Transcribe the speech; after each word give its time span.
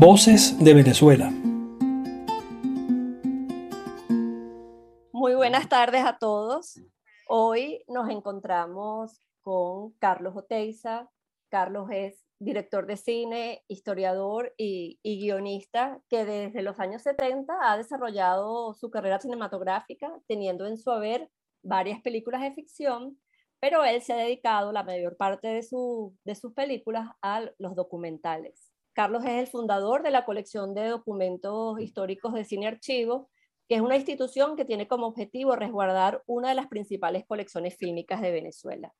Voces 0.00 0.58
de 0.58 0.72
Venezuela. 0.72 1.30
Muy 5.12 5.34
buenas 5.34 5.68
tardes 5.68 6.02
a 6.06 6.16
todos. 6.16 6.80
Hoy 7.28 7.84
nos 7.86 8.08
encontramos 8.08 9.20
con 9.42 9.90
Carlos 9.98 10.34
Oteiza. 10.34 11.10
Carlos 11.50 11.90
es 11.92 12.24
director 12.38 12.86
de 12.86 12.96
cine, 12.96 13.62
historiador 13.68 14.54
y, 14.56 14.98
guionista 15.04 16.00
que 16.08 16.24
desde 16.24 16.62
los 16.62 16.80
años 16.80 17.02
70 17.02 17.52
ha 17.60 17.76
desarrollado 17.76 18.72
su 18.72 18.90
carrera 18.90 19.20
cinematográfica, 19.20 20.10
teniendo 20.26 20.64
en 20.64 20.78
su 20.78 20.90
haber 20.90 21.30
varias 21.62 22.00
películas 22.00 22.40
de 22.40 22.54
ficción, 22.54 23.20
pero 23.60 23.84
él 23.84 24.00
se 24.00 24.14
ha 24.14 24.16
dedicado 24.16 24.72
la 24.72 24.82
mayor 24.82 25.18
parte 25.18 25.48
de, 25.48 25.66
de 26.24 26.34
sus 26.34 26.54
películas 26.54 27.06
a 27.20 27.42
los 27.58 27.74
documentales. 27.74 28.69
Carlos 29.00 29.24
es 29.24 29.30
el 29.30 29.46
fundador 29.46 30.02
de 30.02 30.10
la 30.10 30.26
colección 30.26 30.74
de 30.74 30.88
documentos 30.88 31.80
históricos 31.80 32.34
de 32.34 32.44
Cine 32.44 32.66
Archivo, 32.66 33.30
que 33.66 33.76
es 33.76 33.80
una 33.80 33.96
institución 33.96 34.56
que 34.56 34.66
tiene 34.66 34.88
como 34.88 35.06
objetivo 35.06 35.56
resguardar 35.56 36.22
una 36.26 36.50
de 36.50 36.54
las 36.54 36.66
principales 36.66 37.24
colecciones 37.26 37.78
fílmicas 37.78 38.20
de 38.20 38.30
Venezuela. 38.30 38.92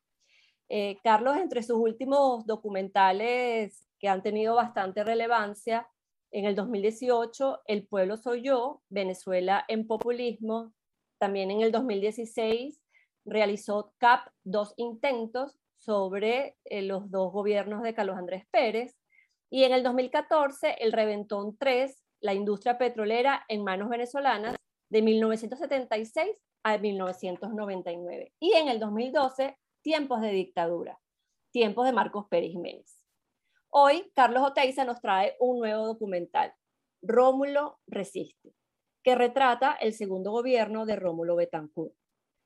Eh, 0.71 0.97
Carlos, 1.05 1.37
entre 1.37 1.63
sus 1.63 1.77
últimos 1.77 2.47
documentales 2.47 3.87
que 3.99 4.09
han 4.09 4.23
tenido 4.23 4.55
bastante 4.55 5.05
relevancia, 5.05 5.87
en 6.31 6.47
el 6.47 6.55
2018, 6.55 7.61
El 7.67 7.87
pueblo 7.87 8.17
soy 8.17 8.41
yo, 8.41 8.81
Venezuela 8.89 9.67
en 9.69 9.87
populismo. 9.87 10.73
También 11.19 11.51
en 11.51 11.61
el 11.61 11.73
2016 11.73 12.81
realizó 13.27 13.93
CAP 13.99 14.29
dos 14.45 14.73
intentos 14.79 15.59
sobre 15.77 16.57
eh, 16.65 16.81
los 16.81 17.11
dos 17.11 17.35
gobiernos 17.35 17.83
de 17.83 17.93
Carlos 17.93 18.17
Andrés 18.17 18.47
Pérez. 18.51 18.97
Y 19.51 19.65
en 19.65 19.73
el 19.73 19.83
2014, 19.83 20.77
El 20.79 20.93
Reventón 20.93 21.57
3, 21.59 22.03
la 22.21 22.35
industria 22.35 22.79
petrolera 22.79 23.45
en 23.49 23.65
manos 23.65 23.89
venezolanas, 23.89 24.57
de 24.91 25.03
1976 25.03 26.41
a 26.63 26.79
1999. 26.79 28.33
Y 28.41 28.53
en 28.55 28.69
el 28.69 28.81
2012, 28.81 29.57
Tiempos 29.83 30.21
de 30.21 30.31
dictadura, 30.33 31.01
tiempos 31.53 31.87
de 31.87 31.93
Marcos 31.93 32.27
Pérez 32.29 32.51
Jiménez. 32.51 33.03
Hoy, 33.71 34.13
Carlos 34.15 34.43
Oteiza 34.43 34.85
nos 34.85 35.01
trae 35.01 35.37
un 35.41 35.59
nuevo 35.59 35.87
documental, 35.87 36.53
Rómulo 37.01 37.81
Resiste, 37.87 38.53
que 39.03 39.15
retrata 39.15 39.73
el 39.73 39.95
segundo 39.95 40.33
gobierno 40.33 40.85
de 40.85 40.97
Rómulo 40.97 41.35
Betancourt. 41.35 41.95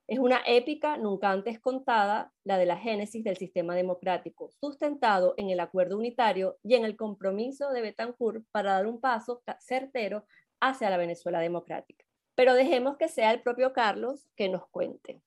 Es 0.06 0.18
una 0.18 0.42
épica 0.46 0.98
nunca 0.98 1.30
antes 1.30 1.58
contada, 1.58 2.30
la 2.44 2.58
de 2.58 2.66
la 2.66 2.76
génesis 2.76 3.24
del 3.24 3.38
sistema 3.38 3.74
democrático, 3.74 4.50
sustentado 4.60 5.32
en 5.38 5.48
el 5.48 5.60
acuerdo 5.60 5.96
unitario 5.96 6.58
y 6.62 6.74
en 6.74 6.84
el 6.84 6.94
compromiso 6.94 7.70
de 7.70 7.80
Betancourt 7.80 8.44
para 8.50 8.74
dar 8.74 8.86
un 8.86 9.00
paso 9.00 9.42
certero 9.60 10.26
hacia 10.60 10.90
la 10.90 10.98
Venezuela 10.98 11.40
democrática. 11.40 12.04
Pero 12.34 12.52
dejemos 12.52 12.98
que 12.98 13.08
sea 13.08 13.32
el 13.32 13.40
propio 13.40 13.72
Carlos 13.72 14.28
que 14.36 14.50
nos 14.50 14.68
cuente. 14.68 15.22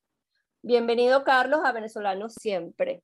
Bienvenido, 0.62 1.24
Carlos, 1.24 1.62
a 1.64 1.72
Venezolanos 1.72 2.36
Siempre. 2.40 3.02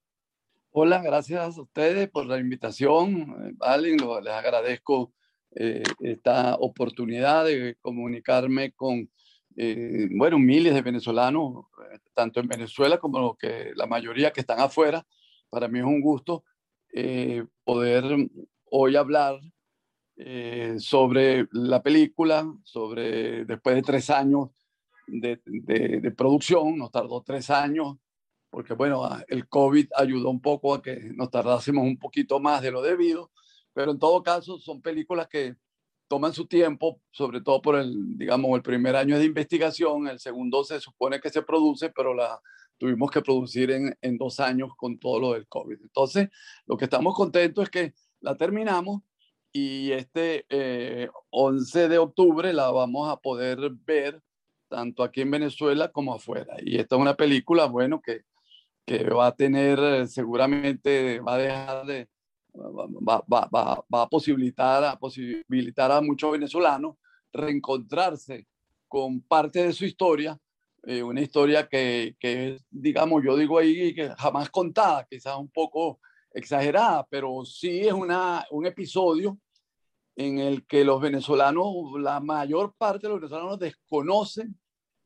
Hola, 0.70 1.02
gracias 1.02 1.58
a 1.58 1.62
ustedes 1.62 2.08
por 2.08 2.28
la 2.28 2.38
invitación. 2.38 3.58
Valen, 3.58 3.98
les 4.24 4.34
agradezco 4.34 5.12
eh, 5.56 5.82
esta 6.02 6.56
oportunidad 6.56 7.46
de 7.46 7.78
comunicarme 7.82 8.74
con, 8.74 9.10
eh, 9.58 10.08
bueno, 10.12 10.40
miles 10.40 10.73
de 10.73 10.82
venezolanos, 10.82 11.66
eh, 11.92 12.00
tanto 12.14 12.40
en 12.40 12.48
Venezuela 12.48 12.98
como 12.98 13.36
que 13.36 13.72
la 13.76 13.86
mayoría 13.86 14.32
que 14.32 14.42
están 14.42 14.59
afuera. 14.59 15.06
Para 15.50 15.68
mí 15.68 15.80
es 15.80 15.86
un 15.86 16.02
gusto 16.02 16.44
poder 17.64 18.04
hoy 18.70 18.96
hablar 18.96 19.40
sobre 20.78 21.48
la 21.52 21.81
película, 21.81 22.46
sobre 22.64 23.46
después 23.46 23.76
de 23.76 23.81
tres 23.81 24.12
años 24.12 24.50
de, 25.08 26.14
producción, 26.16 26.78
nos 26.78 26.92
tardó 26.92 27.22
tres 27.22 27.50
años, 27.50 27.98
porque 28.50 28.74
bueno, 28.74 29.03
ah, 29.03 29.24
el 29.28 29.47
COVID 29.47 29.88
ayudó 29.96 30.30
un 30.30 30.41
poco 30.41 30.74
a 30.74 30.81
que 30.81 31.12
nos 31.16 31.30
tardásemos 31.30 31.84
un 31.84 31.97
poquito 31.97 32.40
más 32.40 32.62
de 32.62 32.72
lo 32.72 32.81
debido, 32.81 33.31
pero 33.74 33.91
en 33.91 34.00
todo 34.00 34.22
caso 34.24 34.59
son 34.59 34.81
películas 34.81 35.28
que 35.28 35.56
toman 36.13 36.31
su 36.31 36.46
tiempo, 36.46 37.01
sobre 37.09 37.41
todo 37.41 37.59
por 37.59 37.75
el, 37.75 38.16
digamos, 38.19 38.56
el 38.56 38.62
primer 38.62 38.96
año 38.96 39.18
de 39.18 39.25
investigación, 39.25 40.07
el 40.07 40.19
segundo 40.19 40.63
se 40.63 40.79
supone 40.79 41.19
que 41.19 41.31
se 41.31 41.41
produce, 41.41 41.90
pero 41.90 42.13
la 42.13 42.40
tuvimos 42.78 43.09
que 43.09 43.24
producir 43.24 43.72
en, 43.72 43.97
en 44.00 44.19
dos 44.19 44.40
años 44.40 44.73
con 44.78 45.00
todo 45.00 45.19
lo 45.19 45.34
del 45.34 45.47
COVID. 45.47 45.79
Entonces, 45.81 46.29
lo 46.68 46.78
que 46.78 46.85
estamos 46.85 47.16
contentos 47.16 47.63
es 47.63 47.69
que 47.72 47.94
la 48.19 48.38
terminamos 48.38 49.02
y 49.52 49.91
este 49.91 50.46
11 51.31 51.84
eh, 51.84 51.88
de 51.90 51.97
octubre 51.97 52.53
la 52.53 52.69
vamos 52.69 53.09
a 53.09 53.18
poder 53.18 53.72
ver 53.72 54.22
tanto 54.69 55.02
aquí 55.02 55.22
en 55.22 55.31
Venezuela 55.31 55.91
como 55.91 56.13
afuera. 56.13 56.57
Y 56.63 56.78
esta 56.78 56.96
es 56.96 57.02
una 57.02 57.16
película, 57.16 57.66
bueno, 57.66 58.03
que, 58.03 58.22
que 58.85 59.03
va 59.06 59.25
a 59.25 59.35
tener, 59.35 59.79
eh, 59.79 60.06
seguramente 60.06 61.22
va 61.22 61.34
a 61.34 61.38
dejar 61.40 61.85
de, 61.88 62.07
va, 62.53 63.24
va, 63.28 63.47
va, 63.52 63.86
va, 63.94 64.02
a 64.03 64.09
posibilitar, 64.09 64.84
a 64.84 64.97
posibilitar 64.97 65.91
a 65.91 66.02
muchos 66.02 66.31
venezolanos 66.31 66.96
reencontrarse 67.31 68.47
con 68.88 69.22
parte 69.22 69.64
de 69.64 69.74
su 69.74 69.86
historia, 69.86 70.38
eh, 70.84 71.02
una 71.02 71.22
historia 71.22 71.68
que, 71.68 72.16
que, 72.19 72.59
digamos, 72.69 73.24
yo 73.24 73.36
digo 73.36 73.58
ahí, 73.58 73.94
que 73.96 74.09
jamás 74.18 74.50
contada, 74.50 75.06
quizás 75.09 75.36
un 75.38 75.50
poco 75.50 76.00
exagerada, 76.31 77.06
pero 77.09 77.44
sí 77.46 77.81
es 77.81 77.94
una, 77.94 78.46
un 78.52 78.66
episodio 78.66 79.38
en 80.16 80.40
el 80.40 80.66
que 80.68 80.84
los 80.84 81.02
venezolanos, 81.02 81.74
la 82.00 82.20
mayor 82.20 82.75
parte 82.78 83.08
de 83.08 83.14
los 83.14 83.22
venezolanos 83.22 83.59
desconocen 83.59 84.59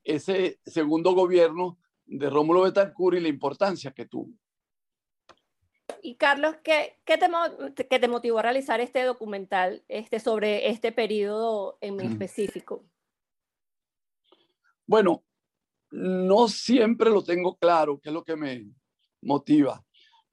ese 0.04 0.60
segundo 0.66 1.14
gobierno 1.14 1.78
de 2.06 2.30
Rómulo 2.30 2.62
Betancourt 2.62 3.18
y 3.18 3.22
la 3.22 3.28
importancia 3.28 3.92
que 3.92 4.06
tuvo. 4.06 4.34
Y 6.02 6.16
Carlos, 6.16 6.56
¿qué, 6.64 6.98
qué, 7.06 7.18
te, 7.18 7.84
te, 7.84 8.08
motivó 8.08 8.40
a 8.40 8.44
realizar 8.44 8.80
este 8.80 9.04
documental 9.04 9.84
este, 9.88 10.20
sobre 10.20 10.70
este 10.70 10.92
periodo 10.92 11.78
en 11.82 12.00
específico? 12.02 12.84
Bueno, 14.86 15.24
no 15.92 16.48
siempre 16.48 17.10
lo 17.10 17.24
tengo 17.24 17.58
claro, 17.58 18.00
qué 18.00 18.10
es 18.10 18.14
lo 18.14 18.24
que 18.24 18.36
me 18.36 18.70
motiva, 19.22 19.84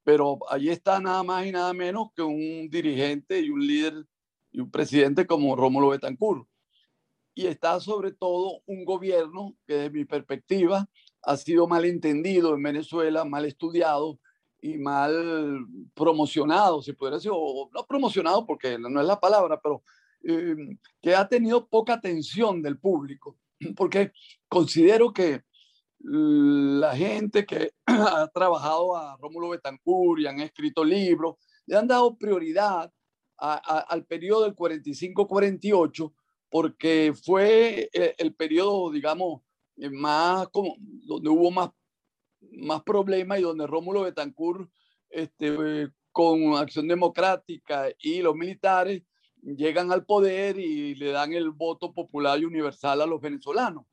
pero 0.02 0.38
allí 0.48 0.70
está 0.70 1.00
nada 1.00 1.22
más 1.22 1.46
y 1.46 1.52
nada 1.52 1.72
menos 1.72 2.08
que 2.14 2.22
un 2.22 2.68
dirigente 2.68 3.40
y 3.40 3.50
un 3.50 3.66
líder 3.66 4.06
y 4.52 4.60
un 4.60 4.70
presidente 4.70 5.26
como 5.26 5.56
Rómulo 5.56 5.88
Betancourt 5.88 6.46
y 7.34 7.46
está 7.46 7.80
sobre 7.80 8.12
todo 8.12 8.62
un 8.66 8.84
gobierno 8.84 9.56
que 9.66 9.74
desde 9.74 9.90
mi 9.90 10.04
perspectiva 10.04 10.88
ha 11.22 11.36
sido 11.36 11.66
mal 11.66 11.84
entendido 11.84 12.54
en 12.54 12.62
Venezuela, 12.62 13.24
mal 13.24 13.44
estudiado 13.44 14.18
y 14.64 14.78
mal 14.78 15.66
promocionado, 15.92 16.80
se 16.80 16.94
podría 16.94 17.16
decir, 17.16 17.30
o 17.34 17.68
no 17.70 17.84
promocionado 17.84 18.46
porque 18.46 18.78
no 18.78 18.98
es 18.98 19.06
la 19.06 19.20
palabra, 19.20 19.60
pero 19.62 19.82
eh, 20.22 20.56
que 21.02 21.14
ha 21.14 21.28
tenido 21.28 21.68
poca 21.68 21.92
atención 21.92 22.62
del 22.62 22.78
público, 22.78 23.36
porque 23.76 24.12
considero 24.48 25.12
que 25.12 25.42
la 26.00 26.96
gente 26.96 27.44
que 27.44 27.72
ha 27.86 28.26
trabajado 28.28 28.96
a 28.96 29.18
Rómulo 29.18 29.50
Betancourt 29.50 30.22
y 30.22 30.26
han 30.26 30.40
escrito 30.40 30.82
libros, 30.82 31.36
le 31.66 31.76
han 31.76 31.86
dado 31.86 32.16
prioridad 32.16 32.90
al 33.36 34.06
periodo 34.06 34.44
del 34.44 34.56
45-48 34.56 36.10
porque 36.48 37.12
fue 37.22 37.90
eh, 37.92 38.14
el, 38.16 38.34
periodo, 38.34 38.90
digamos, 38.90 39.42
eh, 39.76 39.90
más 39.90 40.48
como, 40.48 40.74
donde 40.78 41.28
hubo 41.28 41.50
más, 41.50 41.68
más 42.52 42.82
problemas 42.82 43.38
y 43.38 43.42
donde 43.42 43.66
Rómulo 43.66 44.02
Betancourt, 44.02 44.70
este, 45.10 45.88
con 46.12 46.54
Acción 46.56 46.88
Democrática 46.88 47.88
y 47.98 48.22
los 48.22 48.34
militares, 48.34 49.02
llegan 49.42 49.92
al 49.92 50.04
poder 50.04 50.58
y 50.58 50.94
le 50.94 51.10
dan 51.10 51.32
el 51.32 51.50
voto 51.50 51.92
popular 51.92 52.38
y 52.40 52.44
universal 52.44 53.00
a 53.00 53.06
los 53.06 53.20
venezolanos. 53.20 53.84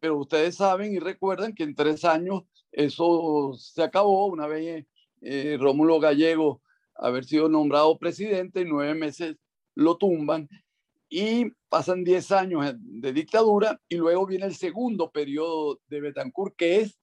Pero 0.00 0.18
ustedes 0.18 0.56
saben 0.56 0.92
y 0.92 0.98
recuerdan 0.98 1.54
que 1.54 1.64
en 1.64 1.74
tres 1.74 2.04
años 2.04 2.42
eso 2.70 3.54
se 3.56 3.82
acabó 3.82 4.26
una 4.26 4.46
vez 4.46 4.86
eh, 5.22 5.56
Rómulo 5.58 5.98
Gallego 5.98 6.62
haber 6.94 7.24
sido 7.24 7.48
nombrado 7.48 7.98
presidente 7.98 8.60
y 8.60 8.64
nueve 8.64 8.94
meses 8.94 9.36
lo 9.74 9.96
tumban 9.96 10.48
y 11.08 11.50
pasan 11.68 12.04
10 12.04 12.32
años 12.32 12.74
de 12.78 13.12
dictadura 13.12 13.80
y 13.88 13.96
luego 13.96 14.26
viene 14.26 14.46
el 14.46 14.54
segundo 14.54 15.10
periodo 15.10 15.80
de 15.88 16.00
Betancourt, 16.00 16.54
que 16.56 16.80
es, 16.80 16.98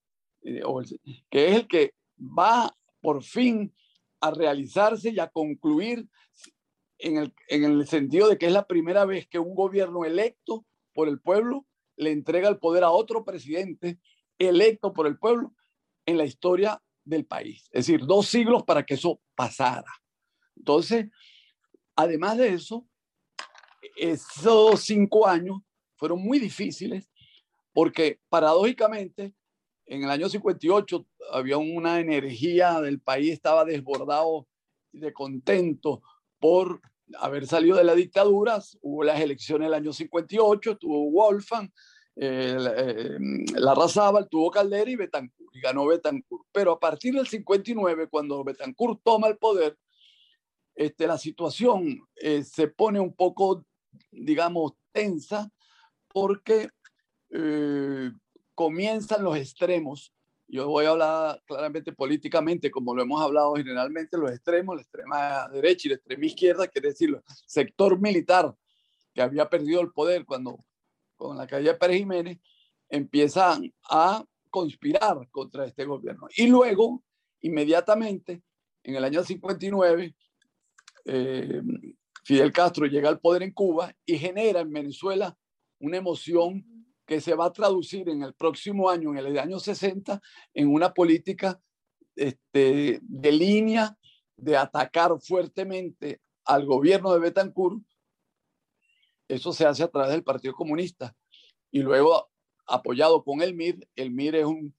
que 1.29 1.47
es 1.47 1.55
el 1.55 1.67
que 1.67 1.93
va 2.19 2.75
por 3.01 3.23
fin 3.23 3.73
a 4.21 4.31
realizarse 4.31 5.09
y 5.09 5.19
a 5.19 5.27
concluir 5.27 6.07
en 6.97 7.17
el, 7.17 7.33
en 7.49 7.63
el 7.63 7.87
sentido 7.87 8.29
de 8.29 8.37
que 8.37 8.45
es 8.45 8.51
la 8.51 8.65
primera 8.65 9.05
vez 9.05 9.27
que 9.27 9.39
un 9.39 9.55
gobierno 9.55 10.05
electo 10.05 10.65
por 10.93 11.07
el 11.07 11.19
pueblo 11.19 11.65
le 11.97 12.11
entrega 12.11 12.49
el 12.49 12.59
poder 12.59 12.83
a 12.83 12.91
otro 12.91 13.23
presidente 13.23 13.99
electo 14.37 14.93
por 14.93 15.07
el 15.07 15.17
pueblo 15.17 15.53
en 16.05 16.17
la 16.17 16.25
historia 16.25 16.81
del 17.03 17.25
país. 17.25 17.63
Es 17.71 17.87
decir, 17.87 18.05
dos 18.05 18.27
siglos 18.27 18.63
para 18.63 18.85
que 18.85 18.95
eso 18.95 19.21
pasara. 19.35 19.91
Entonces, 20.55 21.07
además 21.95 22.37
de 22.37 22.49
eso, 22.49 22.87
esos 23.95 24.81
cinco 24.81 25.27
años 25.27 25.59
fueron 25.95 26.21
muy 26.21 26.39
difíciles 26.39 27.09
porque 27.73 28.19
paradójicamente 28.29 29.33
en 29.85 30.03
el 30.03 30.09
año 30.09 30.29
58 30.29 31.05
había 31.31 31.57
una 31.57 31.99
energía 31.99 32.81
del 32.81 32.99
país, 32.99 33.33
estaba 33.33 33.65
desbordado 33.65 34.47
de 34.91 35.13
contento 35.13 36.01
por 36.39 36.81
haber 37.19 37.45
salido 37.47 37.77
de 37.77 37.83
la 37.83 37.95
dictadura. 37.95 38.61
Hubo 38.81 39.03
las 39.03 39.19
elecciones 39.19 39.67
del 39.67 39.75
año 39.75 39.93
58, 39.93 40.77
tuvo 40.77 41.11
Wolfgang, 41.11 41.69
eh, 42.15 42.57
eh, 42.77 43.17
Larrazábal, 43.55 44.27
tuvo 44.29 44.49
Caldera 44.49 44.89
y 44.89 44.95
Betancourt, 44.95 45.55
y 45.55 45.59
ganó 45.61 45.85
Betancourt. 45.85 46.45
Pero 46.51 46.71
a 46.71 46.79
partir 46.79 47.13
del 47.13 47.27
59, 47.27 48.07
cuando 48.09 48.43
Betancourt 48.43 49.01
toma 49.03 49.27
el 49.27 49.37
poder, 49.37 49.77
este, 50.75 51.07
la 51.07 51.17
situación 51.17 52.01
eh, 52.15 52.43
se 52.43 52.67
pone 52.67 52.99
un 52.99 53.13
poco, 53.13 53.65
digamos, 54.11 54.73
tensa 54.91 55.49
porque 56.07 56.69
eh, 57.29 58.11
comienzan 58.55 59.23
los 59.23 59.37
extremos. 59.37 60.13
Yo 60.47 60.67
voy 60.67 60.85
a 60.85 60.91
hablar 60.91 61.41
claramente 61.45 61.91
políticamente, 61.91 62.71
como 62.71 62.95
lo 62.95 63.03
hemos 63.03 63.21
hablado 63.21 63.53
generalmente, 63.55 64.17
los 64.17 64.31
extremos, 64.31 64.75
la 64.75 64.81
extrema 64.81 65.47
derecha 65.49 65.87
y 65.87 65.89
la 65.89 65.95
extrema 65.95 66.25
izquierda, 66.25 66.67
quiere 66.67 66.89
decir, 66.89 67.09
el 67.09 67.21
sector 67.45 67.99
militar 67.99 68.55
que 69.13 69.21
había 69.21 69.49
perdido 69.49 69.81
el 69.81 69.91
poder 69.91 70.25
cuando 70.25 70.59
con 71.15 71.37
la 71.37 71.47
calle 71.47 71.69
de 71.69 71.75
Pérez 71.75 71.97
Jiménez, 71.97 72.39
empiezan 72.89 73.73
a 73.89 74.23
conspirar 74.49 75.27
contra 75.31 75.65
este 75.65 75.85
gobierno. 75.85 76.27
Y 76.35 76.47
luego, 76.47 77.03
inmediatamente, 77.41 78.43
en 78.83 78.95
el 78.95 79.03
año 79.03 79.23
59, 79.23 80.15
eh, 81.05 81.61
Fidel 82.23 82.51
Castro 82.51 82.85
llega 82.85 83.09
al 83.09 83.19
poder 83.19 83.43
en 83.43 83.51
Cuba 83.51 83.93
y 84.05 84.17
genera 84.17 84.61
en 84.61 84.71
Venezuela 84.71 85.37
una 85.79 85.97
emoción 85.97 86.65
que 87.05 87.21
se 87.21 87.35
va 87.35 87.45
a 87.45 87.53
traducir 87.53 88.09
en 88.09 88.23
el 88.23 88.33
próximo 88.33 88.89
año, 88.89 89.11
en 89.11 89.17
el 89.17 89.37
año 89.37 89.59
60, 89.59 90.21
en 90.53 90.73
una 90.73 90.93
política 90.93 91.61
este, 92.15 92.99
de 93.01 93.31
línea 93.31 93.97
de 94.37 94.57
atacar 94.57 95.19
fuertemente 95.21 96.21
al 96.45 96.65
gobierno 96.65 97.13
de 97.13 97.19
Betancourt. 97.19 97.81
Eso 99.27 99.53
se 99.53 99.65
hace 99.65 99.83
a 99.83 99.87
través 99.87 100.11
del 100.11 100.23
Partido 100.23 100.53
Comunista 100.53 101.15
y 101.71 101.79
luego 101.79 102.29
apoyado 102.67 103.23
con 103.23 103.41
el 103.41 103.53
MIR. 103.53 103.87
El 103.95 104.11
MIR 104.11 104.35
es 104.35 104.45
un, 104.45 104.75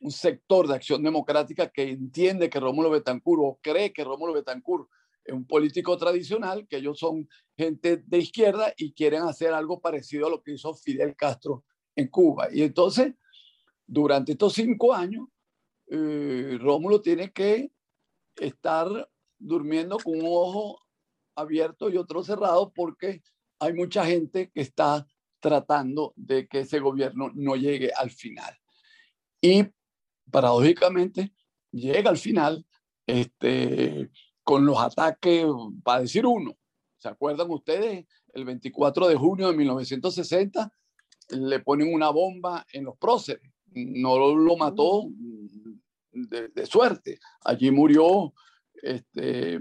un 0.00 0.10
sector 0.10 0.68
de 0.68 0.74
acción 0.74 1.02
democrática 1.02 1.68
que 1.70 1.90
entiende 1.90 2.50
que 2.50 2.60
Rómulo 2.60 2.90
Betancourt 2.90 3.42
o 3.42 3.58
cree 3.62 3.92
que 3.92 4.04
Rómulo 4.04 4.32
Betancourt 4.32 4.88
un 5.28 5.46
político 5.46 5.96
tradicional, 5.96 6.66
que 6.68 6.76
ellos 6.76 6.98
son 6.98 7.28
gente 7.56 7.98
de 7.98 8.18
izquierda 8.18 8.72
y 8.76 8.92
quieren 8.92 9.22
hacer 9.22 9.52
algo 9.52 9.80
parecido 9.80 10.26
a 10.26 10.30
lo 10.30 10.42
que 10.42 10.52
hizo 10.52 10.74
Fidel 10.74 11.16
Castro 11.16 11.64
en 11.96 12.08
Cuba. 12.08 12.48
Y 12.52 12.62
entonces, 12.62 13.14
durante 13.86 14.32
estos 14.32 14.54
cinco 14.54 14.92
años, 14.92 15.28
eh, 15.86 16.58
Rómulo 16.60 17.00
tiene 17.00 17.32
que 17.32 17.70
estar 18.36 19.08
durmiendo 19.38 19.98
con 19.98 20.18
un 20.18 20.26
ojo 20.26 20.80
abierto 21.36 21.90
y 21.90 21.96
otro 21.96 22.22
cerrado 22.22 22.72
porque 22.72 23.22
hay 23.58 23.72
mucha 23.72 24.04
gente 24.04 24.50
que 24.50 24.60
está 24.60 25.06
tratando 25.40 26.12
de 26.16 26.48
que 26.48 26.60
ese 26.60 26.80
gobierno 26.80 27.30
no 27.34 27.56
llegue 27.56 27.90
al 27.96 28.10
final. 28.10 28.56
Y 29.40 29.64
paradójicamente 30.30 31.32
llega 31.70 32.10
al 32.10 32.16
final 32.16 32.66
este, 33.06 34.10
con 34.44 34.64
los 34.66 34.78
ataques, 34.78 35.46
para 35.82 36.02
decir 36.02 36.26
uno, 36.26 36.56
¿se 36.98 37.08
acuerdan 37.08 37.50
ustedes? 37.50 38.06
El 38.32 38.44
24 38.44 39.08
de 39.08 39.16
junio 39.16 39.48
de 39.50 39.56
1960 39.56 40.72
le 41.30 41.60
ponen 41.60 41.92
una 41.92 42.10
bomba 42.10 42.64
en 42.72 42.84
los 42.84 42.96
próceres. 42.98 43.50
No 43.72 44.34
lo 44.34 44.56
mató 44.56 45.08
de, 46.12 46.66
suerte. 46.66 47.18
Allí 47.44 47.70
murió 47.70 48.32
este, 48.74 49.58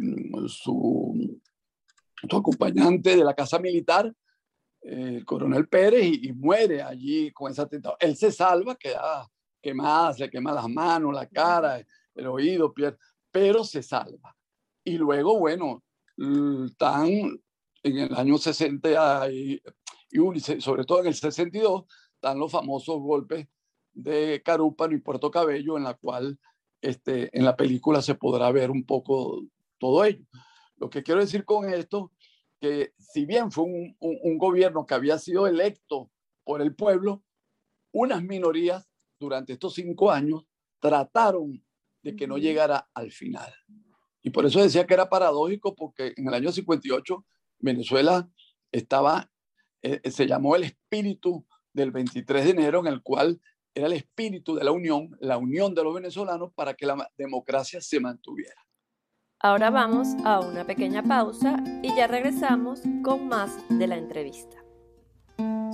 su, 0.48 1.40
su, 2.30 2.38
acompañante 2.38 3.16
de 3.16 3.24
la 3.24 3.34
casa 3.34 3.60
militar, 3.60 4.14
el 4.82 5.26
coronel 5.26 5.68
Pérez, 5.68 6.06
y, 6.06 6.34
muere 6.34 6.82
allí 6.82 7.32
con 7.32 7.52
ese 7.52 7.62
atentado. 7.62 7.96
Él 8.00 8.16
se 8.16 8.32
salva, 8.32 8.76
queda 8.76 9.30
quemada, 9.62 10.14
se 10.14 10.30
quema 10.30 10.52
las 10.52 10.68
manos, 10.68 11.14
la 11.14 11.28
cara, 11.28 11.82
el 12.16 12.28
oído, 12.28 12.74
pero 13.32 13.64
se 13.64 13.82
salva. 13.82 14.36
Y 14.84 14.98
luego, 14.98 15.40
bueno, 15.40 15.84
están 16.66 17.08
en 17.84 17.98
el 17.98 18.16
año 18.16 18.38
60 18.38 19.32
y, 19.32 19.62
y 20.12 20.40
sobre 20.40 20.86
todo 20.86 21.02
en 21.02 21.08
el 21.08 21.16
62, 21.16 21.86
están 22.16 22.40
los 22.40 22.52
famosos 22.52 23.00
golpes 23.00 23.48
de 23.94 24.42
Carúpano 24.44 24.96
y 24.96 25.00
Puerto 25.00 25.30
Cabello, 25.32 25.78
en 25.78 25.84
la 25.84 25.94
cual 25.94 26.40
este, 26.82 27.36
en 27.38 27.46
la 27.46 27.56
película 27.56 28.02
se 28.02 28.16
podrá 28.16 28.52
ver 28.52 28.72
un 28.72 28.86
poco 28.86 29.44
todo 29.78 30.04
ello. 30.04 30.26
Lo 30.78 30.90
que 30.90 31.04
quiero 31.04 31.22
decir 31.22 31.46
con 31.46 31.72
esto, 31.72 32.12
que 32.60 32.94
si 32.98 33.26
bien 33.26 33.52
fue 33.52 33.66
un, 33.66 33.96
un 34.00 34.38
gobierno 34.38 34.86
que 34.86 34.94
había 34.94 35.18
sido 35.20 35.48
electo 35.48 36.10
por 36.44 36.62
el 36.62 36.76
pueblo, 36.76 37.24
unas 37.92 38.24
minorías 38.24 38.90
durante 39.20 39.54
estos 39.54 39.76
cinco 39.76 40.12
años 40.12 40.46
trataron 40.80 41.64
de 42.02 42.16
que 42.16 42.28
no 42.28 42.38
llegara 42.38 42.90
al 42.94 43.12
final. 43.12 43.54
Y 44.24 44.30
por 44.30 44.46
eso 44.46 44.62
decía 44.62 44.88
que 44.88 44.94
era 44.94 45.10
paradójico, 45.10 45.76
porque 45.76 46.14
en 46.16 46.28
el 46.28 46.34
año 46.34 46.52
58 46.52 47.26
Venezuela 47.60 48.30
estaba, 48.72 49.30
eh, 49.82 50.10
se 50.10 50.26
llamó 50.26 50.56
el 50.56 50.64
espíritu 50.64 51.46
del 51.74 51.92
23 51.92 52.46
de 52.46 52.52
enero, 52.52 52.80
en 52.80 52.88
el 52.88 53.02
cual 53.02 53.40
era 53.76 53.88
el 53.88 53.94
espíritu 53.94 54.56
de 54.56 54.64
la 54.64 54.72
unión, 54.72 55.16
la 55.20 55.38
unión 55.38 55.76
de 55.76 55.84
los 55.84 55.94
venezolanos 55.94 56.52
para 56.54 56.74
que 56.74 56.86
la 56.86 57.10
democracia 57.18 57.82
se 57.82 58.00
mantuviera. 58.00 58.64
Ahora 59.40 59.70
vamos 59.70 60.08
a 60.24 60.40
una 60.40 60.66
pequeña 60.66 61.04
pausa 61.04 61.62
y 61.82 61.94
ya 61.96 62.08
regresamos 62.08 62.82
con 63.04 63.28
más 63.28 63.52
de 63.68 63.88
la 63.88 63.98
entrevista. 63.98 64.64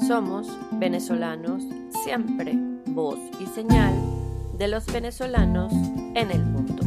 Somos 0.07 0.47
venezolanos 0.79 1.63
siempre, 2.03 2.53
voz 2.87 3.19
y 3.39 3.45
señal 3.45 3.93
de 4.57 4.69
los 4.69 4.87
venezolanos 4.87 5.71
en 6.15 6.31
el 6.31 6.43
mundo. 6.45 6.78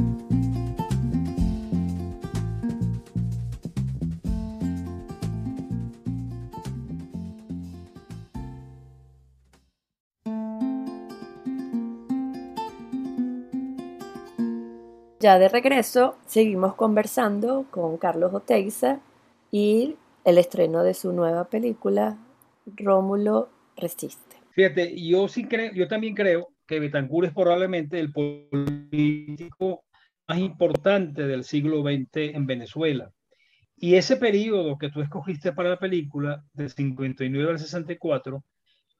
Ya 15.23 15.39
de 15.39 15.49
regreso, 15.49 16.19
seguimos 16.27 16.75
conversando 16.75 17.65
con 17.71 17.97
Carlos 17.97 18.35
Oteiza 18.35 18.99
y 19.53 19.95
el 20.25 20.37
estreno 20.37 20.83
de 20.83 20.95
su 20.95 21.13
nueva 21.13 21.45
película, 21.45 22.19
Rómulo 22.67 23.49
Resiste. 23.77 24.39
Fíjate, 24.51 25.01
yo 25.01 25.29
también 25.87 26.17
creo 26.17 26.49
que 26.67 26.81
Betancourt 26.81 27.29
es 27.29 27.35
probablemente 27.35 28.01
el 28.01 28.13
político 28.13 29.85
más 30.27 30.41
importante 30.41 31.23
del 31.29 31.45
siglo 31.45 31.83
XX 31.83 32.35
en 32.35 32.45
Venezuela. 32.45 33.13
Y 33.77 33.95
ese 33.95 34.17
periodo 34.17 34.77
que 34.77 34.91
tú 34.91 35.03
escogiste 35.03 35.53
para 35.53 35.69
la 35.69 35.79
película, 35.79 36.43
del 36.53 36.71
59 36.71 37.49
al 37.49 37.61
64, 37.61 38.43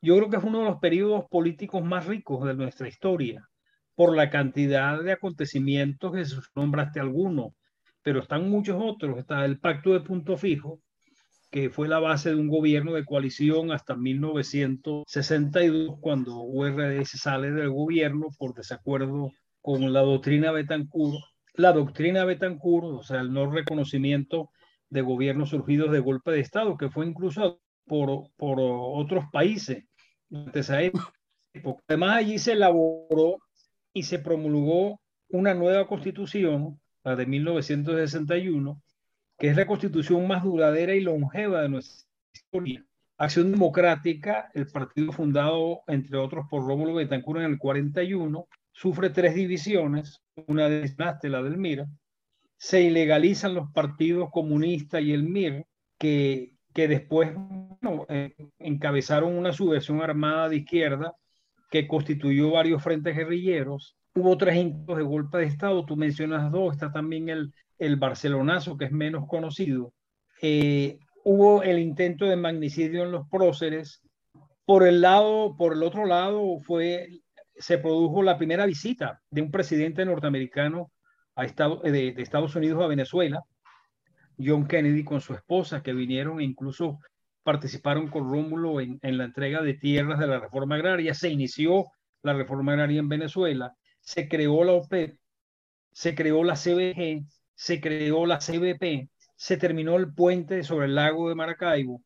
yo 0.01 0.17
creo 0.17 0.31
que 0.31 0.37
es 0.37 0.45
uno 0.45 0.61
de 0.61 0.67
los 0.67 0.79
periodos 0.79 1.25
políticos 1.29 1.83
más 1.83 2.07
ricos 2.07 2.47
de 2.47 2.55
nuestra 2.55 2.87
historia 2.87 3.49
por 3.95 4.17
la 4.17 4.31
cantidad 4.31 5.03
de 5.03 5.13
acontecimientos 5.13 6.13
que 6.13 6.25
nombraste 6.55 7.01
algunos, 7.01 7.53
pero 8.03 8.21
están 8.21 8.49
muchos 8.49 8.77
otros. 8.81 9.19
Está 9.19 9.45
el 9.45 9.59
Pacto 9.59 9.93
de 9.93 10.01
Punto 10.01 10.37
Fijo, 10.37 10.81
que 11.51 11.71
fue 11.71 11.89
la 11.89 11.99
base 11.99 12.31
de 12.31 12.37
un 12.37 12.49
gobierno 12.49 12.95
de 12.95 13.05
coalición 13.05 13.73
hasta 13.73 13.95
1962, 13.95 15.99
cuando 16.01 16.43
URS 16.43 17.11
sale 17.11 17.51
del 17.51 17.71
gobierno 17.71 18.29
por 18.39 18.55
desacuerdo 18.55 19.31
con 19.61 19.93
la 19.93 20.01
doctrina 20.01 20.53
Betancourt. 20.53 21.23
La 21.55 21.73
doctrina 21.73 22.25
Betancourt, 22.25 22.87
o 22.87 23.03
sea, 23.03 23.21
el 23.21 23.33
no 23.33 23.51
reconocimiento 23.51 24.51
de 24.89 25.03
gobiernos 25.03 25.51
surgidos 25.51 25.93
de 25.93 26.01
golpe 26.01 26.33
de 26.33 26.41
Estado, 26.41 26.77
que 26.77 26.91
fue 26.91 27.07
incluso 27.07 27.61
por, 27.87 28.31
por 28.37 28.59
otros 28.59 29.27
países 29.31 29.85
Además, 31.89 32.17
allí 32.17 32.39
se 32.39 32.53
elaboró 32.53 33.39
y 33.93 34.05
se 34.05 34.19
promulgó 34.19 35.01
una 35.29 35.55
nueva 35.55 35.87
constitución, 35.87 36.81
la 37.05 37.17
de 37.17 37.27
1961, 37.27 38.83
que 39.39 39.49
es 39.49 39.57
la 39.57 39.67
constitución 39.67 40.27
más 40.27 40.45
duradera 40.45 40.95
y 40.95 41.01
longeva 41.01 41.63
de 41.63 41.69
nuestra 41.69 42.07
historia. 42.35 42.85
Acción 43.19 43.53
Democrática, 43.53 44.51
el 44.55 44.67
partido 44.67 45.13
fundado, 45.13 45.83
entre 45.87 46.17
otros, 46.19 46.47
por 46.51 46.67
Rómulo 46.67 46.95
Betancourt 46.95 47.41
en 47.41 47.47
el 47.47 47.59
41, 47.59 48.47
sufre 48.73 49.11
tres 49.11 49.35
divisiones, 49.35 50.23
una 50.47 50.69
de 50.69 51.29
la 51.29 51.43
del 51.43 51.57
MIR, 51.57 51.87
se 52.57 52.83
ilegalizan 52.83 53.55
los 53.55 53.71
partidos 53.73 54.31
comunistas 54.31 55.03
y 55.03 55.13
el 55.13 55.25
MIR, 55.25 55.67
que 55.99 56.53
que 56.73 56.89
después 56.89 57.31
eh, 58.09 58.35
encabezaron 58.59 59.37
una 59.37 59.53
subversión 59.53 60.01
armada 60.01 60.49
de 60.49 60.57
izquierda 60.57 61.15
que 61.73 61.89
constituyó 61.89 62.51
varios 62.51 62.83
frentes 62.83 63.17
guerrilleros. 63.17 63.97
Hubo 64.15 64.37
tres 64.37 64.57
intentos 64.57 64.99
de 64.99 65.03
golpe 65.05 65.39
de 65.39 65.47
Estado, 65.47 65.87
tú 65.87 65.97
mencionas 65.97 66.53
dos, 66.53 66.75
está 66.75 66.93
también 66.93 67.31
el, 67.31 67.55
el 67.79 67.97
Barcelonazo, 67.97 68.77
que 68.77 68.85
es 68.85 68.93
menos 68.93 69.27
conocido. 69.27 69.95
Eh, 70.43 70.99
hubo 71.25 71.63
el 71.63 71.79
intento 71.79 72.27
de 72.27 72.37
magnicidio 72.37 73.05
en 73.05 73.13
los 73.13 73.27
próceres. 73.27 74.03
Por 74.67 74.87
el 74.87 75.01
lado, 75.01 75.57
por 75.57 75.73
el 75.73 75.83
otro 75.83 76.05
lado, 76.05 76.61
fue, 76.61 77.09
se 77.57 77.79
produjo 77.79 78.23
la 78.23 78.37
primera 78.37 78.67
visita 78.67 79.23
de 79.31 79.41
un 79.41 79.51
presidente 79.51 80.05
norteamericano 80.05 80.93
a 81.37 81.47
Estado, 81.47 81.81
de, 81.81 82.13
de 82.13 82.23
Estados 82.23 82.55
Unidos 82.55 82.83
a 82.83 82.87
Venezuela, 82.87 83.43
John 84.39 84.67
Kennedy 84.67 85.05
con 85.05 85.23
su 85.23 85.33
esposa, 85.33 85.83
que 85.83 85.95
vinieron 85.95 86.39
e 86.39 86.45
incluso 86.45 86.99
participaron 87.43 88.09
con 88.09 88.31
Rómulo 88.31 88.81
en, 88.81 88.99
en, 89.03 89.19
la 89.19 89.25
entrega 89.25 89.63
de 89.63 89.75
tierras 89.75 90.19
de 90.19 90.27
la 90.27 90.41
reforma 90.41 90.77
agraria. 90.77 91.15
Se 91.15 91.29
inició 91.29 91.87
la 92.23 92.33
reforma 92.35 92.73
agraria 92.73 93.01
en 93.01 93.09
Venezuela, 93.09 93.75
se 94.01 94.29
creó 94.29 94.65
la 94.65 94.73
OPEP, 94.73 95.17
se 95.93 96.15
creó 96.15 96.45
la 96.45 96.55
CBG, 96.55 97.27
se 97.55 97.81
creó 97.81 98.27
la 98.27 98.39
CBP, 98.39 99.09
se 99.37 99.57
terminó 99.57 99.97
el 99.97 100.15
puente 100.15 100.63
sobre 100.63 100.87
el 100.87 100.95
lago 100.95 101.29
de 101.29 101.35
Maracaibo, 101.35 102.03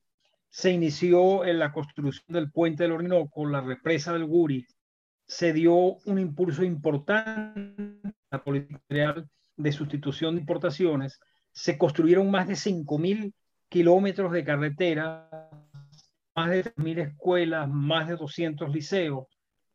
se 0.49 0.73
inició 0.73 1.45
en 1.45 1.59
la 1.59 1.73
construcción 1.73 2.25
del 2.29 2.51
puente 2.51 2.85
del 2.85 2.93
Orinoco, 2.93 3.47
la 3.47 3.61
represa 3.61 4.13
del 4.13 4.25
Guri, 4.25 4.67
se 5.27 5.53
dio 5.53 5.75
un 5.75 6.19
impulso 6.19 6.63
importante 6.63 8.11
a 8.31 8.37
la 8.37 8.45
política 8.45 9.25
de 9.57 9.73
sustitución 9.73 10.35
de 10.35 10.41
importaciones, 10.41 11.21
se 11.53 11.77
construyeron 11.77 12.31
más 12.31 12.49
de 12.49 12.55
5.000 12.55 13.33
kilómetros 13.69 14.33
de 14.33 14.45
carretera, 14.45 15.29
más 16.35 16.51
de 16.51 16.65
3.000 16.65 16.99
escuelas, 17.01 17.69
más 17.69 18.09
de 18.09 18.17
200 18.17 18.71
liceos. 18.71 19.27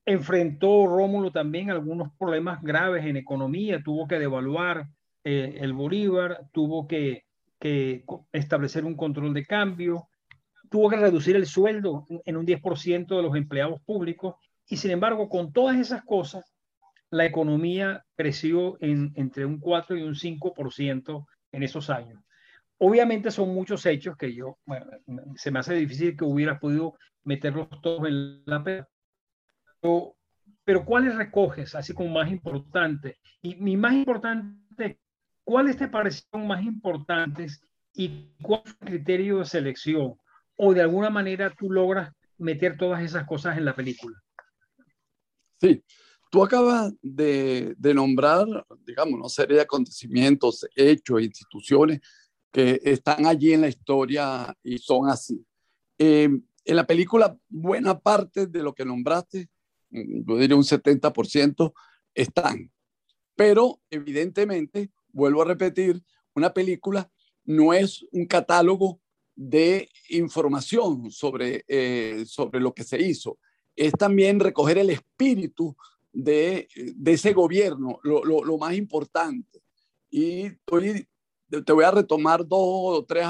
Enfrentó 0.05 0.87
Rómulo 0.87 1.31
también 1.31 1.69
algunos 1.69 2.09
problemas 2.17 2.61
graves 2.61 3.05
en 3.05 3.17
economía, 3.17 3.81
tuvo 3.83 4.07
que 4.07 4.19
devaluar 4.19 4.87
eh, 5.23 5.57
el 5.59 5.73
Bolívar, 5.73 6.41
tuvo 6.51 6.87
que, 6.87 7.25
establecer 8.31 8.85
un 8.85 8.95
control 8.95 9.35
de 9.35 9.45
cambio, 9.45 10.07
tuvo 10.71 10.89
que 10.89 10.95
reducir 10.95 11.35
el 11.35 11.45
sueldo 11.45 12.07
en 12.25 12.35
un 12.35 12.47
10% 12.47 13.15
de 13.15 13.21
los 13.21 13.35
empleados 13.35 13.79
públicos 13.83 14.33
y 14.67 14.77
sin 14.77 14.89
embargo 14.89 15.29
con 15.29 15.53
todas 15.53 15.77
esas 15.77 16.03
cosas 16.03 16.55
la 17.11 17.23
economía 17.23 18.03
creció 18.15 18.77
en, 18.79 19.11
entre 19.13 19.45
un 19.45 19.59
4 19.59 19.95
y 19.95 20.01
un 20.01 20.15
5% 20.15 21.25
en 21.51 21.61
esos 21.61 21.91
años. 21.91 22.23
Obviamente 22.83 23.29
son 23.29 23.53
muchos 23.53 23.85
hechos 23.85 24.17
que 24.17 24.33
yo, 24.33 24.57
bueno, 24.65 24.87
se 25.35 25.51
me 25.51 25.59
hace 25.59 25.75
difícil 25.75 26.17
que 26.17 26.25
hubiera 26.25 26.59
podido 26.59 26.95
meterlos 27.23 27.67
todos 27.83 28.07
en 28.07 28.43
la 28.45 28.63
pero, 29.79 30.15
pero 30.63 30.83
¿cuáles 30.83 31.15
recoges 31.15 31.75
así 31.75 31.93
como 31.93 32.09
más 32.09 32.31
importante? 32.31 33.19
Y 33.43 33.53
mi 33.57 33.77
más 33.77 33.93
importante, 33.93 34.99
¿cuáles 35.43 35.77
te 35.77 35.89
parecieron 35.89 36.47
más 36.47 36.63
importantes 36.63 37.63
y 37.93 38.31
cuál 38.41 38.63
es 38.65 38.75
el 38.81 38.87
criterio 38.87 39.37
de 39.37 39.45
selección? 39.45 40.15
O 40.55 40.73
de 40.73 40.81
alguna 40.81 41.11
manera 41.11 41.53
tú 41.55 41.71
logras 41.71 42.11
meter 42.39 42.77
todas 42.77 43.03
esas 43.03 43.27
cosas 43.27 43.59
en 43.59 43.65
la 43.65 43.75
película. 43.75 44.19
Sí, 45.59 45.83
tú 46.31 46.43
acabas 46.43 46.91
de, 47.03 47.75
de 47.77 47.93
nombrar, 47.93 48.47
digamos, 48.79 49.19
una 49.19 49.29
serie 49.29 49.57
de 49.57 49.61
acontecimientos, 49.61 50.67
hechos, 50.75 51.21
instituciones 51.21 52.01
que 52.51 52.81
están 52.83 53.25
allí 53.25 53.53
en 53.53 53.61
la 53.61 53.69
historia 53.69 54.55
y 54.63 54.77
son 54.77 55.09
así. 55.09 55.45
Eh, 55.97 56.29
en 56.65 56.75
la 56.75 56.85
película, 56.85 57.37
buena 57.49 57.99
parte 57.99 58.47
de 58.47 58.61
lo 58.61 58.73
que 58.73 58.85
nombraste, 58.85 59.49
mm, 59.89 60.27
yo 60.27 60.37
diría 60.37 60.55
un 60.55 60.63
70%, 60.63 61.73
están. 62.13 62.71
Pero 63.35 63.81
evidentemente, 63.89 64.91
vuelvo 65.11 65.41
a 65.41 65.45
repetir, 65.45 66.03
una 66.35 66.53
película 66.53 67.09
no 67.45 67.73
es 67.73 68.05
un 68.11 68.25
catálogo 68.25 69.01
de 69.35 69.89
información 70.09 71.09
sobre, 71.09 71.63
eh, 71.67 72.23
sobre 72.27 72.59
lo 72.59 72.73
que 72.73 72.83
se 72.83 73.01
hizo. 73.01 73.39
Es 73.75 73.93
también 73.93 74.39
recoger 74.39 74.77
el 74.77 74.89
espíritu 74.89 75.75
de, 76.11 76.67
de 76.95 77.11
ese 77.13 77.33
gobierno, 77.33 77.99
lo, 78.03 78.23
lo, 78.23 78.43
lo, 78.43 78.57
más 78.57 78.75
importante. 78.75 79.63
Y 80.09 80.41
estoy 80.43 81.07
te 81.65 81.73
voy 81.73 81.83
a 81.83 81.91
retomar 81.91 82.47
dos 82.47 82.59
o 82.59 83.05
tres 83.05 83.27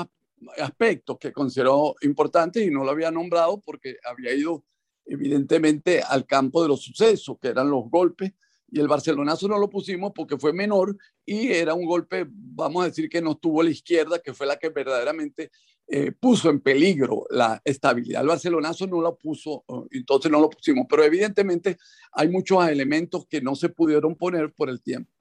aspectos 0.57 1.17
que 1.19 1.31
considero 1.31 1.95
importantes 2.01 2.65
y 2.65 2.71
no 2.71 2.83
lo 2.83 2.91
había 2.91 3.11
nombrado 3.11 3.59
porque 3.59 3.97
había 4.03 4.33
ido 4.33 4.63
evidentemente 5.05 6.01
al 6.01 6.25
campo 6.25 6.61
de 6.61 6.69
los 6.69 6.81
sucesos, 6.81 7.37
que 7.41 7.49
eran 7.49 7.69
los 7.69 7.89
golpes, 7.89 8.33
y 8.71 8.79
el 8.79 8.87
Barcelonazo 8.87 9.47
no 9.49 9.57
lo 9.57 9.69
pusimos 9.69 10.13
porque 10.15 10.37
fue 10.37 10.53
menor 10.53 10.95
y 11.25 11.51
era 11.51 11.73
un 11.73 11.85
golpe, 11.85 12.25
vamos 12.29 12.83
a 12.83 12.87
decir, 12.87 13.09
que 13.09 13.21
no 13.21 13.35
tuvo 13.35 13.61
la 13.61 13.69
izquierda, 13.69 14.19
que 14.19 14.33
fue 14.33 14.47
la 14.47 14.57
que 14.57 14.69
verdaderamente 14.69 15.51
eh, 15.87 16.13
puso 16.13 16.49
en 16.49 16.61
peligro 16.61 17.25
la 17.29 17.61
estabilidad. 17.65 18.21
El 18.21 18.29
Barcelonazo 18.29 18.87
no 18.87 19.01
lo 19.01 19.17
puso, 19.17 19.65
entonces 19.91 20.31
no 20.31 20.39
lo 20.39 20.49
pusimos, 20.49 20.85
pero 20.89 21.03
evidentemente 21.03 21.77
hay 22.13 22.29
muchos 22.29 22.65
elementos 22.65 23.25
que 23.27 23.41
no 23.41 23.55
se 23.55 23.67
pudieron 23.67 24.15
poner 24.15 24.53
por 24.53 24.69
el 24.69 24.81
tiempo. 24.81 25.11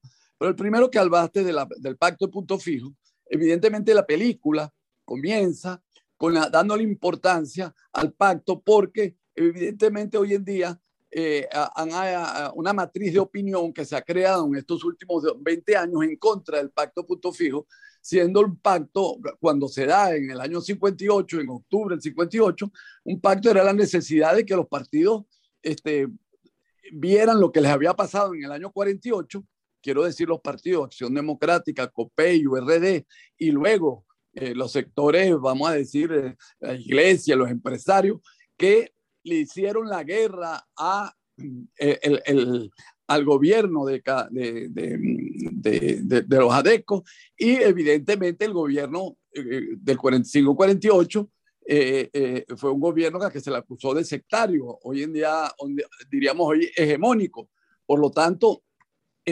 Pero 0.40 0.49
el 0.49 0.56
primero 0.56 0.90
que 0.90 0.99
hablaste 0.99 1.44
de 1.44 1.54
del 1.76 1.99
pacto 1.99 2.25
de 2.25 2.32
punto 2.32 2.59
fijo, 2.59 2.94
evidentemente 3.26 3.92
la 3.92 4.06
película 4.06 4.73
comienza 5.04 5.82
con 6.16 6.32
la, 6.32 6.49
dándole 6.49 6.82
importancia 6.82 7.75
al 7.92 8.14
pacto 8.14 8.59
porque 8.59 9.18
evidentemente 9.35 10.16
hoy 10.16 10.32
en 10.32 10.42
día 10.42 10.80
eh, 11.11 11.47
hay 11.75 12.14
una 12.54 12.73
matriz 12.73 13.12
de 13.12 13.18
opinión 13.18 13.70
que 13.70 13.85
se 13.85 13.94
ha 13.94 14.00
creado 14.00 14.47
en 14.47 14.54
estos 14.54 14.82
últimos 14.82 15.25
20 15.38 15.76
años 15.76 16.02
en 16.04 16.16
contra 16.16 16.56
del 16.56 16.70
pacto 16.70 17.06
punto 17.06 17.35
fijo, 17.35 17.66
siendo 18.00 18.40
un 18.40 18.56
pacto, 18.56 19.18
cuando 19.40 19.68
se 19.68 19.85
da 19.85 20.16
en 20.16 20.30
el 20.30 20.40
año 20.40 20.62
58, 20.62 21.38
en 21.38 21.50
octubre 21.50 21.97
del 21.97 22.00
58, 22.00 22.73
un 23.04 23.20
pacto 23.20 23.50
era 23.50 23.62
la 23.62 23.75
necesidad 23.75 24.35
de 24.35 24.47
que 24.47 24.56
los 24.56 24.68
partidos 24.68 25.25
este, 25.61 26.09
vieran 26.94 27.38
lo 27.38 27.52
que 27.52 27.61
les 27.61 27.70
había 27.70 27.92
pasado 27.92 28.32
en 28.32 28.44
el 28.44 28.52
año 28.52 28.73
48 28.73 29.44
quiero 29.80 30.04
decir 30.04 30.28
los 30.28 30.40
partidos 30.40 30.87
Acción 30.87 31.14
Democrática, 31.14 31.88
COPEI, 31.88 32.46
URD, 32.46 33.04
y 33.38 33.50
luego 33.50 34.04
eh, 34.32 34.54
los 34.54 34.70
sectores, 34.70 35.34
vamos 35.40 35.68
a 35.68 35.75
decir, 35.75 36.12
eh, 36.12 36.37
la 36.60 36.75
iglesia, 36.75 37.34
los 37.34 37.50
empresarios, 37.50 38.20
que 38.56 38.92
le 39.25 39.37
hicieron 39.37 39.88
la 39.88 40.04
guerra 40.04 40.64
a, 40.76 41.12
eh, 41.78 41.99
el, 42.02 42.22
el, 42.25 42.70
al 43.08 43.25
gobierno 43.25 43.84
de, 43.84 44.02
de, 44.30 44.68
de, 44.70 46.22
de, 46.22 46.37
los 46.37 46.52
ADECO 46.52 47.02
y 47.37 47.54
evidentemente 47.56 48.44
el 48.44 48.52
gobierno 48.52 49.16
del 49.32 49.99
45-48 49.99 51.28
fue 52.56 52.70
un 52.70 52.80
gobierno 52.80 53.18
que 53.30 53.40
se 53.40 53.50
le 53.50 53.56
acusó 53.56 53.94
de 53.94 54.04
sectario, 54.04 54.78
hoy 54.82 55.02
en 55.02 55.12
día, 55.12 55.50
diríamos 56.08 56.46
hoy, 56.46 56.70
hegemónico. 56.76 57.49
Por 57.84 57.99
lo 57.99 58.10
tanto, 58.10 58.62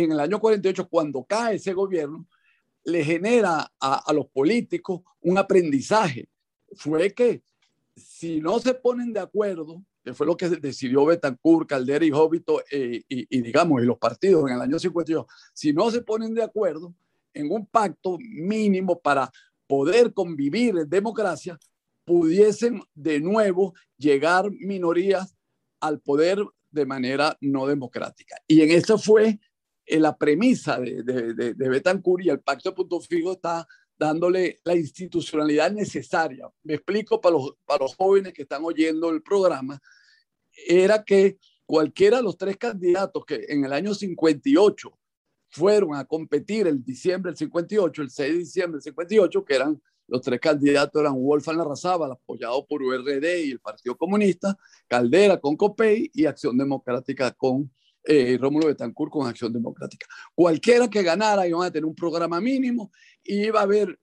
en 0.04 0.12
el 0.12 0.20
año 0.20 0.40
48, 0.40 0.88
cuando 0.88 1.24
cae 1.24 1.56
ese 1.56 1.72
gobierno, 1.72 2.26
le 2.84 3.04
genera 3.04 3.70
a, 3.80 4.12
los 4.12 4.26
políticos 4.26 5.02
un 5.20 5.38
aprendizaje. 5.38 6.28
Fue 6.74 7.12
que 7.12 7.42
si 7.96 8.40
no 8.40 8.58
se 8.58 8.74
ponen 8.74 9.12
de 9.12 9.20
acuerdo, 9.20 9.82
que 10.02 10.14
fue 10.14 10.26
lo 10.26 10.36
que 10.36 10.48
decidió 10.48 11.04
Betancourt, 11.04 11.68
Caldera 11.68 12.04
y 12.04 12.10
Jovito, 12.10 12.62
eh, 12.70 13.02
y, 13.08 13.42
digamos, 13.42 13.82
y 13.82 13.86
los 13.86 13.98
partidos 13.98 14.48
en 14.48 14.56
el 14.56 14.62
año 14.62 14.78
52, 14.78 15.26
si 15.52 15.72
no 15.72 15.90
se 15.90 16.00
ponen 16.00 16.34
de 16.34 16.42
acuerdo 16.42 16.94
en 17.34 17.50
un 17.50 17.66
pacto 17.66 18.16
mínimo 18.18 18.98
para 18.98 19.30
poder 19.66 20.14
convivir 20.14 20.78
en 20.78 20.88
democracia, 20.88 21.58
pudiesen 22.04 22.80
de 22.94 23.20
nuevo 23.20 23.74
llegar 23.98 24.50
minorías 24.50 25.36
al 25.80 26.00
poder 26.00 26.42
de 26.70 26.86
manera 26.86 27.36
no 27.40 27.66
democrática. 27.66 28.36
Y 28.46 28.62
en 28.62 28.70
eso 28.70 28.98
fue 28.98 29.38
la 29.90 30.16
premisa 30.16 30.78
de, 30.78 31.02
de, 31.02 31.54
de, 31.54 31.68
Betancourt 31.68 32.24
y 32.24 32.28
el 32.28 32.40
pacto 32.40 32.70
de 32.70 32.76
punto 32.76 33.00
fijo 33.00 33.32
está 33.32 33.66
dándole 33.98 34.60
la 34.64 34.76
institucionalidad 34.76 35.72
necesaria. 35.72 36.48
Me 36.62 36.74
explico 36.74 37.20
para 37.20 37.34
los, 37.34 37.54
para 37.64 37.84
los 37.84 37.96
jóvenes 37.96 38.32
que 38.32 38.42
están 38.42 38.62
oyendo 38.64 39.10
el 39.10 39.22
programa, 39.22 39.80
era 40.66 41.02
que 41.02 41.38
cualquiera 41.66 42.18
de 42.18 42.22
los 42.22 42.36
tres 42.36 42.56
candidatos 42.56 43.24
que 43.24 43.46
en 43.48 43.64
el 43.64 43.72
año 43.72 43.94
58 43.94 44.98
fueron 45.50 45.94
a 45.94 46.04
competir 46.04 46.66
el 46.66 46.84
diciembre 46.84 47.30
del 47.30 47.38
58, 47.38 48.02
el 48.02 48.10
6 48.10 48.32
de 48.32 48.38
diciembre 48.38 48.76
del 48.76 48.82
58, 48.82 49.44
que 49.44 49.54
eran 49.54 49.80
los 50.08 50.22
tres 50.22 50.40
candidatos 50.40 51.00
eran 51.00 51.14
Wolfgang 51.14 51.58
Larrazábal, 51.58 52.12
apoyado 52.12 52.64
por 52.66 52.82
URD 52.82 53.44
y 53.44 53.50
el 53.50 53.60
Partido 53.60 53.94
Comunista, 53.94 54.56
Caldera 54.86 55.38
con 55.38 55.54
COPEI 55.54 56.10
y 56.14 56.24
Acción 56.24 56.56
Democrática 56.56 57.30
con 57.32 57.70
eh, 58.04 58.38
Rómulo 58.40 58.68
Betancourt 58.68 59.12
con 59.12 59.26
Acción 59.26 59.52
Democrática. 59.52 60.06
Cualquiera 60.34 60.88
que 60.88 61.02
ganara 61.02 61.46
iba 61.46 61.64
a 61.64 61.70
tener 61.70 61.84
un 61.84 61.94
programa 61.94 62.40
mínimo 62.40 62.90
y 63.22 63.46
iba 63.46 63.60
a 63.60 63.64
haber 63.64 63.98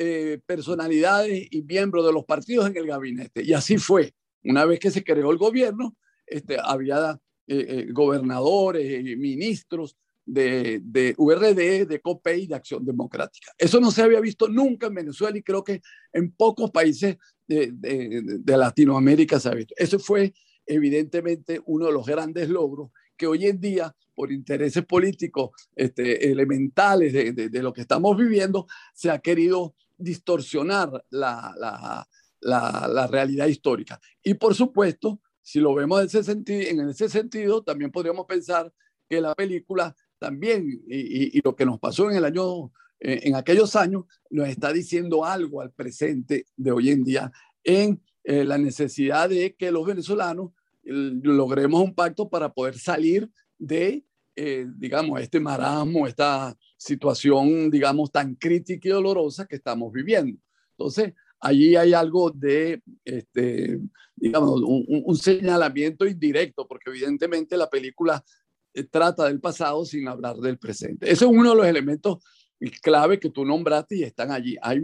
eh, 0.00 0.38
personalidades 0.46 1.48
y 1.50 1.62
miembros 1.62 2.06
de 2.06 2.12
los 2.12 2.24
partidos 2.24 2.68
en 2.68 2.76
el 2.76 2.86
gabinete. 2.86 3.42
Y 3.42 3.52
así 3.52 3.78
fue. 3.78 4.14
Una 4.44 4.64
vez 4.64 4.78
que 4.78 4.92
se 4.92 5.02
creó 5.02 5.32
el 5.32 5.38
gobierno, 5.38 5.96
este, 6.24 6.56
había 6.62 7.18
eh, 7.48 7.66
eh, 7.68 7.86
gobernadores 7.90 9.02
ministros 9.16 9.96
de, 10.24 10.80
de 10.84 11.16
URD, 11.18 11.88
de 11.88 12.00
COPEI 12.00 12.46
de 12.46 12.54
Acción 12.54 12.84
Democrática. 12.84 13.52
Eso 13.58 13.80
no 13.80 13.90
se 13.90 14.02
había 14.02 14.20
visto 14.20 14.46
nunca 14.46 14.86
en 14.86 14.94
Venezuela 14.94 15.36
y 15.36 15.42
creo 15.42 15.64
que 15.64 15.82
en 16.12 16.30
pocos 16.30 16.70
países 16.70 17.16
de, 17.48 17.72
de 17.72 18.56
Latinoamérica 18.56 19.40
se 19.40 19.48
ha 19.48 19.54
visto. 19.54 19.74
Eso 19.76 19.98
fue 19.98 20.32
evidentemente 20.64 21.60
uno 21.66 21.86
de 21.86 21.92
los 21.92 22.06
grandes 22.06 22.48
logros 22.48 22.90
que 23.18 23.26
hoy 23.26 23.46
en 23.46 23.60
día, 23.60 23.94
por 24.14 24.32
intereses 24.32 24.84
políticos 24.86 25.50
este, 25.76 26.30
elementales 26.30 27.12
de, 27.12 27.62
lo 27.62 27.72
que 27.72 27.82
estamos 27.82 28.16
viviendo, 28.16 28.66
se 28.94 29.10
ha 29.10 29.18
querido 29.18 29.74
distorsionar 29.98 31.04
la, 31.10 31.54
la, 31.58 32.08
la, 32.88 33.06
realidad 33.08 33.46
histórica. 33.46 34.00
Y 34.22 34.34
por 34.34 34.54
supuesto, 34.54 35.20
si 35.42 35.60
lo 35.60 35.74
vemos 35.74 36.00
en 36.00 36.06
ese, 36.06 36.22
sentido, 36.22 36.62
en 36.62 36.88
ese 36.88 37.08
sentido, 37.08 37.62
también 37.62 37.90
podríamos 37.90 38.26
pensar 38.26 38.72
que 39.08 39.20
la 39.20 39.34
película 39.34 39.94
también, 40.18 40.82
y, 40.88 41.38
y, 41.38 41.40
lo 41.42 41.54
que 41.54 41.66
nos 41.66 41.78
pasó 41.78 42.10
en 42.10 42.16
el 42.16 42.24
año, 42.24 42.72
eh, 43.00 43.20
en 43.24 43.34
aquellos 43.34 43.76
años, 43.76 44.04
nos 44.30 44.48
está 44.48 44.72
diciendo 44.72 45.24
algo 45.24 45.60
al 45.60 45.72
presente 45.72 46.46
de 46.56 46.72
hoy 46.72 46.90
en 46.90 47.04
día 47.04 47.32
en 47.64 48.00
eh, 48.24 48.44
la 48.44 48.58
necesidad 48.58 49.28
de 49.28 49.54
que 49.54 49.70
los 49.70 49.86
venezolanos 49.86 50.52
logremos 50.88 51.82
un 51.82 51.94
pacto 51.94 52.28
para 52.28 52.52
poder 52.52 52.78
salir 52.78 53.28
de, 53.58 54.04
eh, 54.36 54.66
digamos, 54.76 55.20
este 55.20 55.40
marasmo, 55.40 56.06
esta 56.06 56.56
situación, 56.76 57.70
digamos, 57.70 58.10
tan 58.10 58.34
crítica 58.34 58.88
y 58.88 58.92
dolorosa 58.92 59.46
que 59.46 59.56
estamos 59.56 59.92
viviendo. 59.92 60.38
Entonces, 60.72 61.12
allí 61.40 61.76
hay 61.76 61.92
algo 61.92 62.30
de, 62.30 62.82
este, 63.04 63.80
digamos, 64.16 64.62
un, 64.64 65.16
señalamiento 65.16 66.06
indirecto, 66.06 66.66
porque 66.66 66.90
evidentemente 66.90 67.56
la 67.56 67.68
película 67.68 68.24
eh, 68.74 68.84
trata 68.84 69.26
del 69.26 69.40
pasado 69.40 69.84
sin 69.84 70.08
hablar 70.08 70.36
del 70.36 70.58
presente. 70.58 71.10
Ese 71.10 71.24
es 71.24 71.30
uno 71.30 71.50
de 71.50 71.56
los 71.56 71.66
elementos 71.66 72.18
clave 72.82 73.20
que 73.20 73.30
tú 73.30 73.44
nombraste 73.44 73.96
y 73.96 74.02
están 74.02 74.32
allí. 74.32 74.56
Hay 74.60 74.80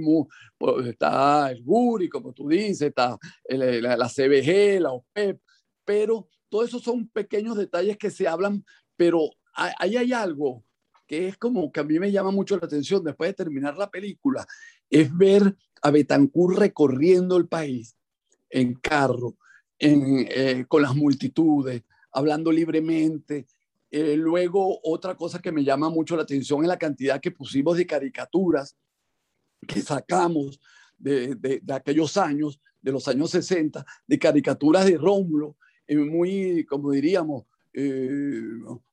pues, 0.59 0.87
está 0.87 1.51
el 1.51 1.63
GURI, 1.63 2.09
como 2.09 2.33
tú 2.33 2.49
dices, 2.49 2.83
está 2.83 3.19
la, 3.49 3.97
la 3.97 4.09
CBG, 4.09 4.81
la 4.81 4.93
OPEP, 4.93 5.41
pero 5.85 6.29
todos 6.49 6.69
esos 6.69 6.83
son 6.83 7.09
pequeños 7.09 7.57
detalles 7.57 7.97
que 7.97 8.11
se 8.11 8.29
hablan, 8.29 8.65
pero 8.97 9.31
ahí 9.55 9.97
hay 9.97 10.13
algo 10.13 10.65
que 11.07 11.29
es 11.29 11.37
como 11.37 11.71
que 11.71 11.81
a 11.81 11.85
mí 11.85 11.99
me 11.99 12.11
llama 12.11 12.31
mucho 12.31 12.57
la 12.57 12.67
atención 12.67 13.05
después 13.05 13.31
de 13.31 13.35
terminar 13.35 13.77
la 13.77 13.91
película, 13.91 14.47
es 14.89 15.15
ver 15.17 15.57
a 15.83 15.91
Betancourt 15.91 16.59
recorriendo 16.59 17.37
el 17.37 17.47
país 17.47 17.97
en 18.49 18.75
carro, 18.75 19.37
eh, 19.79 20.65
con 20.69 20.83
las 20.83 20.95
multitudes, 20.95 21.83
hablando 22.13 22.51
libremente. 22.51 23.47
Eh, 23.91 24.17
luego, 24.17 24.81
otra 24.83 25.15
cosa 25.15 25.41
que 25.41 25.53
me 25.53 25.65
llama 25.65 25.91
mucho 25.91 26.17
la 26.17 26.23
atención 26.23 26.63
es 26.63 26.69
la 26.69 26.79
cantidad 26.79 27.21
que 27.21 27.33
pusimos 27.33 27.77
de 27.77 27.87
caricaturas 27.87 28.77
que 29.67 29.81
sacamos 29.83 30.61
de, 30.97 31.35
de, 31.35 31.61
de 31.63 31.75
aquellos 31.75 32.17
años, 32.17 32.61
de 32.81 32.93
los 32.93 33.09
años 33.09 33.31
60, 33.31 33.85
de 34.07 34.19
caricaturas 34.19 34.87
de 34.87 34.97
Rómulo, 34.97 35.57
muy, 35.89 36.65
como 36.65 36.91
diríamos, 36.91 37.45
eh, 37.73 38.41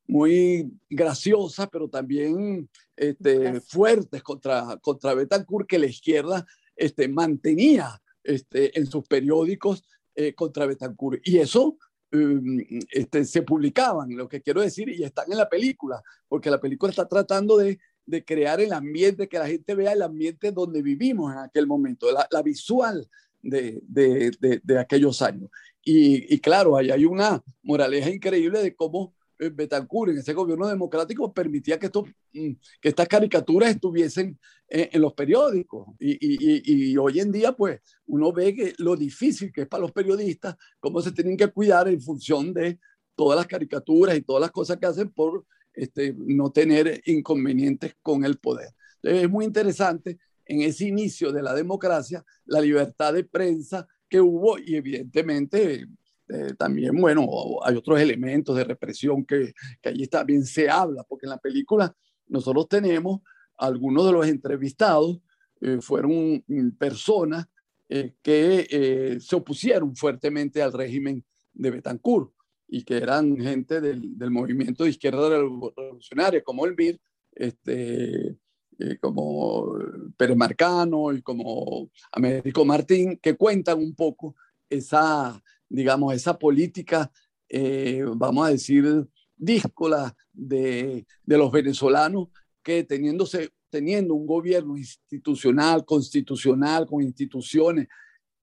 muy 0.08 0.70
graciosas, 0.90 1.70
pero 1.72 1.88
también 1.88 2.70
este, 2.98 3.62
fuertes 3.62 4.22
contra, 4.24 4.78
contra 4.82 5.14
Betancourt, 5.14 5.68
que 5.68 5.80
la 5.80 5.86
izquierda 5.86 6.46
este, 6.76 7.08
mantenía 7.08 8.02
este, 8.24 8.78
en 8.78 8.88
sus 8.88 9.08
periódicos 9.08 9.84
eh, 10.16 10.34
contra 10.34 10.66
Betancourt. 10.66 11.22
Y 11.24 11.38
eso 11.38 11.78
um, 12.12 12.60
este, 12.92 13.24
se 13.24 13.44
publicaban, 13.44 14.16
lo 14.16 14.28
que 14.28 14.42
quiero 14.42 14.62
decir, 14.62 14.90
y 14.90 15.04
están 15.04 15.32
en 15.32 15.38
la 15.38 15.48
película, 15.48 16.02
porque 16.28 16.52
la 16.52 16.60
película 16.60 16.90
está 16.90 17.08
tratando 17.08 17.56
de, 17.58 17.80
de 18.06 18.26
crear 18.26 18.60
el 18.60 18.74
ambiente, 18.74 19.30
que 19.30 19.40
la 19.40 19.48
gente 19.48 19.76
vea 19.76 19.94
el 19.94 20.02
ambiente 20.02 20.52
donde 20.52 20.82
vivimos 20.82 21.32
en 21.32 21.40
aquel 21.40 21.68
momento, 21.68 22.12
la, 22.12 22.28
la 22.30 22.42
visual 22.42 23.08
de, 23.42 23.82
de, 23.88 24.32
de, 24.40 24.62
de, 24.64 24.80
aquellos 24.80 25.22
años. 25.22 25.50
Y, 25.84 26.40
claro, 26.40 26.78
ahí 26.78 26.92
hay 26.92 27.06
una 27.06 27.44
moraleja 27.64 28.10
increíble 28.10 28.62
de 28.62 28.76
cómo 28.76 29.16
eh, 29.40 29.50
Betancourt 29.50 30.12
en 30.12 30.20
ese 30.20 30.34
gobierno 30.34 30.68
democrático 30.68 31.34
permitía 31.34 31.80
que, 31.80 31.88
esto, 31.88 32.06
mm, 32.34 32.52
que 32.80 32.90
estas 32.90 33.08
caricaturas 33.08 33.72
estuviesen 33.72 34.38
en, 34.68 35.02
los 35.02 35.14
periódicos. 35.14 35.88
Y, 36.00 36.92
y, 36.92 36.98
hoy 36.98 37.20
en 37.20 37.32
día, 37.32 37.54
pues, 37.54 37.82
uno 38.06 38.32
ve 38.32 38.54
que 38.54 38.74
lo 38.78 38.96
difícil 38.96 39.52
que 39.52 39.62
es 39.62 39.68
para 39.68 39.82
los 39.82 39.92
periodistas, 39.92 40.56
cómo 40.80 41.02
se 41.02 41.12
tienen 41.12 41.36
que 41.36 41.48
cuidar 41.48 41.88
en 41.88 42.00
función 42.00 42.54
de 42.54 42.80
todas 43.16 43.38
las 43.38 43.48
caricaturas 43.48 44.16
y 44.16 44.22
todas 44.22 44.42
las 44.42 44.52
cosas 44.52 44.78
que 44.78 44.86
hacen 44.86 45.10
por 45.10 45.46
este, 45.74 46.14
no 46.18 46.52
tener 46.52 47.02
inconvenientes 47.06 47.96
con 48.02 48.24
el 48.24 48.38
poder. 48.38 48.70
Entonces, 48.98 49.24
es 49.24 49.30
muy 49.30 49.46
interesante 49.46 50.20
en 50.46 50.62
ese 50.62 50.86
inicio 50.86 51.32
de 51.32 51.42
la 51.42 51.54
democracia, 51.54 52.26
la 52.46 52.62
libertad 52.62 53.14
de 53.14 53.24
prensa, 53.24 53.88
que 54.12 54.20
hubo 54.20 54.60
y 54.60 54.76
evidentemente 54.76 55.88
eh, 56.28 56.54
también, 56.60 56.96
bueno, 57.00 57.26
hay 57.64 57.78
otros 57.78 58.00
elementos 58.00 58.56
de 58.58 58.66
represión 58.66 59.24
que, 59.26 59.54
que 59.82 59.90
allí 59.90 60.06
también 60.08 60.46
se 60.46 60.70
habla, 60.70 61.04
porque 61.08 61.28
en 61.28 61.32
la 61.32 61.38
película 61.38 61.96
nosotros 62.28 62.68
tenemos 62.68 63.22
algunos 63.58 64.06
de 64.06 64.12
los 64.12 64.28
entrevistados 64.28 65.22
eh, 65.62 65.80
fueron 65.80 66.44
personas 66.78 67.48
eh, 67.88 68.16
que 68.22 69.18
se 69.22 69.36
opusieron 69.36 69.96
fuertemente 69.96 70.62
al 70.62 70.74
régimen 70.74 71.24
de 71.54 71.72
Betancourt 71.72 72.34
y 72.68 72.84
que 72.84 72.98
eran 72.98 73.38
gente 73.38 73.80
del, 73.80 74.18
del 74.18 74.32
movimiento 74.32 74.84
de 74.84 74.90
izquierda 74.90 75.30
revolucionaria, 75.30 76.44
como 76.44 76.66
el 76.66 76.76
MIR, 76.76 77.00
este, 77.34 78.38
eh, 78.80 78.98
como 79.00 79.74
Pérez 80.18 80.38
Marcano 80.38 81.12
y 81.12 81.22
como 81.22 81.90
Américo 82.12 82.66
Martín, 82.66 83.18
que 83.22 83.36
cuentan 83.36 83.80
un 83.80 83.94
poco 83.96 84.36
esa, 84.70 85.42
digamos, 85.70 86.14
esa 86.14 86.38
política, 86.38 87.12
eh, 87.50 88.04
vamos 88.16 88.48
a 88.48 88.52
decir, 88.52 89.08
díscola 89.36 90.16
de, 90.32 91.06
de, 91.24 91.38
los 91.38 91.52
venezolanos 91.52 92.30
que 92.64 92.84
teniéndose, 92.84 93.52
teniendo 93.70 94.14
un 94.14 94.26
gobierno 94.26 94.78
institucional, 94.78 95.84
constitucional, 95.84 96.86
con 96.86 97.02
instituciones 97.02 97.88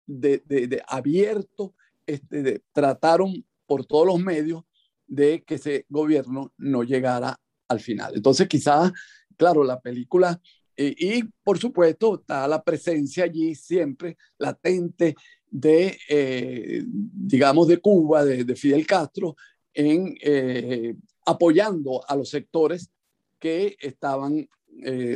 de, 0.06 0.42
de, 0.46 0.82
abierto, 0.86 1.74
este, 2.06 2.62
trataron 2.72 3.44
por 3.66 3.84
todos 3.84 4.06
los 4.06 4.20
medios 4.20 4.64
de 5.06 5.42
que 5.44 5.56
ese 5.56 5.86
gobierno 5.88 6.52
no 6.56 6.82
llegara 6.82 7.38
al 7.68 7.80
final. 7.80 8.12
Entonces, 8.14 8.48
quizás 8.48 8.92
claro, 9.38 9.64
la 9.64 9.80
película, 9.80 10.38
eh, 10.76 10.94
y 10.96 11.24
por 11.42 11.58
supuesto 11.58 12.16
está 12.16 12.46
la 12.46 12.62
presencia 12.62 13.24
allí 13.24 13.54
siempre 13.54 14.16
latente 14.38 15.16
de, 15.50 15.98
eh, 16.08 16.84
digamos, 16.86 17.66
de 17.66 17.78
Cuba, 17.78 18.24
de, 18.24 18.54
Fidel 18.54 18.86
Castro, 18.86 19.34
en 19.74 20.14
eh, 20.22 20.94
apoyando 21.26 22.02
a 22.06 22.14
los 22.14 22.28
sectores 22.28 22.90
que 23.38 23.76
estaban 23.80 24.48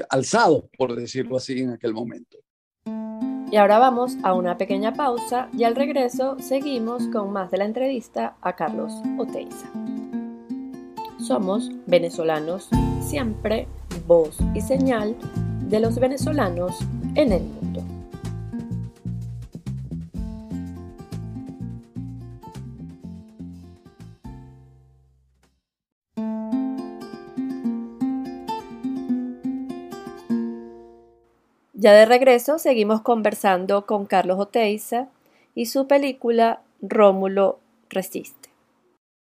alzados, 0.08 0.64
por 0.76 0.96
decirlo 0.96 1.36
así, 1.36 1.60
en 1.60 1.70
aquel 1.70 1.92
momento. 1.92 2.38
Y 3.52 3.56
ahora 3.56 3.78
vamos 3.78 4.16
a 4.24 4.34
una 4.34 4.58
pequeña 4.58 4.94
pausa 4.94 5.48
y 5.56 5.62
al 5.62 5.76
regreso 5.76 6.36
seguimos 6.40 7.06
con 7.08 7.32
más 7.32 7.50
de 7.52 7.58
la 7.58 7.66
entrevista 7.66 8.34
a 8.40 8.56
Carlos 8.56 8.92
Oteiza. 9.18 9.70
Somos 11.20 11.70
venezolanos 11.86 12.68
siempre 13.00 13.68
voz 14.06 14.38
y 14.54 14.60
señal 14.60 15.16
de 15.68 15.80
los 15.80 15.98
venezolanos 15.98 16.78
en 17.14 17.32
el 17.32 17.42
mundo. 17.42 17.84
Ya 31.82 31.92
de 31.94 32.06
regreso 32.06 32.60
seguimos 32.60 33.00
conversando 33.00 33.86
con 33.86 34.06
Carlos 34.06 34.38
Oteiza 34.38 35.08
y 35.52 35.66
su 35.66 35.88
película 35.88 36.62
Rómulo 36.80 37.58
Resiste. 37.90 38.50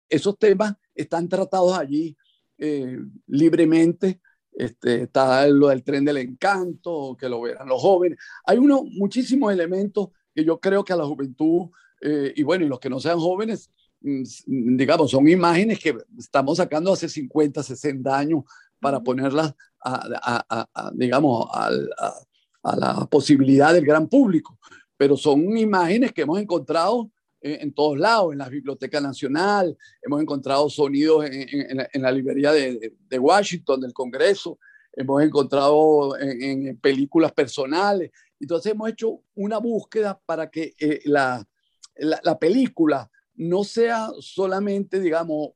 Esos 0.09 0.37
temas 0.37 0.73
están 0.93 1.29
tratados 1.29 1.77
allí 1.77 2.17
eh, 2.57 2.97
libremente 3.27 4.19
este, 4.59 5.03
está 5.03 5.47
lo 5.47 5.69
del 5.69 5.83
tren 5.83 6.03
del 6.03 6.17
encanto, 6.17 7.15
que 7.17 7.29
lo 7.29 7.41
verán 7.41 7.69
los 7.69 7.81
jóvenes. 7.81 8.19
Hay 8.45 8.57
uno, 8.57 8.83
muchísimos 8.83 9.53
elementos 9.53 10.09
que 10.35 10.43
yo 10.43 10.59
creo 10.59 10.83
que 10.83 10.91
a 10.91 10.97
la 10.97 11.05
juventud, 11.05 11.69
eh, 12.01 12.33
y 12.35 12.43
bueno, 12.43 12.65
y 12.65 12.67
los 12.67 12.79
que 12.79 12.89
no 12.89 12.99
sean 12.99 13.19
jóvenes, 13.19 13.71
mm, 14.01 14.75
digamos, 14.75 15.11
son 15.11 15.29
imágenes 15.29 15.79
que 15.79 15.97
estamos 16.17 16.57
sacando 16.57 16.91
hace 16.91 17.07
50, 17.07 17.63
60 17.63 18.17
años 18.17 18.43
para 18.81 19.01
ponerlas, 19.01 19.55
a, 19.81 20.43
a, 20.49 20.67
a, 20.73 20.91
digamos, 20.93 21.47
a 21.53 22.75
la 22.75 23.05
posibilidad 23.05 23.73
del 23.73 23.85
gran 23.85 24.09
público, 24.09 24.59
pero 24.97 25.15
son 25.15 25.57
imágenes 25.57 26.11
que 26.11 26.23
hemos 26.23 26.37
encontrado 26.37 27.09
en, 27.41 27.73
todos 27.73 27.97
lados, 27.97 28.33
en 28.33 28.39
la 28.39 28.49
Biblioteca 28.49 28.99
Nacional, 28.99 29.77
hemos 30.01 30.21
encontrado 30.21 30.69
sonidos 30.69 31.25
en, 31.25 31.87
en, 31.91 32.01
la 32.01 32.11
librería 32.11 32.51
de, 32.51 32.93
de, 33.07 33.19
Washington, 33.19 33.81
del 33.81 33.93
Congreso, 33.93 34.59
hemos 34.93 35.23
encontrado 35.23 36.17
en, 36.19 36.77
películas 36.79 37.31
personales. 37.31 38.11
Entonces 38.39 38.73
hemos 38.73 38.89
hecho 38.89 39.21
una 39.35 39.57
búsqueda 39.57 40.19
para 40.25 40.49
que 40.49 40.73
eh, 40.79 41.01
la, 41.05 41.47
la, 41.95 42.19
la, 42.23 42.39
película 42.39 43.09
no 43.35 43.63
sea 43.63 44.09
solamente, 44.19 44.99
digamos, 44.99 45.51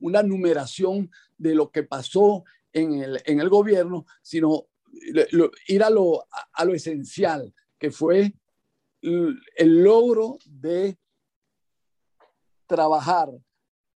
una 0.00 0.22
numeración 0.22 1.10
de 1.36 1.54
lo 1.54 1.70
que 1.70 1.84
pasó 1.84 2.44
en 2.72 2.94
el, 2.94 3.22
en 3.24 3.40
el 3.40 3.48
gobierno, 3.48 4.06
sino 4.22 4.66
ir 5.68 5.82
a 5.82 5.90
lo, 5.90 6.26
a 6.52 6.64
lo 6.64 6.74
esencial, 6.74 7.52
que 7.78 7.90
fue 7.90 8.34
el 9.00 9.82
logro 9.84 10.38
de 10.44 10.98
trabajar, 12.68 13.30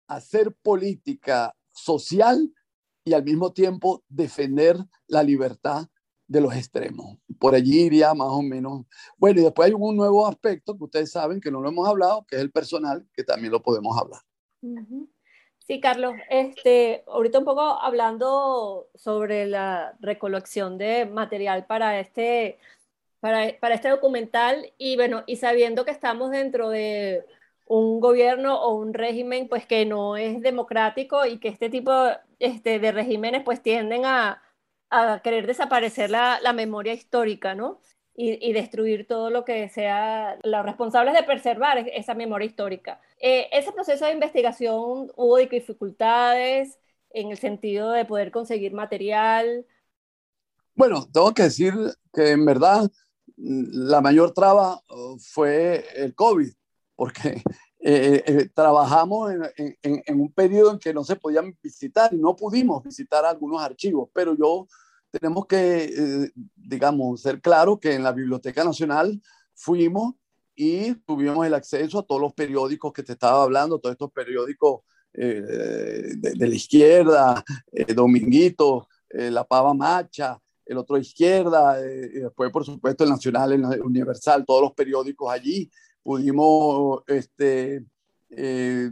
hacer 0.08 0.56
política 0.64 1.54
social 1.72 2.54
y 3.04 3.14
al 3.14 3.24
mismo 3.24 3.52
tiempo 3.52 4.04
defender 4.08 4.78
la 5.08 5.24
libertad 5.24 5.88
de 6.28 6.42
los 6.42 6.56
extremos. 6.56 7.18
Por 7.40 7.56
allí 7.56 7.82
iría 7.82 8.14
más 8.14 8.30
o 8.30 8.42
menos. 8.42 8.86
Bueno, 9.18 9.42
y 9.42 9.44
después 9.44 9.68
hay 9.68 9.74
un 9.74 9.98
nuevo 9.98 10.28
aspecto 10.28 10.78
que 10.78 10.84
ustedes 10.84 11.12
saben 11.12 11.42
que 11.42 11.52
no 11.52 11.60
lo 11.60 11.70
hemos 11.70 11.88
hablado, 11.90 12.26
que 12.28 12.36
es 12.36 12.42
el 12.42 12.52
personal, 12.52 13.06
que 13.14 13.24
también 13.24 13.52
lo 13.52 13.62
podemos 13.64 13.98
hablar. 13.98 14.22
Sí, 15.58 15.80
Carlos, 15.80 16.14
este, 16.30 17.04
ahorita 17.08 17.40
un 17.40 17.46
poco 17.46 17.62
hablando 17.62 18.90
sobre 18.94 19.48
la 19.48 19.98
recolección 20.00 20.78
de 20.78 21.06
material 21.08 21.66
para 21.66 22.00
este, 22.00 22.60
para, 23.20 23.58
para 23.60 23.76
este 23.76 23.90
documental 23.90 24.72
y 24.78 24.96
bueno, 24.96 25.24
y 25.26 25.38
sabiendo 25.38 25.84
que 25.84 25.92
estamos 25.92 26.32
dentro 26.32 26.70
de 26.70 27.26
un 27.70 28.00
gobierno 28.00 28.60
o 28.62 28.74
un 28.76 28.94
régimen 28.96 29.48
pues 29.48 29.66
que 29.68 29.86
no 29.86 30.18
es 30.18 30.42
democrático 30.42 31.26
y 31.28 31.38
que 31.40 31.50
este 31.50 31.70
tipo 31.70 31.94
este, 32.40 32.80
de 32.80 32.92
regímenes 32.92 33.44
pues 33.44 33.62
tienden 33.62 34.06
a, 34.06 34.42
a 34.90 35.22
querer 35.24 35.46
desaparecer 35.46 36.10
la, 36.10 36.40
la, 36.42 36.52
memoria 36.52 36.94
histórica, 36.94 37.54
¿no? 37.54 37.80
Y, 38.16 38.44
y, 38.46 38.54
destruir 38.54 39.06
todo 39.08 39.30
lo 39.30 39.46
que 39.46 39.70
sea 39.70 40.40
los 40.44 40.66
responsables 40.66 41.14
de 41.14 41.22
preservar 41.24 41.78
esa 41.94 42.16
memoria 42.16 42.48
histórica. 42.48 43.00
Eh, 43.20 43.48
ese 43.52 43.72
proceso 43.72 44.06
de 44.06 44.14
investigación 44.14 45.12
hubo 45.16 45.38
dificultades 45.38 46.80
en 47.12 47.30
el 47.30 47.38
sentido 47.38 47.92
de 47.92 48.04
poder 48.04 48.32
conseguir 48.32 48.74
material. 48.74 49.68
Bueno, 50.74 51.08
tengo 51.14 51.34
que 51.36 51.44
decir 51.44 51.74
que 52.12 52.32
en 52.32 52.46
verdad 52.46 52.90
la 53.38 54.02
mayor 54.02 54.34
traba 54.34 54.82
fue 55.20 55.86
el 55.96 56.16
COVID 56.16 56.50
porque 57.00 57.42
eh, 57.80 58.24
eh, 58.26 58.50
trabajamos 58.54 59.32
en, 59.56 60.04
en, 60.06 60.20
un 60.20 60.34
periodo 60.34 60.74
en 60.74 60.80
que 60.80 60.94
no 60.94 61.06
se 61.06 61.16
podían 61.16 61.58
visitar 61.64 62.14
y 62.14 62.18
no 62.18 62.36
pudimos 62.36 62.84
visitar 62.84 63.24
algunos 63.24 63.62
archivos, 63.62 64.10
pero 64.14 64.36
yo 64.36 64.68
tenemos 65.10 65.46
que, 65.46 65.86
eh, 65.86 66.32
digamos, 66.58 67.22
ser 67.22 67.40
claro 67.40 67.80
que 67.80 67.94
en 67.94 68.04
la 68.04 68.12
Biblioteca 68.12 68.66
Nacional 68.66 69.22
fuimos 69.56 70.16
y 70.58 70.94
tuvimos 71.06 71.48
el 71.48 71.54
acceso 71.54 72.00
a 72.00 72.04
todos 72.04 72.20
los 72.20 72.34
periódicos 72.34 72.92
que 72.92 73.04
te 73.04 73.14
estaba 73.14 73.44
hablando, 73.44 73.80
todos 73.80 73.94
estos 73.94 74.12
periódicos 74.12 74.82
de, 75.14 76.16
de, 76.18 76.48
la 76.48 76.54
izquierda, 76.54 77.46
Dominguito, 77.96 78.90
La 79.10 79.46
Pava 79.46 79.74
Macha, 79.74 80.38
el 80.66 80.78
otro 80.78 80.98
izquierda, 80.98 81.80
y 81.82 82.20
después 82.20 82.52
por 82.52 82.66
supuesto 82.66 83.06
el 83.06 83.10
Nacional, 83.10 83.54
el 83.54 83.82
Universal, 83.82 84.44
todos 84.46 84.64
los 84.64 84.74
periódicos 84.74 85.32
allí 85.32 85.72
pudimos 86.10 87.04
este, 87.06 87.86
eh, 88.32 88.90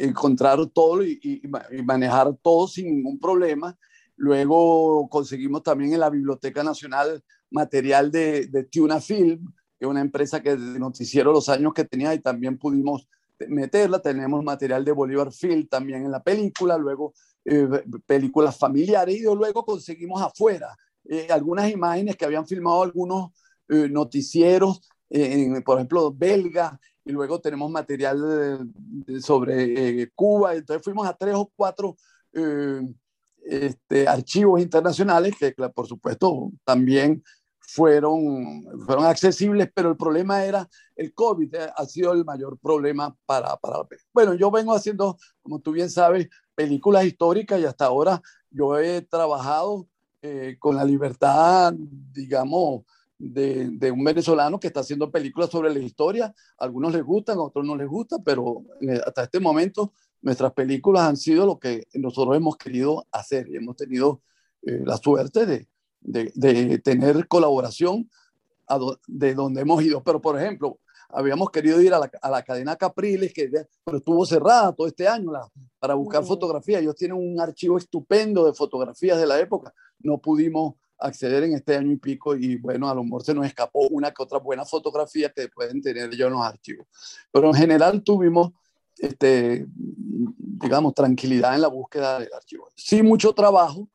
encontrar 0.00 0.66
todo 0.66 1.04
y, 1.04 1.40
manejar 1.84 2.34
todo 2.42 2.66
sin 2.66 2.86
ningún 2.86 3.20
problema. 3.20 3.78
Luego 4.16 5.08
conseguimos 5.08 5.62
también 5.62 5.92
en 5.92 6.00
la 6.00 6.10
Biblioteca 6.10 6.64
Nacional 6.64 7.22
material 7.52 8.10
de, 8.10 8.48
de 8.48 8.64
Tuna 8.64 9.00
Film, 9.00 9.52
que 9.78 9.84
es 9.84 9.88
una 9.88 10.00
empresa 10.00 10.42
que 10.42 10.56
de 10.56 10.80
noticiero 10.80 11.32
los 11.32 11.48
años 11.48 11.72
que 11.72 11.84
tenía 11.84 12.12
y 12.14 12.18
también 12.18 12.58
pudimos 12.58 13.06
meterla. 13.46 14.02
Tenemos 14.02 14.42
material 14.42 14.84
de 14.84 14.90
Bolívar 14.90 15.32
Film 15.32 15.68
también 15.68 16.04
en 16.04 16.10
la 16.10 16.20
película, 16.20 16.76
luego 16.76 17.14
eh, 17.44 17.68
películas 18.04 18.58
familiares 18.58 19.14
y 19.14 19.22
luego 19.22 19.64
conseguimos 19.64 20.20
afuera 20.20 20.76
eh, 21.04 21.28
algunas 21.30 21.70
imágenes 21.70 22.16
que 22.16 22.24
habían 22.24 22.44
filmado 22.44 22.82
algunos 22.82 23.30
noticieros 23.68 24.80
por 25.64 25.78
ejemplo, 25.78 26.12
belga, 26.12 26.78
y 27.04 27.12
luego 27.12 27.40
tenemos 27.40 27.70
material 27.70 28.72
sobre 29.20 30.02
eh, 30.02 30.10
Cuba. 30.14 30.54
Entonces 30.54 30.82
fuimos 30.82 31.06
a 31.06 31.14
tres 31.14 31.34
o 31.34 31.50
cuatro 31.54 31.96
eh, 32.32 32.80
este, 33.44 34.06
archivos 34.06 34.60
internacionales 34.60 35.34
que, 35.38 35.52
por 35.74 35.86
supuesto, 35.86 36.50
también 36.64 37.22
fueron, 37.58 38.64
fueron 38.84 39.04
accesibles, 39.04 39.70
pero 39.74 39.90
el 39.90 39.96
problema 39.96 40.44
era 40.44 40.68
el 40.96 41.14
COVID, 41.14 41.54
eh, 41.54 41.70
ha 41.74 41.84
sido 41.86 42.12
el 42.12 42.24
mayor 42.24 42.58
problema 42.58 43.16
para, 43.26 43.56
para 43.56 43.78
Bueno, 44.12 44.34
yo 44.34 44.50
vengo 44.50 44.74
haciendo, 44.74 45.16
como 45.42 45.60
tú 45.60 45.72
bien 45.72 45.88
sabes, 45.90 46.28
películas 46.54 47.04
históricas 47.04 47.60
y 47.60 47.64
hasta 47.64 47.86
ahora 47.86 48.20
yo 48.50 48.78
he 48.78 49.02
trabajado 49.02 49.86
con 50.58 50.76
la 50.76 50.84
libertad, 50.84 51.72
digamos, 51.74 52.82
de, 53.20 53.90
un 53.92 54.02
venezolano 54.02 54.58
que 54.58 54.68
está 54.68 54.80
haciendo 54.80 55.10
películas 55.10 55.50
sobre 55.50 55.72
la 55.72 55.78
historia. 55.78 56.34
algunos 56.58 56.92
les 56.92 57.02
gustan, 57.02 57.38
a 57.38 57.42
otros 57.42 57.64
no 57.64 57.76
les 57.76 57.86
gusta, 57.86 58.16
pero 58.24 58.64
eh, 58.80 59.00
hasta 59.06 59.24
este 59.24 59.40
momento 59.40 59.92
nuestras 60.22 60.52
películas 60.52 61.02
han 61.02 61.16
sido 61.16 61.46
lo 61.46 61.58
que 61.58 61.86
nosotros 61.94 62.36
hemos 62.36 62.56
querido 62.56 63.06
hacer 63.12 63.48
y 63.48 63.56
hemos 63.56 63.76
tenido 63.76 64.22
eh, 64.62 64.80
la 64.84 64.96
suerte 64.96 65.46
de, 65.46 65.68
de, 66.00 66.78
tener 66.78 67.28
colaboración 67.28 68.10
de 69.06 69.34
donde 69.34 69.62
hemos 69.62 69.82
ido. 69.82 70.02
Pero, 70.02 70.20
por 70.20 70.38
ejemplo, 70.38 70.78
habíamos 71.10 71.50
querido 71.50 71.80
ir 71.80 71.92
a 71.92 71.98
la, 71.98 72.10
a 72.22 72.30
la 72.30 72.42
cadena 72.42 72.76
Capriles, 72.76 73.34
que 73.34 73.50
pero 73.84 73.98
estuvo 73.98 74.24
cerrada 74.24 74.72
todo 74.72 74.86
este 74.86 75.06
año 75.06 75.32
la, 75.32 75.46
para 75.78 75.94
buscar 75.94 76.24
fotografías. 76.24 76.80
Ellos 76.80 76.96
tienen 76.96 77.18
un 77.18 77.38
archivo 77.40 77.76
estupendo 77.76 78.46
de 78.46 78.54
fotografías 78.54 79.18
de 79.18 79.26
la 79.26 79.38
época. 79.38 79.74
No 79.98 80.18
pudimos 80.18 80.74
acceder 81.00 81.44
en 81.44 81.54
este 81.54 81.76
año 81.76 81.92
y 81.92 81.96
pico 81.96 82.36
y 82.36 82.56
bueno, 82.56 82.88
a 82.88 82.94
lo 82.94 83.02
mejor 83.02 83.22
se 83.22 83.34
nos 83.34 83.46
escapó 83.46 83.88
una 83.88 84.10
que 84.10 84.22
otra 84.22 84.38
buena 84.38 84.64
fotografía 84.64 85.30
que 85.30 85.48
pueden 85.48 85.80
tener 85.80 86.12
ellos 86.12 86.26
en 86.26 86.32
los 86.32 86.42
archivos. 86.42 86.86
Pero 87.32 87.48
en 87.48 87.54
general 87.54 88.02
tuvimos, 88.02 88.52
este, 88.98 89.66
digamos, 89.68 90.94
tranquilidad 90.94 91.54
en 91.54 91.62
la 91.62 91.68
búsqueda 91.68 92.18
del 92.18 92.32
archivo. 92.32 92.68
Sí, 92.76 93.02
mucho 93.02 93.32
trabajo 93.32 93.88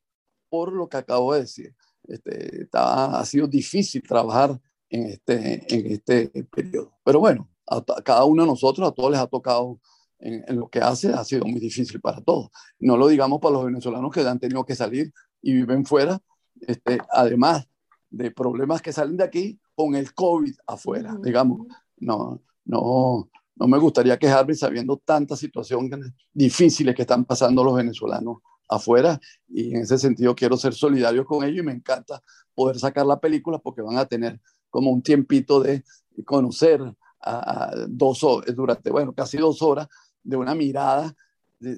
por 0.48 0.72
lo 0.72 0.88
que 0.88 0.96
acabo 0.96 1.34
de 1.34 1.40
decir. 1.40 1.74
Este, 2.04 2.68
ha 2.72 3.24
sido 3.24 3.46
difícil 3.46 4.02
trabajar 4.02 4.60
en 4.90 5.06
este, 5.06 5.74
en 5.74 5.92
este 5.92 6.28
periodo. 6.44 6.92
Pero 7.04 7.20
bueno, 7.20 7.48
a, 7.66 7.84
cada 8.02 8.24
uno 8.24 8.42
de 8.42 8.48
nosotros, 8.48 8.88
a 8.88 8.92
todos 8.92 9.10
les 9.10 9.20
ha 9.20 9.26
tocado 9.26 9.80
en, 10.18 10.44
en, 10.46 10.56
lo 10.56 10.68
que 10.68 10.80
hace, 10.80 11.12
ha 11.12 11.24
sido 11.24 11.44
muy 11.44 11.60
difícil 11.60 12.00
para 12.00 12.20
todos. 12.20 12.50
No 12.78 12.96
lo 12.96 13.08
digamos 13.08 13.40
para 13.40 13.54
los 13.54 13.64
venezolanos 13.66 14.12
que 14.12 14.20
han 14.20 14.38
tenido 14.38 14.64
que 14.64 14.74
salir 14.74 15.12
y 15.42 15.52
viven 15.52 15.84
fuera, 15.84 16.20
este, 16.60 16.98
además 17.10 17.66
de 18.10 18.30
problemas 18.30 18.80
que 18.82 18.92
salen 18.92 19.16
de 19.16 19.24
aquí, 19.24 19.60
con 19.74 19.94
el 19.94 20.14
COVID 20.14 20.54
afuera, 20.66 21.16
digamos. 21.22 21.66
No, 21.98 22.42
no, 22.64 23.30
no 23.56 23.68
me 23.68 23.78
gustaría 23.78 24.18
quejarme 24.18 24.54
sabiendo 24.54 24.96
tantas 24.98 25.38
situaciones 25.38 26.12
difíciles 26.32 26.94
que 26.94 27.02
están 27.02 27.24
pasando 27.24 27.62
los 27.62 27.76
venezolanos 27.76 28.38
afuera 28.68 29.20
y 29.48 29.74
en 29.74 29.82
ese 29.82 29.96
sentido 29.96 30.34
quiero 30.34 30.56
ser 30.56 30.74
solidario 30.74 31.24
con 31.24 31.44
ellos 31.44 31.60
y 31.60 31.66
me 31.66 31.72
encanta 31.72 32.20
poder 32.54 32.78
sacar 32.78 33.06
la 33.06 33.20
película 33.20 33.58
porque 33.58 33.82
van 33.82 33.96
a 33.96 34.06
tener 34.06 34.40
como 34.70 34.90
un 34.90 35.02
tiempito 35.02 35.60
de 35.60 35.84
conocer 36.24 36.80
a, 37.20 37.72
dos 37.88 38.22
horas, 38.24 38.54
durante, 38.54 38.90
bueno, 38.90 39.12
casi 39.12 39.36
dos 39.36 39.62
horas 39.62 39.88
de 40.22 40.36
una 40.36 40.54
mirada 40.54 41.14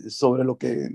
sobre 0.09 0.45
lo 0.45 0.59
que, 0.59 0.88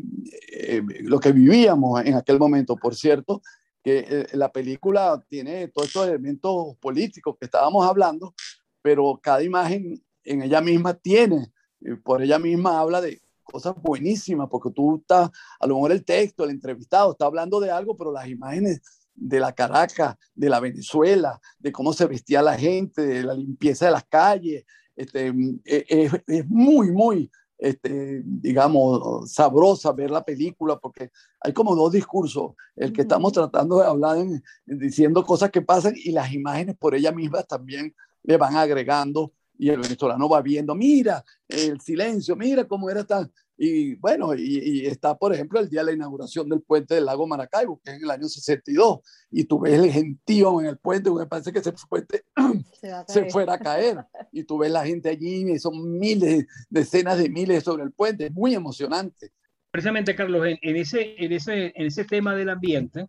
eh, 0.51 0.83
lo 1.01 1.19
que 1.19 1.31
vivíamos 1.31 2.01
en 2.05 2.15
aquel 2.15 2.37
momento. 2.37 2.75
Por 2.75 2.95
cierto, 2.95 3.41
que 3.83 4.05
eh, 4.07 4.27
la 4.33 4.51
película 4.51 5.23
tiene 5.27 5.67
todos 5.67 5.87
estos 5.89 6.07
elementos 6.07 6.77
políticos 6.77 7.35
que 7.39 7.45
estábamos 7.45 7.85
hablando, 7.85 8.33
pero 8.81 9.19
cada 9.21 9.43
imagen 9.43 10.01
en 10.23 10.41
ella 10.41 10.61
misma 10.61 10.93
tiene, 10.93 11.51
eh, 11.81 11.95
por 12.03 12.21
ella 12.21 12.39
misma 12.39 12.79
habla 12.79 13.01
de 13.01 13.21
cosas 13.43 13.75
buenísimas, 13.81 14.47
porque 14.49 14.71
tú 14.71 14.97
estás, 14.97 15.29
a 15.59 15.67
lo 15.67 15.75
mejor 15.75 15.91
el 15.91 16.05
texto, 16.05 16.43
el 16.43 16.51
entrevistado 16.51 17.11
está 17.11 17.25
hablando 17.25 17.59
de 17.59 17.71
algo, 17.71 17.97
pero 17.97 18.11
las 18.11 18.27
imágenes 18.27 18.81
de 19.13 19.39
la 19.39 19.53
Caracas, 19.53 20.15
de 20.33 20.49
la 20.49 20.59
Venezuela, 20.59 21.39
de 21.59 21.71
cómo 21.71 21.93
se 21.93 22.07
vestía 22.07 22.41
la 22.41 22.57
gente, 22.57 23.05
de 23.05 23.23
la 23.23 23.33
limpieza 23.33 23.85
de 23.85 23.91
las 23.91 24.05
calles, 24.05 24.65
este, 24.95 25.31
mm, 25.31 25.59
e, 25.65 25.85
e, 25.89 26.09
es, 26.27 26.47
muy, 26.47 26.91
muy 26.91 27.29
este, 27.63 28.21
digamos, 28.25 29.31
sabrosa 29.31 29.93
ver 29.93 30.11
la 30.11 30.21
película, 30.21 30.77
porque 30.77 31.11
hay 31.39 31.53
como 31.53 31.73
dos 31.77 31.93
discursos, 31.93 32.51
el 32.75 32.91
que 32.91 33.03
estamos 33.03 33.31
tratando 33.31 33.79
de 33.79 33.87
hablar 33.87 34.17
diciendo 34.65 35.23
cosas 35.23 35.49
que 35.49 35.61
pasan 35.61 35.93
y 35.95 36.11
las 36.11 36.33
imágenes 36.33 36.75
por 36.77 36.93
ellas 36.93 37.15
mismas 37.15 37.47
también 37.47 37.95
le 38.23 38.35
van 38.35 38.57
agregando 38.57 39.31
y 39.57 39.69
el 39.69 39.79
venezolano 39.79 40.27
va 40.27 40.41
viendo, 40.41 40.75
mira 40.75 41.23
el 41.47 41.79
silencio, 41.79 42.35
mira 42.35 42.67
cómo 42.67 42.89
era 42.89 43.05
tan... 43.05 43.31
Y 43.57 43.95
bueno, 43.95 44.33
y, 44.35 44.85
está, 44.85 45.15
por 45.15 45.33
ejemplo, 45.33 45.59
el 45.59 45.69
día 45.69 45.81
de 45.81 45.87
la 45.87 45.91
inauguración 45.93 46.49
del 46.49 46.61
puente 46.61 46.95
del 46.95 47.05
lago 47.05 47.27
Maracaibo, 47.27 47.79
que 47.83 47.91
es 47.91 47.97
en 47.97 48.03
el 48.03 48.11
año 48.11 48.27
62, 48.27 48.99
y 49.29 49.43
tú 49.43 49.59
ves 49.59 49.73
el 49.73 49.91
gentío 49.91 50.59
en 50.59 50.67
el 50.67 50.77
puente, 50.77 51.11
me 51.11 51.27
parece 51.27 51.51
que 51.53 51.59
ese 51.59 51.73
puente 51.87 52.23
se, 53.07 53.29
fuera 53.29 53.53
a 53.53 53.59
caer, 53.59 54.05
y 54.31 54.43
tú 54.43 54.57
ves 54.57 54.71
la 54.71 54.85
gente 54.85 55.09
allí, 55.09 55.51
y 55.51 55.59
son 55.59 55.99
miles, 55.99 56.45
decenas 56.69 57.19
de 57.19 57.29
miles 57.29 57.63
sobre 57.63 57.83
el 57.83 57.91
puente, 57.91 58.25
es 58.25 58.31
muy 58.31 58.55
emocionante. 58.55 59.31
Precisamente, 59.69 60.15
Carlos, 60.15 60.45
en, 60.45 60.75
ese, 60.75 61.15
en, 61.23 61.31
ese, 61.31 61.73
en 61.75 61.85
ese 61.85 62.05
tema 62.05 62.35
del 62.35 62.49
ambiente 62.49 63.07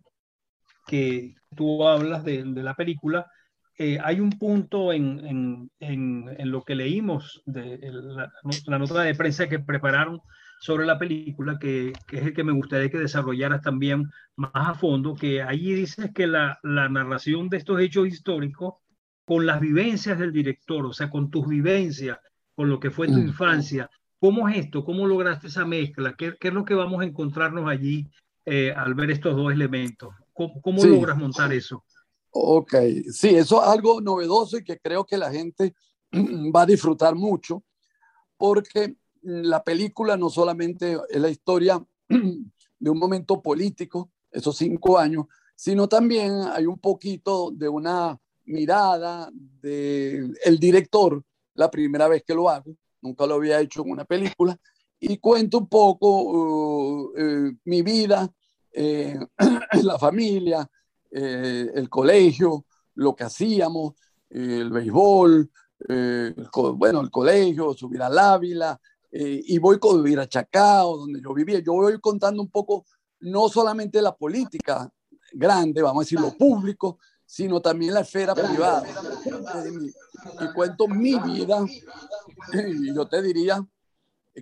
que 0.87 1.35
tú 1.55 1.87
hablas 1.87 2.23
de, 2.23 2.43
de 2.43 2.63
la 2.63 2.75
película, 2.75 3.29
eh, 3.77 3.97
hay 4.01 4.21
un 4.21 4.29
punto 4.31 4.93
en, 4.93 5.69
lo 5.79 6.63
que 6.63 6.75
leímos 6.75 7.43
de 7.45 7.79
la, 7.91 8.79
nota 8.79 9.01
de 9.01 9.15
prensa 9.15 9.49
que 9.49 9.59
prepararon 9.59 10.21
sobre 10.61 10.85
la 10.85 10.97
película, 10.97 11.59
que, 11.59 11.91
es 12.11 12.23
el 12.23 12.33
que 12.33 12.43
me 12.45 12.53
gustaría 12.53 12.89
que 12.89 12.99
desarrollaras 12.99 13.61
también 13.61 14.09
más 14.37 14.51
a 14.53 14.73
fondo, 14.75 15.13
que 15.13 15.41
allí 15.41 15.73
dices 15.73 16.11
que 16.13 16.25
la, 16.25 16.57
narración 16.63 17.49
de 17.49 17.57
estos 17.57 17.81
hechos 17.81 18.07
históricos 18.07 18.75
con 19.25 19.45
las 19.45 19.59
vivencias 19.59 20.19
del 20.19 20.31
director, 20.31 20.85
o 20.85 20.93
sea, 20.93 21.09
con 21.09 21.29
tus 21.29 21.47
vivencias, 21.47 22.17
con 22.55 22.69
lo 22.69 22.79
que 22.79 22.91
fue 22.91 23.07
tu 23.07 23.17
mm. 23.17 23.27
infancia, 23.27 23.89
¿cómo 24.19 24.47
es 24.47 24.57
esto? 24.57 24.85
¿Cómo 24.85 25.05
lograste 25.05 25.47
esa 25.47 25.65
mezcla? 25.65 26.13
¿Qué, 26.13 26.37
es 26.39 26.53
lo 26.53 26.63
que 26.63 26.75
vamos 26.75 27.01
a 27.01 27.05
encontrarnos 27.05 27.67
allí 27.67 28.07
eh, 28.45 28.71
al 28.71 28.93
ver 28.93 29.11
estos 29.11 29.35
dos 29.35 29.51
elementos? 29.51 30.13
¿Cómo, 30.31 30.85
logras 30.85 31.17
montar 31.17 31.51
eso? 31.51 31.83
Ok, 32.37 32.73
sí, 33.13 33.29
eso 33.29 33.63
es 33.63 33.69
algo 33.69 34.01
novedoso 34.01 34.57
y 34.57 34.63
que 34.65 34.77
creo 34.77 35.05
que 35.05 35.17
la 35.17 35.31
gente 35.31 35.73
va 36.53 36.63
a 36.63 36.65
disfrutar 36.65 37.15
mucho, 37.15 37.63
porque 38.35 38.97
la 39.21 39.63
película 39.63 40.17
no 40.17 40.29
solamente 40.29 40.97
es 41.09 41.21
la 41.21 41.29
historia 41.29 41.81
de 42.09 42.89
un 42.89 42.99
momento 42.99 43.41
político, 43.41 44.11
esos 44.29 44.57
cinco 44.57 44.99
años, 44.99 45.27
sino 45.55 45.87
también 45.87 46.33
hay 46.51 46.65
un 46.65 46.77
poquito 46.77 47.51
de 47.51 47.69
una 47.69 48.19
mirada 48.43 49.29
del 49.31 50.37
el 50.43 50.59
director, 50.59 51.23
la 51.53 51.71
primera 51.71 52.09
vez 52.09 52.21
que 52.27 52.35
lo 52.35 52.49
hago, 52.49 52.75
nunca 53.01 53.25
lo 53.25 53.35
había 53.35 53.61
hecho 53.61 53.81
en 53.81 53.91
una 53.91 54.03
película, 54.03 54.59
y 54.99 55.19
cuento 55.19 55.59
un 55.59 55.69
poco 55.69 56.21
uh, 56.21 57.13
eh, 57.15 57.53
mi 57.63 57.81
vida, 57.81 58.29
eh, 58.73 59.17
la 59.83 59.97
familia, 59.97 60.69
eh, 61.11 61.71
el 61.73 61.89
colegio, 61.89 62.65
lo 62.95 63.15
que 63.15 63.23
hacíamos, 63.23 63.93
el 64.29 64.69
béisbol, 64.69 65.49
eh, 65.87 66.33
bueno, 66.75 67.01
el 67.01 67.11
colegio, 67.11 67.73
subir 67.73 68.01
al 68.01 68.17
Ávila, 68.17 68.79
eh, 69.11 69.41
y 69.45 69.57
voy 69.59 69.77
a 69.81 69.95
vivir 69.95 70.19
a 70.19 70.27
Chacao, 70.27 70.97
donde 70.97 71.21
yo 71.21 71.33
vivía. 71.33 71.59
Yo 71.59 71.73
voy 71.73 71.99
contando 71.99 72.41
un 72.41 72.49
poco, 72.49 72.85
no 73.21 73.47
solamente 73.49 74.01
la 74.01 74.15
política 74.15 74.89
grande, 75.31 75.81
vamos 75.81 76.01
a 76.01 76.05
decir, 76.05 76.19
lo 76.19 76.31
público, 76.37 76.99
sino 77.25 77.61
también 77.61 77.93
la 77.93 78.01
esfera 78.01 78.35
privada. 78.35 78.83
Y 80.41 80.53
cuento 80.53 80.87
mi 80.87 81.17
vida, 81.19 81.65
y 82.53 82.93
yo 82.93 83.07
te 83.07 83.21
diría, 83.21 83.65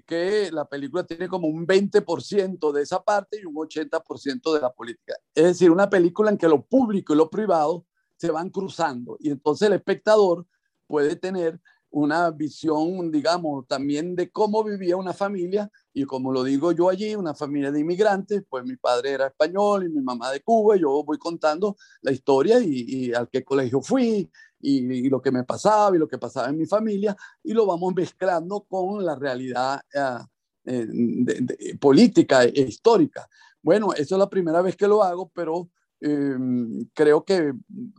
que 0.02 0.52
la 0.52 0.66
película 0.66 1.04
tiene 1.04 1.28
como 1.28 1.48
un 1.48 1.68
20% 1.68 2.72
de 2.72 2.82
esa 2.82 3.04
parte 3.04 3.40
y 3.42 3.46
un 3.46 3.56
80% 3.56 4.54
de 4.54 4.62
la 4.62 4.74
política. 4.74 5.16
Es 5.36 5.46
decir, 5.46 5.72
una 5.72 5.90
película 5.90 6.32
en 6.32 6.38
que 6.38 6.48
lo 6.48 6.66
público 6.66 7.14
y 7.14 7.18
lo 7.18 7.30
privado 7.30 7.86
se 8.18 8.32
van 8.32 8.50
cruzando. 8.50 9.18
Y 9.20 9.30
entonces 9.30 9.68
el 9.68 9.74
espectador 9.74 10.46
puede 10.88 11.16
tener 11.16 11.60
una 11.90 12.32
visión, 12.32 13.12
digamos, 13.12 13.68
también 13.68 14.16
de 14.16 14.32
cómo 14.32 14.64
vivía 14.64 14.98
una 14.98 15.14
familia. 15.14 15.70
Y 15.94 16.06
como 16.06 16.32
lo 16.32 16.44
digo 16.44 16.72
yo 16.72 16.90
allí, 16.90 17.16
una 17.16 17.36
familia 17.36 17.72
de 17.72 17.82
inmigrantes, 17.82 18.44
pues 18.50 18.66
mi 18.66 18.76
padre 18.78 19.12
era 19.12 19.28
español 19.28 19.86
y 19.86 19.90
mi 19.90 20.02
mamá 20.02 20.32
de 20.32 20.42
Cuba, 20.42 20.76
yo 20.76 21.04
voy 21.04 21.20
contando 21.20 21.78
la 22.02 22.12
historia 22.12 22.60
y, 22.60 22.86
y 22.88 23.14
al 23.14 23.30
qué 23.30 23.44
colegio 23.44 23.80
fui 23.80 24.30
y, 24.64 25.10
lo 25.10 25.22
que 25.22 25.32
me 25.32 25.44
pasaba 25.44 25.96
y 25.96 26.00
lo 26.00 26.08
que 26.08 26.18
pasaba 26.18 26.50
en 26.50 26.58
mi 26.58 26.66
familia 26.66 27.16
y 27.44 27.54
lo 27.54 27.66
vamos 27.66 27.94
mezclando 27.94 28.62
con 28.62 29.06
la 29.06 29.16
realidad 29.16 29.82
ah, 29.96 30.26
eh, 30.66 30.88
política 31.80 32.44
e 32.46 32.62
histórica. 32.62 33.28
Bueno, 33.62 33.94
eso 33.94 34.16
es 34.16 34.20
la 34.20 34.30
primera 34.30 34.62
vez 34.62 34.76
que 34.76 34.88
lo 34.88 35.04
hago, 35.04 35.30
pero 35.34 35.70
em, 36.00 36.86
creo 36.94 37.24
que 37.24 37.54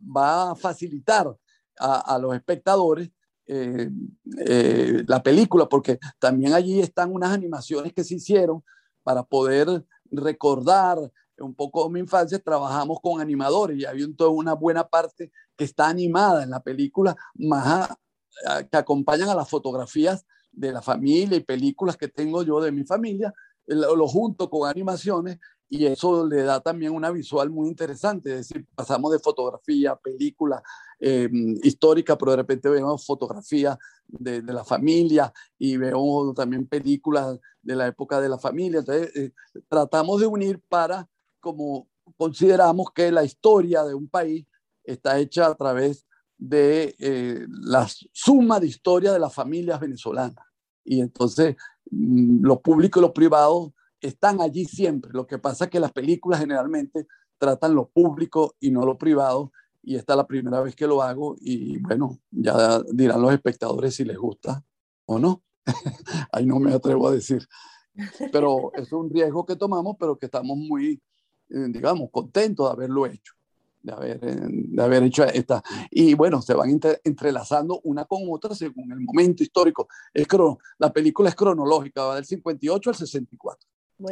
va 0.05 0.51
a 0.51 0.55
facilitar 0.55 1.35
a, 1.79 2.19
los 2.19 2.35
espectadores 2.35 3.11
eh, 3.47 3.91
eh, 4.39 5.05
la 5.07 5.23
película, 5.23 5.69
porque 5.69 5.99
también 6.19 6.55
allí 6.55 6.81
están 6.81 7.13
unas 7.13 7.31
animaciones 7.31 7.93
que 7.93 8.05
se 8.05 8.15
hicieron 8.15 8.63
para 9.03 9.23
poder 9.23 9.85
recordar 10.11 10.99
un 11.39 11.55
poco 11.55 11.89
mi 11.91 12.01
infancia, 12.01 12.39
trabajamos 12.39 12.99
con 13.01 13.21
animadores 13.21 13.79
y 13.79 13.85
había 13.85 14.07
toda 14.17 14.31
una 14.31 14.55
buena 14.55 14.87
parte 14.89 15.33
que 15.57 15.65
está 15.65 15.89
animada 15.89 16.43
en 16.43 16.51
la 16.51 16.63
película, 16.63 17.17
más 17.35 17.89
que 18.71 18.77
acompañan 18.77 19.29
a 19.29 19.35
las 19.35 19.49
fotografías 19.49 20.27
de 20.51 20.73
la 20.73 20.83
familia 20.83 21.37
y 21.37 21.41
películas 21.41 21.97
que 21.97 22.09
tengo 22.09 22.43
yo 22.43 22.61
de 22.61 22.73
mi 22.73 22.85
familia, 22.85 23.33
lo, 23.67 24.07
junto 24.07 24.51
con 24.51 24.69
animaciones 24.69 25.39
y 25.69 25.87
eso 25.87 26.27
le 26.27 26.43
da 26.43 26.61
también 26.61 26.93
una 26.93 27.11
visual 27.11 27.51
muy 27.51 27.69
interesante, 27.69 28.31
es 28.31 28.49
decir, 28.49 28.67
pasamos 28.75 29.11
de 29.11 29.19
fotografía, 29.19 29.97
película 29.97 30.63
eh, 31.01 31.29
histórica, 31.63 32.17
pero 32.17 32.33
de 32.33 32.37
repente 32.37 32.69
vemos 32.69 33.05
fotografía 33.05 33.77
de, 34.07 34.43
de, 34.43 34.53
la 34.53 34.63
familia 34.63 35.33
y 35.59 35.77
vemos 35.77 36.35
también 36.35 36.67
películas 36.67 37.39
de 37.63 37.75
la 37.75 37.87
época 37.87 38.21
de 38.21 38.29
la 38.29 38.39
familia, 38.39 38.81
entonces 38.81 39.17
eh, 39.17 39.33
tratamos 39.69 40.21
de 40.21 40.27
unir 40.27 40.61
para 40.69 41.09
como 41.45 41.89
consideramos 42.17 42.91
que 42.95 43.13
la 43.13 43.23
historia 43.23 43.85
de 43.85 43.95
un 43.95 44.09
país 44.09 44.47
está 44.83 45.19
hecha 45.19 45.47
a 45.47 45.55
través 45.55 46.07
de 46.39 46.97
eh, 46.99 47.47
la 47.49 47.87
suma 48.13 48.59
de 48.59 48.67
historia 48.67 49.13
de 49.13 49.19
las 49.19 49.35
familias 49.35 49.79
venezolanas. 49.79 50.45
Y 50.85 51.01
entonces 51.01 51.57
mm, 51.91 52.45
lo 52.45 52.61
público 52.63 52.99
y 52.99 53.03
lo 53.03 53.13
privado 53.13 53.75
están 54.01 54.41
allí 54.41 54.65
siempre. 54.65 55.11
Lo 55.13 55.27
que 55.27 55.39
pasa 55.39 55.65
es 55.65 55.71
que 55.71 55.81
las 55.81 55.93
películas 55.93 56.41
generalmente 56.41 57.07
tratan 57.39 57.75
lo 57.75 57.89
público 57.89 58.57
y 58.59 58.71
no 58.71 58.87
lo 58.87 58.97
privado. 58.97 59.53
Y 59.83 59.97
esta 59.97 60.15
es 60.15 60.17
la 60.17 60.27
primera 60.27 60.63
vez 60.63 60.75
que 60.75 60.87
lo 60.87 61.03
hago 61.03 61.37
y 61.39 61.79
bueno, 61.79 62.19
ya 62.31 62.81
dirán 62.91 63.21
los 63.21 63.35
espectadores 63.35 63.95
si 63.95 64.05
les 64.05 64.17
gusta 64.17 64.65
o 65.05 65.19
no. 65.19 65.43
Ahí 66.33 66.47
no 66.47 66.59
me 66.59 66.73
atrevo 66.73 67.09
a 67.09 67.13
decir. 67.13 67.47
Pero 68.33 68.73
es 68.75 68.93
un 68.93 69.11
riesgo 69.11 69.45
que 69.45 69.57
tomamos, 69.57 69.97
pero 69.99 70.19
que 70.19 70.27
estamos 70.27 70.57
muy 70.57 71.03
digamos, 71.49 72.11
contento 72.11 72.65
de 72.67 72.73
haberlo 72.73 73.07
hecho, 73.07 73.35
de 73.83 73.93
haber, 73.93 74.25
eh, 74.25 74.49
de 74.49 74.83
haber 74.83 75.03
hecho 75.05 75.25
esta. 75.25 75.63
Y 75.91 76.15
bueno, 76.15 76.43
se 76.43 76.55
van 76.55 76.81
entrelazando 77.05 77.81
una 77.85 78.05
con 78.05 78.23
otra 78.31 78.55
según 78.55 78.93
el 78.93 79.01
momento 79.01 79.43
histórico. 79.43 79.89
Es 80.13 80.27
la 80.79 80.93
película 80.93 81.29
es 81.29 81.35
cronológica, 81.35 82.05
va 82.05 82.15
del 82.17 82.25
58 82.25 82.91
al 82.91 82.97
64. 82.97 83.69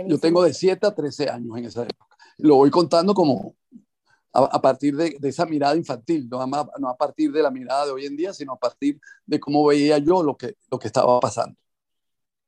Yo 0.06 0.18
tengo 0.18 0.44
de 0.44 0.54
7 0.54 0.86
a 0.86 0.94
13 0.94 1.28
años 1.28 1.58
en 1.58 1.64
esa 1.64 1.82
época. 1.82 2.16
Lo 2.38 2.56
voy 2.56 2.70
contando 2.70 3.14
como 3.14 3.56
a, 4.32 4.62
partir 4.62 4.96
de, 4.96 5.16
de, 5.18 5.28
esa 5.28 5.44
mirada 5.44 5.76
infantil, 5.76 6.28
no 6.28 6.40
a, 6.40 6.46
no 6.78 6.88
a 6.88 6.96
partir 6.96 7.30
de 7.32 7.42
la 7.42 7.50
mirada 7.50 7.86
de 7.86 7.92
hoy 7.92 8.06
en 8.06 8.16
día, 8.16 8.32
sino 8.32 8.52
a 8.52 8.58
partir 8.58 8.98
de 9.26 9.38
cómo 9.38 9.66
veía 9.66 9.98
yo 9.98 10.22
lo 10.22 10.36
que, 10.36 10.56
lo 10.70 10.78
que 10.78 10.86
estaba 10.86 11.20
pasando. 11.20 11.58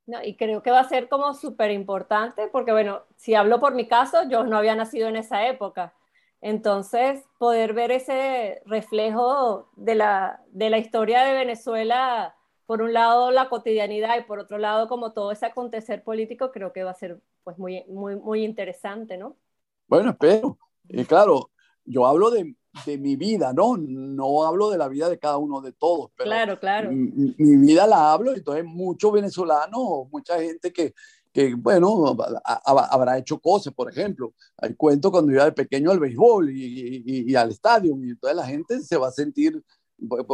No, 0.07 0.23
y 0.23 0.37
creo 0.37 0.63
que 0.63 0.71
va 0.71 0.81
a 0.81 0.89
ser 0.89 1.09
como 1.09 1.33
súper 1.33 1.71
importante 1.71 2.49
porque, 2.49 2.73
bueno, 2.73 3.03
si 3.17 3.35
hablo 3.35 3.59
por 3.59 3.75
mi 3.75 3.89
caso, 3.89 4.29
yo 4.29 4.45
no 4.45 4.59
había 4.59 4.75
nacido 4.75 5.09
en 5.09 5.17
esa 5.17 5.47
época. 5.47 5.95
Entonces, 6.43 7.25
poder 7.39 7.73
ver 7.73 7.91
ese 7.91 8.61
reflejo 8.67 9.71
de 9.77 9.95
la, 9.95 10.43
de 10.49 10.69
la 10.69 10.77
historia 10.77 11.25
de 11.25 11.33
Venezuela, 11.33 12.37
por 12.67 12.83
un 12.83 12.93
lado 12.93 13.31
la 13.31 13.49
cotidianidad 13.49 14.19
y 14.19 14.25
por 14.25 14.39
otro 14.39 14.59
lado 14.59 14.87
como 14.89 15.13
todo 15.13 15.33
ese 15.33 15.47
acontecer 15.47 16.03
político, 16.03 16.53
creo 16.53 16.73
que 16.73 16.85
va 16.85 16.91
a 16.91 16.95
ser 16.95 17.21
pues 17.45 17.59
muy, 17.59 17.85
muy, 17.89 18.17
muy 18.17 18.45
interesante, 18.45 19.17
¿no? 19.17 19.37
Bueno, 19.87 20.11
espero. 20.11 20.59
Y 20.87 21.05
claro, 21.07 21.51
yo 21.85 22.07
hablo 22.07 22.31
de, 22.31 22.55
de 22.87 22.99
mi 22.99 23.17
vida, 23.17 23.53
¿no? 23.53 23.77
No 23.77 24.45
hablo 24.45 24.71
de 24.71 24.79
la 24.79 24.89
vida 24.89 25.09
de 25.09 25.19
cada 25.19 25.39
uno 25.39 25.61
de 25.61 25.73
todos, 25.73 26.11
pero 26.17 26.29
claro, 26.29 26.59
claro. 26.59 26.91
Mi, 26.93 27.57
vida 27.57 27.87
la 27.87 28.13
hablo, 28.13 28.35
entonces 28.35 28.65
muchos 28.65 29.13
venezolanos, 29.13 30.09
mucha 30.11 30.41
gente 30.41 30.73
que, 30.73 30.93
que 31.33 31.55
bueno, 31.55 32.17
habrá 32.65 33.19
hecho 33.19 33.39
cosas, 33.39 33.73
por 33.73 33.91
ejemplo, 33.91 34.35
hay 34.59 34.75
cuento 34.75 35.11
cuando 35.11 35.33
iba 35.33 35.45
de 35.45 35.53
pequeño 35.53 35.91
al 35.91 36.01
béisbol 36.01 36.51
y, 36.51 37.25
y, 37.27 37.35
al 37.35 37.51
estadio, 37.51 37.97
y 38.03 38.17
toda 38.17 38.35
la 38.35 38.47
gente 38.47 38.81
se 38.81 38.97
va 38.97 39.09
a 39.09 39.13
sentir 39.13 39.63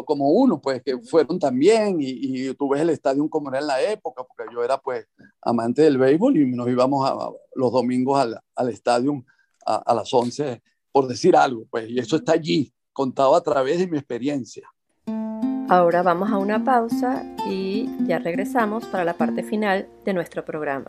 como 0.07 0.31
uno, 0.31 0.61
pues 0.61 0.83
que 0.83 0.99
fueron 0.99 1.39
también 1.39 2.01
y, 2.01 2.49
y, 2.49 2.55
tú 2.55 2.71
ves 2.71 2.81
el 2.81 2.91
estadio 2.91 3.29
como 3.29 3.51
era 3.51 3.61
en 3.61 3.67
la 3.67 3.83
época, 3.83 4.25
porque 4.25 4.53
yo 4.53 4.65
era 4.65 4.79
pues 4.79 5.07
amante 5.43 5.83
del 5.83 5.99
béisbol 5.99 6.37
y 6.39 6.47
nos 6.47 6.69
íbamos 6.69 7.09
a, 7.09 7.31
los 7.55 7.73
domingos 7.73 8.19
al, 8.19 8.41
al 8.57 8.69
estadio 8.71 9.23
a, 9.67 9.77
a, 9.77 9.95
las 9.95 10.13
11, 10.13 10.63
por 10.93 11.07
decir 11.09 11.37
algo, 11.37 11.67
pues, 11.71 11.89
y 11.89 11.99
eso 11.99 12.17
está 12.17 12.33
allí, 12.33 12.73
contado 12.93 13.35
a 13.35 13.43
través 13.43 13.79
de 13.79 13.87
mi 13.87 13.99
experiencia. 13.99 14.69
Ahora 15.69 16.03
vamos 16.03 16.31
a 16.31 16.39
una 16.39 16.65
pausa 16.65 17.25
y 17.49 17.89
ya 18.07 18.19
regresamos 18.19 18.85
para 18.87 19.05
la 19.05 19.15
parte 19.15 19.45
final 19.45 19.89
de 20.05 20.13
nuestro 20.15 20.45
programa. 20.45 20.87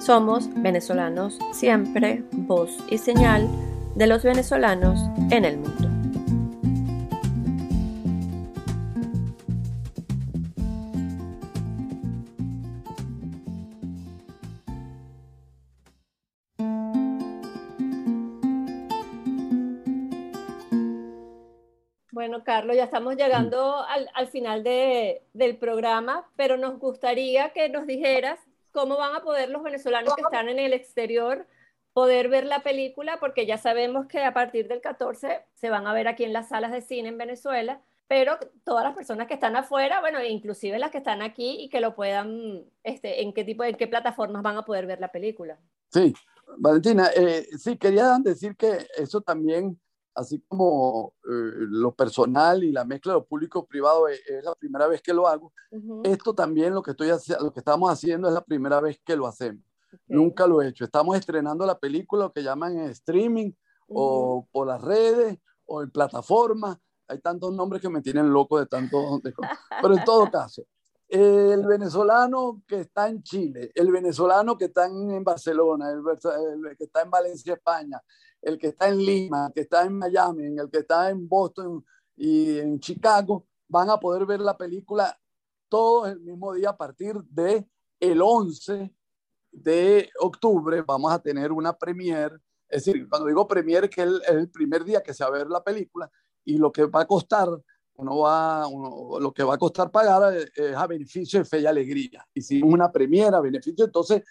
Somos 0.00 0.48
venezolanos 0.56 1.38
siempre, 1.52 2.24
voz 2.32 2.70
y 2.90 2.98
señal 2.98 3.48
de 3.94 4.06
los 4.06 4.22
venezolanos 4.22 4.98
en 5.30 5.44
el 5.44 5.58
mundo. 5.58 5.91
Bueno, 22.32 22.46
Carlos, 22.46 22.76
ya 22.76 22.84
estamos 22.84 23.14
llegando 23.14 23.84
al, 23.84 24.26
final 24.26 24.64
del 24.64 25.58
programa, 25.58 26.26
pero 26.34 26.56
nos 26.56 26.78
gustaría 26.78 27.52
que 27.52 27.68
nos 27.68 27.86
dijeras 27.86 28.38
cómo 28.70 28.96
van 28.96 29.14
a 29.14 29.22
poder 29.22 29.50
los 29.50 29.62
venezolanos 29.62 30.14
que 30.14 30.22
están 30.22 30.48
en 30.48 30.58
el 30.58 30.72
exterior 30.72 31.46
poder 31.92 32.30
ver 32.30 32.46
la 32.46 32.62
película, 32.62 33.20
porque 33.20 33.44
ya 33.44 33.58
sabemos 33.58 34.06
que 34.06 34.24
a 34.24 34.32
partir 34.32 34.66
del 34.66 34.80
14 34.80 35.44
se 35.52 35.68
van 35.68 35.86
a 35.86 35.92
ver 35.92 36.08
aquí 36.08 36.24
en 36.24 36.32
las 36.32 36.48
salas 36.48 36.72
de 36.72 36.80
cine 36.80 37.10
en 37.10 37.18
Venezuela, 37.18 37.82
pero 38.08 38.38
todas 38.64 38.82
las 38.82 38.94
personas 38.94 39.26
que 39.26 39.34
están 39.34 39.54
afuera, 39.54 40.00
bueno, 40.00 40.24
inclusive 40.24 40.78
las 40.78 40.90
que 40.90 40.98
están 40.98 41.20
aquí 41.20 41.58
y 41.60 41.68
que 41.68 41.82
lo 41.82 41.94
puedan, 41.94 42.64
este, 42.82 43.20
en 43.20 43.34
qué 43.34 43.44
tipo, 43.44 43.62
en 43.62 43.76
qué 43.76 43.88
plataformas 43.88 44.42
van 44.42 44.56
a 44.56 44.64
poder 44.64 44.86
ver 44.86 45.00
la 45.00 45.12
película. 45.12 45.58
Sí, 45.90 46.14
Valentina, 46.56 47.10
eh, 47.14 47.46
sí, 47.58 47.76
quería 47.76 48.16
decir 48.22 48.56
que 48.56 48.86
eso 48.96 49.20
también, 49.20 49.78
así 50.14 50.42
como 50.48 51.14
eh, 51.24 51.66
lo 51.68 51.94
personal 51.94 52.62
y 52.64 52.72
la 52.72 52.84
mezcla 52.84 53.12
de 53.12 53.18
lo 53.20 53.26
público 53.26 53.66
privado 53.66 54.08
es, 54.08 54.20
es, 54.26 54.44
la 54.44 54.54
primera 54.54 54.86
vez 54.86 55.02
que 55.02 55.14
lo 55.14 55.26
hago, 55.26 55.52
esto 56.04 56.34
también 56.34 56.74
lo 56.74 56.82
que, 56.82 56.92
estoy, 56.92 57.08
lo 57.40 57.52
que 57.52 57.60
estamos 57.60 57.90
haciendo 57.90 58.28
es 58.28 58.34
la 58.34 58.44
primera 58.44 58.80
vez 58.80 59.00
que 59.04 59.16
lo 59.16 59.26
hacemos. 59.26 59.64
Nunca 60.06 60.46
lo 60.46 60.62
he 60.62 60.68
hecho. 60.68 60.84
Estamos 60.84 61.16
estrenando 61.16 61.66
la 61.66 61.78
película, 61.78 62.24
lo 62.24 62.32
que 62.32 62.42
llaman 62.42 62.78
streaming, 62.90 63.52
o 63.88 64.46
por 64.50 64.66
las 64.66 64.80
redes, 64.80 65.38
o 65.66 65.82
en 65.82 65.90
plataformas. 65.90 66.78
Hay 67.08 67.18
tantos 67.18 67.52
nombres 67.52 67.82
que 67.82 67.90
me 67.90 68.00
tienen 68.00 68.32
loco 68.32 68.58
de 68.58 68.66
tanto. 68.66 69.20
Pero 69.82 69.94
en 69.94 70.04
todo 70.04 70.30
caso, 70.30 70.64
el 71.12 71.66
venezolano 71.66 72.62
que 72.66 72.80
está 72.80 73.06
en 73.10 73.22
Chile, 73.22 73.70
el 73.74 73.92
venezolano 73.92 74.56
que 74.56 74.64
está 74.64 74.86
en 74.86 75.22
Barcelona, 75.22 75.90
el, 75.90 76.02
que 76.74 76.84
está 76.84 77.02
en 77.02 77.10
Valencia, 77.10 77.52
España, 77.52 78.00
el 78.40 78.58
que 78.58 78.68
está 78.68 78.88
en 78.88 78.96
Lima, 78.96 79.48
el 79.48 79.52
que 79.52 79.60
está 79.60 79.84
en 79.84 79.98
Miami, 79.98 80.58
el 80.58 80.70
que 80.70 80.78
está 80.78 81.10
en 81.10 81.28
Boston 81.28 81.84
y 82.16 82.58
en 82.58 82.80
Chicago, 82.80 83.46
van 83.68 83.90
a 83.90 84.00
poder 84.00 84.24
ver 84.24 84.40
la 84.40 84.56
película 84.56 85.14
todos 85.68 86.08
el 86.08 86.20
mismo 86.20 86.54
día 86.54 86.70
a 86.70 86.76
partir 86.78 87.14
de 87.24 87.68
el 88.00 88.22
11 88.22 88.94
de 89.50 90.08
octubre. 90.18 90.80
Vamos 90.80 91.12
a 91.12 91.18
tener 91.18 91.52
una 91.52 91.76
premiere, 91.76 92.36
es 92.70 92.86
decir, 92.86 93.06
cuando 93.06 93.28
digo 93.28 93.46
premiere 93.46 93.90
que 93.90 94.00
es 94.00 94.08
el, 94.28 94.50
primer 94.50 94.82
día 94.82 95.02
que 95.02 95.12
se 95.12 95.24
va 95.24 95.28
a 95.28 95.38
ver 95.38 95.48
la 95.48 95.62
película 95.62 96.10
y 96.42 96.56
lo 96.56 96.72
que 96.72 96.86
va 96.86 97.02
a 97.02 97.06
costar, 97.06 97.48
uno 97.94 98.18
va, 98.18 98.66
lo 99.20 99.32
que 99.32 99.42
va 99.42 99.54
a 99.54 99.58
costar 99.58 99.90
pagar 99.90 100.34
es 100.34 100.74
a 100.74 100.86
beneficio 100.86 101.40
de 101.40 101.44
fe 101.44 101.60
y 101.60 101.66
alegría. 101.66 102.26
Hicimos 102.34 102.72
una 102.72 102.90
premiere 102.90 103.36
a 103.36 103.40
beneficio, 103.40 103.84
entonces 103.84 104.22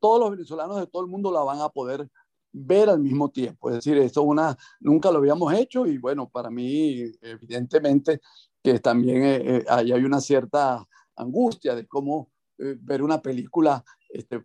todos 0.00 0.20
los 0.20 0.30
venezolanos 0.30 0.80
de 0.80 0.86
todo 0.86 1.02
el 1.02 1.10
mundo 1.10 1.30
la 1.30 1.42
van 1.42 1.60
a 1.60 1.68
poder 1.68 2.08
ver 2.52 2.88
al 2.88 3.00
mismo 3.00 3.30
tiempo. 3.30 3.68
Es 3.68 3.76
decir, 3.76 3.98
esto 3.98 4.22
una, 4.22 4.56
nunca 4.80 5.10
lo 5.10 5.18
habíamos 5.18 5.52
hecho 5.52 5.86
y 5.86 5.98
bueno, 5.98 6.28
para 6.28 6.50
mí 6.50 7.02
evidentemente 7.20 8.20
que 8.62 8.78
también 8.78 9.24
eh, 9.24 9.56
eh, 9.58 9.64
hay 9.68 10.04
una 10.04 10.20
cierta 10.20 10.86
angustia 11.16 11.74
de 11.74 11.86
cómo 11.86 12.30
eh, 12.58 12.76
ver 12.80 13.02
una 13.02 13.20
película 13.20 13.84
este, 14.08 14.44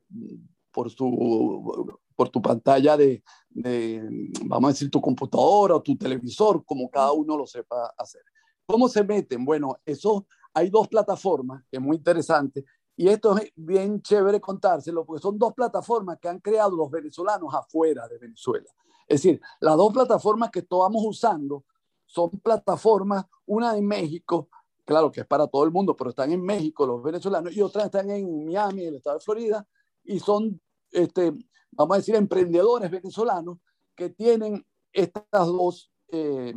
por, 0.72 0.90
su, 0.90 2.00
por 2.16 2.30
tu 2.30 2.42
pantalla 2.42 2.98
de, 2.98 3.24
de, 3.50 4.30
vamos 4.46 4.70
a 4.70 4.74
decir, 4.74 4.90
tu 4.90 5.00
computadora 5.00 5.76
o 5.76 5.82
tu 5.82 5.96
televisor, 5.96 6.66
como 6.66 6.90
cada 6.90 7.12
uno 7.12 7.38
lo 7.38 7.46
sepa 7.46 7.94
hacer. 7.98 8.24
¿Cómo 8.70 8.88
se 8.88 9.04
meten? 9.04 9.44
Bueno, 9.44 9.80
eso 9.84 10.28
hay 10.54 10.70
dos 10.70 10.88
plataformas, 10.88 11.64
que 11.72 11.78
es 11.78 11.82
muy 11.82 11.98
interesante, 11.98 12.66
y 12.96 13.08
esto 13.08 13.36
es 13.36 13.52
bien 13.56 14.00
chévere 14.00 14.40
contárselo, 14.40 15.08
porque 15.08 15.24
son 15.24 15.40
dos 15.40 15.56
plataformas 15.56 16.20
que 16.22 16.28
han 16.28 16.40
creado 16.40 16.76
los 16.76 16.92
venezolanos 16.92 17.52
afuera 17.52 18.08
de 18.08 18.20
Venezuela. 18.20 18.70
Es 19.08 19.24
decir, 19.24 19.42
las 19.60 19.76
dos 19.76 19.92
plataformas 19.92 20.52
que 20.52 20.60
estamos 20.60 21.04
usando 21.04 21.64
son 22.06 22.30
plataformas, 22.30 23.26
una 23.48 23.76
en 23.76 23.88
México, 23.88 24.50
claro 24.86 25.12
que 25.12 25.22
es 25.22 25.26
para 25.26 25.48
todo 25.48 25.64
el 25.64 25.72
mundo, 25.72 25.96
pero 25.96 26.12
están 26.12 26.32
en 26.32 26.44
México 26.44 26.86
los 26.86 27.02
venezolanos 27.02 27.52
y 27.58 27.64
otras 27.64 27.86
están 27.86 28.12
en 28.12 28.46
Miami, 28.46 28.84
el 28.84 28.98
estado 28.98 29.18
de 29.18 29.26
Florida, 29.26 29.68
y 30.04 30.20
son, 30.20 30.62
este, 30.92 31.34
vamos 31.72 31.96
a 31.96 31.98
decir, 31.98 32.14
emprendedores 32.14 32.92
venezolanos 32.92 33.58
que 33.96 34.12
tienen 34.12 34.64
estas 34.94 35.48
dos 35.48 35.92
eh, 36.10 36.54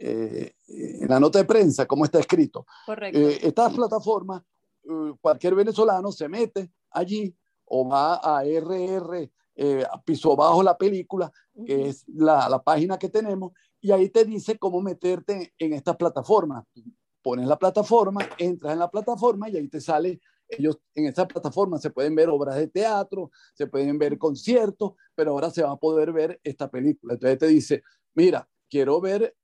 eh, 0.00 0.54
en 0.66 1.08
la 1.08 1.20
nota 1.20 1.38
de 1.38 1.44
prensa, 1.44 1.86
como 1.86 2.04
está 2.04 2.18
escrito. 2.18 2.66
Correcto. 2.86 3.18
Eh, 3.18 3.38
esta 3.42 3.68
plataforma, 3.70 4.44
eh, 4.84 5.12
cualquier 5.20 5.54
venezolano 5.54 6.10
se 6.10 6.28
mete 6.28 6.72
allí 6.90 7.34
o 7.66 7.88
va 7.88 8.16
a 8.16 8.44
RR, 8.44 9.30
a 9.90 10.02
piso 10.02 10.34
bajo 10.34 10.62
la 10.62 10.76
película, 10.76 11.32
que 11.66 11.88
es 11.88 12.04
la, 12.08 12.48
la, 12.48 12.62
página 12.62 12.98
que 12.98 13.08
tenemos, 13.08 13.52
y 13.80 13.92
ahí 13.92 14.08
te 14.08 14.24
dice 14.24 14.58
cómo 14.58 14.80
meterte 14.80 15.54
en 15.58 15.72
estas 15.72 15.96
plataformas. 15.96 16.64
Pones 17.22 17.46
la 17.46 17.58
plataforma, 17.58 18.28
entras 18.38 18.72
en 18.72 18.78
la 18.80 18.90
plataforma 18.90 19.48
y 19.48 19.56
ahí 19.56 19.68
te 19.68 19.80
sale 19.80 20.20
ellos 20.48 20.78
en 20.94 21.06
esa 21.06 21.26
plataforma 21.26 21.78
se 21.78 21.90
pueden 21.90 22.14
ver 22.14 22.28
obras 22.28 22.56
de 22.56 22.68
teatro, 22.68 23.30
se 23.54 23.66
pueden 23.66 23.98
ver 23.98 24.18
conciertos, 24.18 24.92
pero 25.14 25.32
ahora 25.32 25.50
se 25.50 25.62
va 25.62 25.72
a 25.72 25.76
poder 25.76 26.12
ver 26.12 26.40
esta 26.42 26.70
película. 26.70 27.14
Entonces 27.14 27.38
te 27.38 27.46
dice, 27.46 27.82
mira, 28.14 28.48
quiero 28.68 29.00
ver 29.00 29.36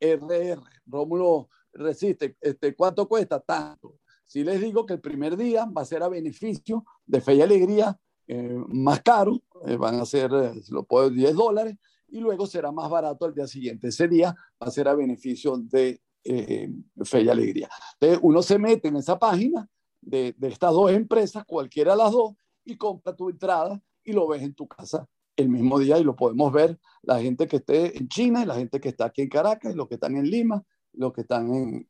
RR, 0.00 0.62
Rómulo 0.86 1.48
Resiste, 1.72 2.36
este, 2.40 2.74
¿cuánto 2.76 3.08
cuesta? 3.08 3.40
Tanto. 3.40 3.98
Si 4.24 4.44
les 4.44 4.60
digo 4.60 4.86
que 4.86 4.94
el 4.94 5.00
primer 5.00 5.36
día 5.36 5.66
va 5.66 5.82
a 5.82 5.86
ser 5.86 6.02
a 6.02 6.08
beneficio 6.08 6.84
de 7.04 7.20
Fe 7.20 7.34
y 7.34 7.42
Alegría, 7.42 7.98
eh, 8.26 8.58
más 8.68 9.02
caro, 9.02 9.42
eh, 9.66 9.76
van 9.76 10.00
a 10.00 10.06
ser, 10.06 10.30
eh, 10.32 10.62
lo 10.70 10.84
puedo 10.84 11.10
10 11.10 11.34
dólares, 11.34 11.76
y 12.08 12.20
luego 12.20 12.46
será 12.46 12.72
más 12.72 12.88
barato 12.88 13.26
el 13.26 13.34
día 13.34 13.46
siguiente. 13.46 13.88
Ese 13.88 14.08
día 14.08 14.34
va 14.62 14.66
a 14.66 14.70
ser 14.70 14.88
a 14.88 14.94
beneficio 14.94 15.56
de 15.58 16.00
Fe 16.24 17.22
y 17.22 17.28
Alegría. 17.28 17.68
Entonces 17.94 18.20
uno 18.22 18.40
se 18.42 18.58
mete 18.58 18.88
en 18.88 18.96
esa 18.96 19.18
página 19.18 19.68
de, 20.00 20.34
estas 20.40 20.72
dos 20.72 20.90
empresas, 20.90 21.44
cualquiera 21.44 21.92
de 21.92 21.98
las 21.98 22.12
dos, 22.12 22.34
y 22.64 22.76
compra 22.76 23.14
tu 23.14 23.28
entrada 23.28 23.80
y 24.04 24.12
lo 24.12 24.26
ves 24.28 24.42
en 24.42 24.54
tu 24.54 24.66
casa 24.66 25.06
el 25.36 25.48
mismo 25.48 25.78
día 25.78 25.98
y 25.98 26.04
lo 26.04 26.14
podemos 26.14 26.52
ver 26.52 26.78
la 27.02 27.20
gente 27.20 27.48
que 27.48 27.56
esté 27.56 27.98
en 27.98 28.08
China 28.08 28.42
y 28.42 28.46
la 28.46 28.54
gente 28.54 28.80
que 28.80 28.90
está 28.90 29.06
aquí 29.06 29.22
en 29.22 29.28
Caracas 29.28 29.74
y 29.74 29.76
los 29.76 29.88
que 29.88 29.94
están 29.94 30.16
en 30.16 30.30
Lima, 30.30 30.62
los 30.92 31.12
que 31.12 31.22
están 31.22 31.52
en, 31.52 31.88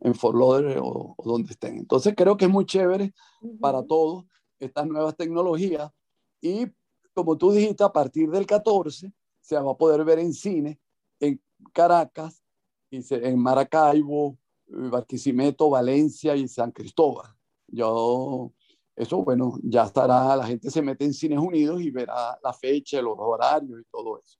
en, 0.00 0.14
Fort 0.14 0.36
Lauderdale 0.36 0.78
o, 0.82 1.16
donde 1.24 1.52
estén. 1.52 1.78
Entonces 1.78 2.12
creo 2.14 2.36
que 2.36 2.44
es 2.44 2.50
muy 2.50 2.66
chévere 2.66 3.14
para 3.58 3.82
todos 3.82 4.26
estas 4.58 4.86
nuevas 4.86 5.16
tecnologías 5.16 5.90
y 6.40 6.66
como 7.14 7.38
tú 7.38 7.52
dijiste, 7.52 7.84
a 7.84 7.92
partir 7.92 8.30
del 8.30 8.46
14 8.46 9.12
se 9.40 9.58
va 9.58 9.72
a 9.72 9.76
poder 9.76 10.04
ver 10.04 10.18
en 10.18 10.32
cine 10.32 10.80
en 11.20 11.40
Caracas, 11.72 12.42
en 12.90 13.38
Maracaibo, 13.38 14.36
Barquisimeto, 14.66 15.70
Valencia 15.70 16.34
y 16.36 16.48
San 16.48 16.72
Cristóbal. 16.72 17.28
Yo, 17.68 18.52
eso, 18.96 19.22
bueno, 19.22 19.58
ya 19.62 19.84
estará, 19.84 20.36
la 20.36 20.46
gente 20.46 20.70
se 20.70 20.82
mete 20.82 21.04
en 21.04 21.14
Cines 21.14 21.38
Unidos 21.38 21.80
y 21.82 21.90
verá 21.90 22.38
la 22.42 22.52
fecha, 22.52 23.00
los 23.00 23.16
horarios 23.16 23.80
y 23.80 23.84
todo 23.90 24.18
eso. 24.18 24.38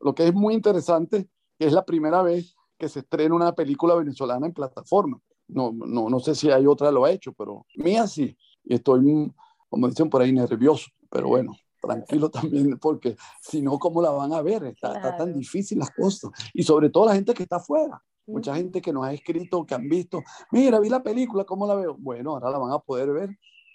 Lo 0.00 0.14
que 0.14 0.26
es 0.26 0.34
muy 0.34 0.54
interesante, 0.54 1.28
es 1.58 1.72
la 1.72 1.84
primera 1.84 2.22
vez 2.22 2.54
que 2.78 2.88
se 2.88 3.00
estrena 3.00 3.34
una 3.34 3.54
película 3.54 3.94
venezolana 3.94 4.46
en 4.46 4.52
plataforma. 4.52 5.20
No, 5.48 5.72
no, 5.72 6.10
no 6.10 6.20
sé 6.20 6.34
si 6.34 6.50
hay 6.50 6.66
otra 6.66 6.90
lo 6.90 7.04
ha 7.04 7.10
hecho, 7.10 7.32
pero 7.32 7.66
mía 7.76 8.06
sí. 8.06 8.36
Estoy, 8.64 9.32
como 9.68 9.88
dicen 9.88 10.08
por 10.08 10.22
ahí, 10.22 10.32
nervioso, 10.32 10.86
pero 11.10 11.28
bueno. 11.28 11.52
tranquilo 11.80 12.30
también, 12.30 12.78
porque 12.78 13.16
si 13.40 13.62
no, 13.62 13.78
¿cómo 13.78 14.02
la 14.02 14.10
van 14.10 14.32
a 14.32 14.42
ver? 14.42 14.64
Está, 14.64 15.16
tan 15.16 15.32
difícil 15.32 15.78
las 15.78 15.90
cosas. 15.90 16.30
Y 16.52 16.62
sobre 16.62 16.90
todo 16.90 17.06
la 17.06 17.14
gente 17.14 17.34
que 17.34 17.44
está 17.44 17.56
afuera. 17.56 18.02
Mucha 18.26 18.56
gente 18.56 18.80
que 18.80 18.92
nos 18.92 19.04
ha 19.04 19.12
escrito, 19.12 19.64
que 19.64 19.76
han 19.76 19.88
visto, 19.88 20.20
mira, 20.50 20.80
vi 20.80 20.88
la 20.88 21.00
película, 21.00 21.44
¿cómo 21.44 21.64
la 21.64 21.76
veo? 21.76 21.96
Bueno, 21.96 22.32
ahora 22.32 22.50
la 22.50 22.58
van 22.58 22.72
a 22.72 22.80
poder 22.80 23.12
ver 23.12 23.30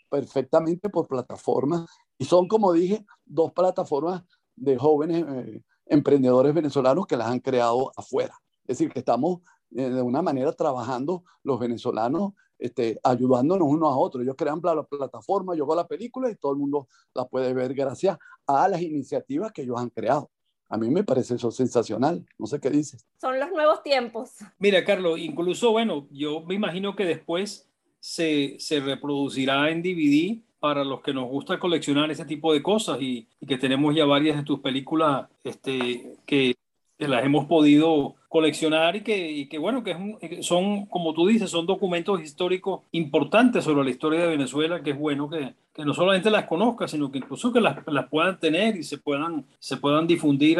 perfectamente 0.10 0.90
por 0.90 1.08
plataformas. 1.08 1.86
Y 2.18 2.26
son, 2.26 2.50
como 2.50 2.74
dije, 2.74 3.06
dos 3.26 3.54
plataformas 3.54 4.24
de 4.58 4.78
jóvenes 4.78 5.26
eh, 5.28 5.64
emprendedores 5.86 6.54
venezolanos 6.54 7.08
que 7.08 7.16
las 7.16 7.28
han 7.28 7.40
creado 7.40 7.92
afuera. 7.96 8.36
Es 8.68 8.78
decir, 8.78 8.92
que 8.92 9.00
estamos 9.00 9.40
de 9.72 10.02
una 10.02 10.22
manera 10.22 10.52
trabajando 10.54 11.24
los 11.44 11.60
venezolanos, 11.60 12.34
este, 12.60 13.00
ayudándonos 13.04 13.68
unos 13.68 13.92
a 13.92 13.96
otros. 13.96 14.24
Ellos 14.24 14.36
crean 14.38 14.62
la 14.64 14.84
plataforma, 14.84 15.56
yo 15.56 15.64
hago 15.64 15.76
la 15.76 15.88
película 15.88 16.30
y 16.30 16.36
todo 16.36 16.52
el 16.52 16.60
mundo 16.60 16.88
la 17.14 17.26
puede 17.26 17.54
ver 17.54 17.74
gracias 17.74 18.18
a 18.46 18.68
las 18.68 18.82
iniciativas 18.82 19.52
que 19.52 19.64
ellos 19.64 19.80
han 19.80 19.90
creado. 19.90 20.30
A 20.70 20.78
mí 20.78 20.90
me 20.90 21.04
parece 21.04 21.36
eso 21.36 21.52
sensacional. 21.52 22.26
No 22.38 22.46
sé 22.46 22.60
qué 22.60 22.70
dices. 22.70 23.06
Son 23.20 23.38
los 23.40 23.52
nuevos 23.52 23.84
tiempos. 23.84 24.36
Mira, 24.60 24.86
Carlos, 24.86 25.20
incluso, 25.20 25.72
bueno, 25.72 26.08
yo 26.12 26.42
me 26.42 26.56
imagino 26.56 26.96
que 26.96 27.04
después 27.04 27.68
se, 28.00 28.56
se 28.60 28.80
reproducirá 28.80 29.70
en 29.70 29.82
DVD 29.82 30.42
para 30.60 30.86
los 30.86 31.02
que 31.02 31.14
nos 31.14 31.28
gusta 31.28 31.60
coleccionar 31.60 32.12
ese 32.12 32.24
tipo 32.24 32.54
de 32.54 32.62
cosas 32.62 33.02
y, 33.02 33.28
y 33.40 33.48
que 33.48 33.58
tenemos 33.58 33.96
ya 33.96 34.06
varias 34.06 34.38
de 34.38 34.44
tus 34.44 34.60
películas 34.60 35.28
este, 35.44 36.14
que, 36.26 36.56
que 37.02 37.08
las 37.08 37.26
hemos 37.26 37.46
podido 37.46 38.14
coleccionar 38.30 38.96
y 38.96 39.02
que, 39.02 39.32
y 39.32 39.50
que 39.50 39.58
bueno, 39.58 39.84
que 39.84 40.44
son, 40.44 40.86
como 40.86 41.16
tú 41.16 41.26
dices, 41.26 41.50
son 41.50 41.66
documentos 41.66 42.22
históricos 42.22 42.82
importantes 42.92 43.64
sobre 43.64 43.84
la 43.84 43.90
historia 43.90 44.20
de 44.20 44.28
Venezuela, 44.28 44.84
que 44.84 44.92
es 44.92 45.00
bueno 45.00 45.28
que, 45.28 45.56
que 45.74 45.84
no 45.84 45.96
solamente 45.96 46.30
las 46.30 46.46
conozca, 46.46 46.88
sino 46.88 47.12
que 47.12 47.18
incluso 47.18 47.52
que 47.52 47.60
las, 47.60 47.78
las 47.88 48.08
puedan 48.08 48.40
tener 48.40 48.76
y 48.76 48.84
se 48.84 49.00
puedan, 49.00 49.48
se 49.58 49.78
puedan 49.78 50.06
difundir 50.06 50.60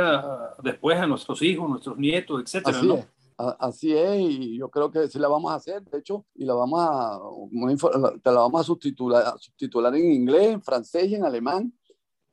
después 0.64 0.98
a 0.98 1.06
nuestros 1.06 1.44
hijos, 1.44 1.70
nuestros 1.70 1.96
nietos, 2.00 2.42
etcétera, 2.42 2.76
Así 2.76 2.90
Es. 2.90 3.08
Así 3.60 3.94
es, 3.94 4.20
y 4.20 4.58
yo 4.58 4.70
creo 4.70 4.92
que 4.92 5.08
sí 5.08 5.20
la 5.20 5.28
vamos 5.28 5.52
a 5.52 5.56
hacer, 5.56 5.84
de 5.84 6.00
hecho, 6.00 6.26
y 6.34 6.46
la 6.46 6.56
vamos 6.56 6.80
a, 6.80 7.20
te 8.24 8.32
la 8.32 8.40
vamos 8.40 8.62
a 8.62 8.64
subtitular, 8.64 9.34
subtitular 9.40 9.96
en 9.96 10.12
inglés, 10.12 10.54
en 10.54 10.62
francés 10.62 11.08
y 11.08 11.16
en 11.16 11.24
alemán, 11.24 11.72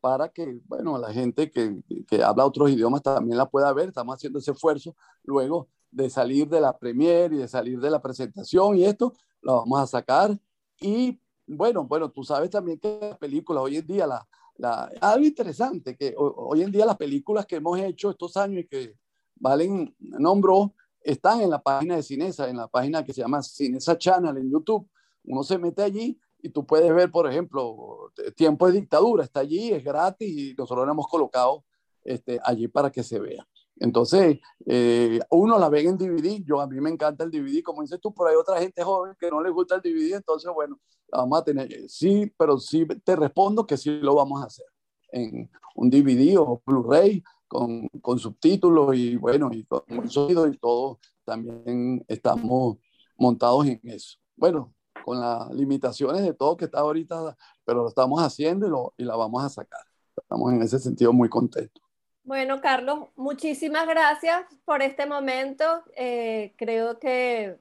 para 0.01 0.29
que, 0.29 0.61
bueno, 0.67 0.99
la 0.99 1.13
gente 1.13 1.51
que, 1.51 1.77
que, 2.07 2.23
habla 2.23 2.47
otros 2.47 2.71
idiomas 2.71 3.03
también 3.03 3.37
la 3.39 3.49
pueda 3.49 3.73
ver. 3.73 3.89
Estamos 3.89 4.15
haciendo 4.15 4.39
ese 4.39 4.53
esfuerzo 4.53 4.95
luego 5.25 5.69
de 5.91 6.11
salir 6.11 6.49
de 6.49 6.61
la 6.61 6.77
premier 6.77 7.33
y 7.33 7.39
de 7.39 7.49
salir 7.49 7.81
de 7.81 7.91
la 7.91 8.01
presentación 8.01 8.77
y 8.77 8.85
esto 8.85 9.13
lo 9.41 9.57
vamos 9.57 9.81
a 9.81 9.87
sacar. 9.87 10.39
Y 10.81 11.21
bueno, 11.47 11.85
bueno, 11.85 12.11
tú 12.11 12.23
sabes 12.23 12.51
también 12.51 12.79
que 12.79 12.99
las 13.01 13.19
películas 13.19 13.65
hoy 13.65 13.77
en 13.77 13.87
día, 13.87 14.07
la, 14.07 14.27
la, 14.57 14.91
algo 15.01 15.27
interesante, 15.27 15.97
que 15.97 16.15
hoy 16.17 16.63
en 16.63 16.71
día 16.71 16.85
las 16.85 16.97
películas 16.97 17.47
que 17.47 17.57
hemos 17.57 17.79
hecho 17.81 18.11
estos 18.11 18.37
años 18.37 18.65
y 18.65 18.67
que 18.67 18.95
Valen 19.41 19.95
nombró, 19.99 20.75
están 21.01 21.41
en 21.41 21.51
la 21.51 21.63
página 21.63 21.97
de 21.97 22.03
Cinesa, 22.03 22.49
en 22.49 22.57
la 22.57 22.67
página 22.67 23.05
que 23.05 23.13
se 23.13 23.21
llama 23.21 23.43
Cinesa 23.43 23.97
Channel 23.97 24.37
en 24.37 24.51
YouTube. 24.51 24.89
Uno 25.25 25.43
se 25.43 25.59
mete 25.59 25.83
allí 25.83 26.19
y 26.41 26.51
tú 26.51 26.65
puedes 26.65 26.93
ver, 26.95 27.11
por 27.11 27.31
ejemplo, 27.31 28.13
Tiempo 28.37 28.67
de 28.67 28.81
Dictadura, 28.81 29.25
está 29.25 29.41
allí, 29.41 29.73
es 29.73 29.83
gratis 29.83 30.29
y 30.29 30.55
nosotros 30.57 30.87
lo 30.87 30.93
hemos 30.93 31.09
colocado 31.09 31.65
este, 32.05 32.39
allí 32.45 32.69
para 32.69 32.91
que 32.91 33.03
se 33.03 33.19
vea. 33.19 33.47
Entonces, 33.81 34.39
eh, 34.67 35.21
uno 35.31 35.59
la 35.59 35.69
ve 35.69 35.83
en 35.83 35.97
DVD, 35.97 36.43
yo 36.45 36.61
a 36.61 36.67
mí 36.67 36.81
me 36.81 36.91
encanta 36.91 37.25
el 37.25 37.31
DVD, 37.31 37.63
como 37.63 37.83
dices 37.83 38.01
tú, 38.01 38.13
pero 38.13 38.31
hay 38.31 38.37
otra 38.37 38.59
gente 38.61 38.83
joven 38.83 39.15
que 39.19 39.31
no 39.31 39.43
le 39.43 39.51
gusta 39.51 39.77
el 39.77 39.83
DVD, 39.83 40.17
entonces, 40.17 40.51
bueno, 40.53 40.81
vamos 41.11 41.41
a 41.41 41.45
tener, 41.45 41.89
sí, 41.89 42.33
pero 42.37 42.59
sí 42.59 42.87
te 43.05 43.17
respondo 43.17 43.67
que 43.67 43.77
sí 43.77 43.91
lo 44.01 44.15
vamos 44.17 44.43
a 44.43 44.47
hacer 44.47 44.67
en 45.11 45.51
un 45.75 45.91
DVD 45.91 46.39
o 46.39 46.61
Blu-ray 46.67 47.23
con, 47.47 47.89
con, 48.03 48.19
subtítulos 48.19 48.95
y 48.95 49.17
bueno, 49.17 49.49
y 49.53 49.65
con 49.65 49.83
sonido 50.11 50.47
y 50.47 50.57
todo, 50.59 50.99
también 51.25 52.05
estamos 52.09 52.77
montados 53.17 53.67
en 53.67 53.81
eso. 53.85 54.19
Bueno, 54.37 54.75
con 55.09 55.21
las 55.21 55.51
limitaciones 55.55 56.23
de 56.23 56.35
todo 56.35 56.55
que 56.55 56.67
está 56.67 56.81
ahorita, 56.81 57.35
pero 57.65 57.83
lo 57.83 57.89
estamos 57.89 58.21
haciendo 58.21 58.67
y, 58.67 58.71
lo, 58.71 58.93
y 58.99 59.05
la 59.05 59.17
vamos 59.17 59.43
a 59.43 59.49
sacar. 59.49 59.81
Estamos 60.15 60.53
en 60.53 60.61
ese 60.61 60.79
sentido 60.79 61.15
muy 61.15 61.31
contentos. 61.31 61.83
Bueno, 62.25 62.61
Carlos, 62.61 63.09
muchísimas 63.17 63.87
gracias 63.89 64.45
por 64.67 64.83
este 64.83 65.07
momento. 65.07 65.65
Eh, 65.97 66.53
creo 66.59 66.99
que, 66.99 67.57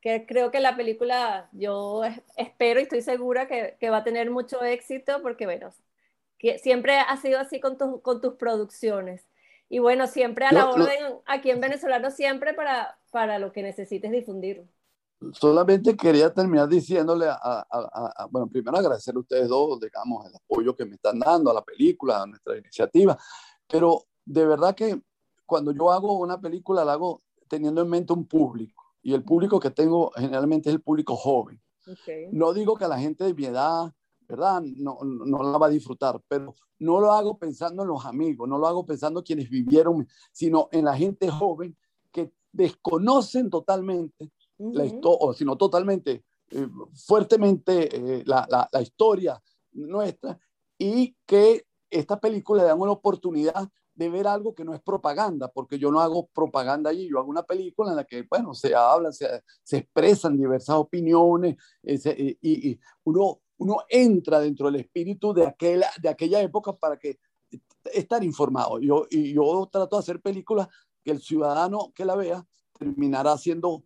que, 0.00 0.24
creo 0.24 0.52
que 0.52 0.60
la 0.60 0.76
película, 0.76 1.48
yo 1.50 2.02
espero 2.36 2.78
y 2.78 2.84
estoy 2.84 3.02
segura 3.02 3.48
que, 3.48 3.76
que, 3.80 3.90
va 3.90 3.96
a 3.96 4.04
tener 4.04 4.30
mucho 4.30 4.62
éxito 4.62 5.20
porque, 5.20 5.46
bueno, 5.46 5.70
que 6.38 6.58
siempre 6.58 6.96
ha 7.00 7.16
sido 7.16 7.40
así 7.40 7.58
con, 7.58 7.76
tu, 7.76 8.00
con 8.02 8.20
tus 8.20 8.34
producciones. 8.34 9.26
Y 9.68 9.80
bueno, 9.80 10.06
siempre 10.06 10.46
a 10.46 10.52
la 10.52 10.70
orden, 10.70 11.16
aquí 11.26 11.50
en 11.50 11.60
Venezolano, 11.60 12.12
siempre 12.12 12.54
para, 12.54 13.00
para 13.10 13.40
lo 13.40 13.50
que 13.50 13.64
necesites 13.64 14.12
difundir 14.12 14.64
solamente 15.32 15.96
quería 15.96 16.32
terminar 16.32 16.68
diciéndole 16.68 17.26
a, 17.28 17.66
bueno, 18.30 18.48
primero 18.48 18.76
agradecer 18.76 19.14
a 19.14 19.18
ustedes 19.18 19.48
dos, 19.48 19.80
digamos, 19.80 20.26
el 20.26 20.36
apoyo 20.36 20.74
que 20.74 20.84
me 20.84 20.94
están 20.94 21.18
dando 21.18 21.50
a 21.50 21.54
la 21.54 21.64
película, 21.64 22.22
a 22.22 22.26
nuestra 22.26 22.56
iniciativa, 22.56 23.18
pero 23.66 24.04
de 24.24 24.46
verdad 24.46 24.74
que 24.74 25.02
cuando 25.46 25.72
yo 25.72 25.90
hago 25.90 26.18
una 26.18 26.40
película 26.40 26.84
la 26.84 26.92
hago 26.92 27.22
teniendo 27.48 27.80
en 27.82 27.88
mente 27.88 28.12
un 28.12 28.26
público, 28.26 28.84
y 29.02 29.14
el 29.14 29.24
público 29.24 29.58
que 29.58 29.70
tengo 29.70 30.10
generalmente 30.14 30.68
es 30.68 30.74
el 30.74 30.82
público 30.82 31.16
joven. 31.16 31.60
No 32.32 32.52
digo 32.52 32.76
que 32.76 32.86
la 32.86 32.98
gente 32.98 33.24
de 33.24 33.32
mi 33.32 33.46
edad, 33.46 33.90
¿verdad? 34.28 34.60
No, 34.60 34.98
no 35.02 35.42
la 35.42 35.56
va 35.56 35.66
a 35.66 35.70
disfrutar, 35.70 36.20
pero 36.28 36.54
no 36.80 37.00
lo 37.00 37.12
hago 37.12 37.38
pensando 37.38 37.82
en 37.82 37.88
los 37.88 38.04
amigos, 38.04 38.46
no 38.46 38.58
lo 38.58 38.66
hago 38.66 38.84
pensando 38.84 39.20
en 39.20 39.24
quienes 39.24 39.48
vivieron, 39.48 40.06
sino 40.30 40.68
en 40.70 40.84
la 40.84 40.94
gente 40.94 41.30
joven 41.30 41.76
que 42.12 42.30
desconocen 42.52 43.48
totalmente 43.48 44.30
la 44.58 44.84
historia, 44.84 45.18
o 45.20 45.32
sino 45.32 45.56
totalmente, 45.56 46.24
eh, 46.50 46.68
fuertemente 46.94 47.88
eh, 47.94 48.22
la, 48.26 48.46
la, 48.50 48.68
la, 48.72 48.82
historia 48.82 49.40
nuestra 49.72 50.38
y 50.78 51.16
que 51.26 51.66
esta 51.90 52.18
película 52.18 52.62
le 52.62 52.68
dan 52.68 52.80
una 52.80 52.92
oportunidad 52.92 53.68
de 53.98 54.08
ver 54.08 54.28
algo 54.28 54.54
que 54.54 54.64
no 54.64 54.74
es 54.74 54.80
propaganda, 54.80 55.48
porque 55.48 55.76
yo 55.76 55.90
no 55.90 56.00
hago 56.00 56.28
propaganda 56.28 56.90
allí, 56.90 57.08
yo 57.08 57.18
hago 57.18 57.28
una 57.28 57.42
película 57.42 57.90
en 57.90 57.96
la 57.96 58.04
que, 58.04 58.24
bueno, 58.30 58.54
se 58.54 58.72
hablan, 58.72 59.12
se, 59.12 59.42
se 59.64 59.78
expresan 59.78 60.38
diversas 60.38 60.76
opiniones 60.76 61.56
y, 61.82 62.70
y, 62.70 62.80
uno, 63.02 63.40
uno 63.56 63.78
entra 63.88 64.38
dentro 64.38 64.70
del 64.70 64.82
espíritu 64.82 65.34
de 65.34 65.48
aquella, 65.48 65.90
de 66.00 66.08
aquella 66.08 66.40
época 66.40 66.74
para 66.74 66.96
que 66.96 67.18
estar 67.92 68.22
informado. 68.22 68.78
Yo, 68.78 69.06
y 69.10 69.34
yo 69.34 69.68
trato 69.70 69.96
de 69.96 70.00
hacer 70.00 70.20
películas 70.20 70.68
que 71.02 71.10
el 71.10 71.20
ciudadano 71.20 71.92
que 71.92 72.04
la 72.04 72.14
vea 72.14 72.46
terminará 72.78 73.36
siendo 73.36 73.82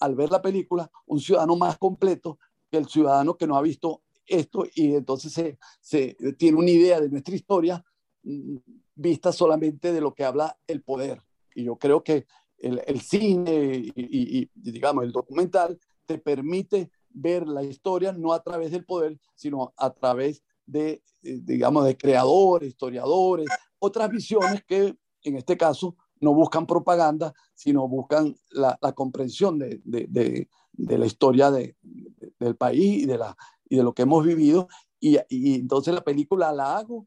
al 0.00 0.14
ver 0.14 0.30
la 0.30 0.42
película, 0.42 0.90
un 1.06 1.20
ciudadano 1.20 1.56
más 1.56 1.78
completo 1.78 2.38
que 2.70 2.78
el 2.78 2.86
ciudadano 2.86 3.36
que 3.36 3.46
no 3.46 3.56
ha 3.56 3.62
visto 3.62 4.02
esto 4.26 4.64
y 4.74 4.94
entonces 4.94 5.32
se, 5.32 5.58
se 5.80 6.16
tiene 6.36 6.58
una 6.58 6.70
idea 6.70 7.00
de 7.00 7.08
nuestra 7.08 7.34
historia 7.34 7.84
mm, 8.22 8.56
vista 8.94 9.32
solamente 9.32 9.92
de 9.92 10.00
lo 10.00 10.14
que 10.14 10.24
habla 10.24 10.58
el 10.66 10.82
poder. 10.82 11.22
Y 11.54 11.64
yo 11.64 11.76
creo 11.76 12.02
que 12.02 12.26
el, 12.58 13.00
cine 13.00 13.74
y, 13.74 13.92
y, 13.96 14.50
digamos, 14.54 15.04
el 15.04 15.12
documental 15.12 15.78
te 16.06 16.18
permite 16.18 16.90
ver 17.10 17.46
la 17.46 17.62
historia 17.62 18.12
no 18.12 18.32
a 18.32 18.42
través 18.42 18.70
del 18.70 18.84
poder, 18.84 19.18
sino 19.34 19.72
a 19.76 19.92
través 19.92 20.42
de, 20.66 21.02
eh, 21.22 21.38
digamos, 21.42 21.84
de 21.84 21.96
creadores, 21.96 22.70
historiadores, 22.70 23.46
otras 23.78 24.10
visiones 24.10 24.64
que 24.64 24.96
en 25.22 25.36
este 25.36 25.56
caso 25.56 25.96
no 26.20 26.34
buscan 26.34 26.66
propaganda, 26.66 27.34
sino 27.54 27.88
buscan 27.88 28.36
la, 28.50 28.78
comprensión 28.94 29.58
de, 29.58 30.48
la 30.76 31.06
historia 31.06 31.50
del 31.50 32.56
país 32.56 33.02
y 33.02 33.06
de, 33.06 33.18
la, 33.18 33.36
y 33.68 33.76
de 33.76 33.82
lo 33.82 33.94
que 33.94 34.02
hemos 34.02 34.24
vivido. 34.24 34.68
Y, 35.00 35.18
entonces 35.54 35.94
la 35.94 36.04
película 36.04 36.52
la 36.52 36.78
hago 36.78 37.06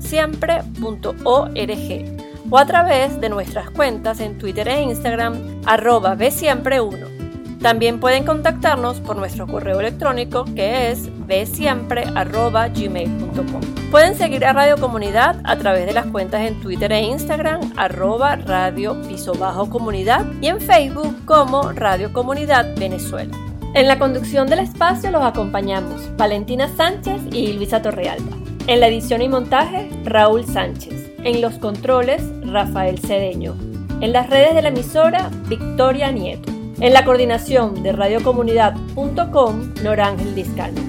www.venezolanossiempre.org 0.09 2.29
o 2.51 2.59
a 2.59 2.67
través 2.67 3.21
de 3.21 3.29
nuestras 3.29 3.71
cuentas 3.71 4.19
en 4.21 4.39
Twitter 4.39 4.67
e 4.69 4.83
Instagram 4.83 5.61
arroba 5.67 6.17
bsiempre1. 6.17 7.59
También 7.61 8.01
pueden 8.01 8.25
contactarnos 8.25 9.01
por 9.01 9.17
nuestro 9.17 9.47
correo 9.47 9.79
electrónico 9.81 10.47
que 10.55 10.91
es 10.91 11.11
bsiempre.gmail.com. 11.27 13.61
Pueden 13.91 14.15
seguir 14.15 14.47
a 14.47 14.53
Radio 14.53 14.77
Comunidad 14.79 15.41
a 15.45 15.57
través 15.57 15.87
de 15.87 15.93
las 15.93 16.07
cuentas 16.07 16.43
en 16.43 16.61
Twitter 16.61 16.93
e 16.93 17.03
Instagram 17.03 17.73
arroba 17.77 18.37
radio 18.37 19.03
piso 19.03 19.35
bajo 19.35 19.69
comunidad 19.69 20.25
y 20.41 20.47
en 20.47 20.61
Facebook 20.61 21.25
como 21.25 21.73
Radio 21.73 22.13
Comunidad 22.13 22.77
Venezuela. 22.77 23.37
En 23.75 23.89
la 23.89 23.99
conducción 23.99 24.47
del 24.47 24.61
espacio 24.61 25.11
los 25.11 25.23
acompañamos 25.23 26.17
Valentina 26.17 26.69
Sánchez 26.77 27.21
y 27.33 27.55
Luisa 27.55 27.83
Torrealba. 27.83 28.37
En 28.69 28.81
la 28.81 28.89
edición 28.89 29.23
y 29.23 29.31
montaje, 29.31 29.89
Raúl 30.05 30.45
Sánchez. 30.45 31.11
En 31.25 31.41
los 31.41 31.55
controles, 31.55 32.23
Rafael 32.43 32.99
Cedeño. 32.99 33.57
En 34.03 34.13
las 34.13 34.29
redes 34.29 34.55
de 34.55 34.61
la 34.61 34.69
emisora, 34.69 35.31
Victoria 35.49 36.13
Nieto. 36.13 36.53
En 36.79 36.93
la 36.93 37.03
coordinación 37.03 37.83
de 37.83 37.93
radiocomunidad.com, 37.93 39.73
Norángel 39.83 40.35
Discano. 40.35 40.83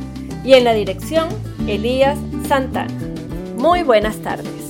Y 0.43 0.55
en 0.55 0.65
la 0.65 0.73
dirección, 0.73 1.29
Elías 1.67 2.19
Santana. 2.49 2.93
Muy 3.55 3.83
buenas 3.83 4.17
tardes. 4.17 4.68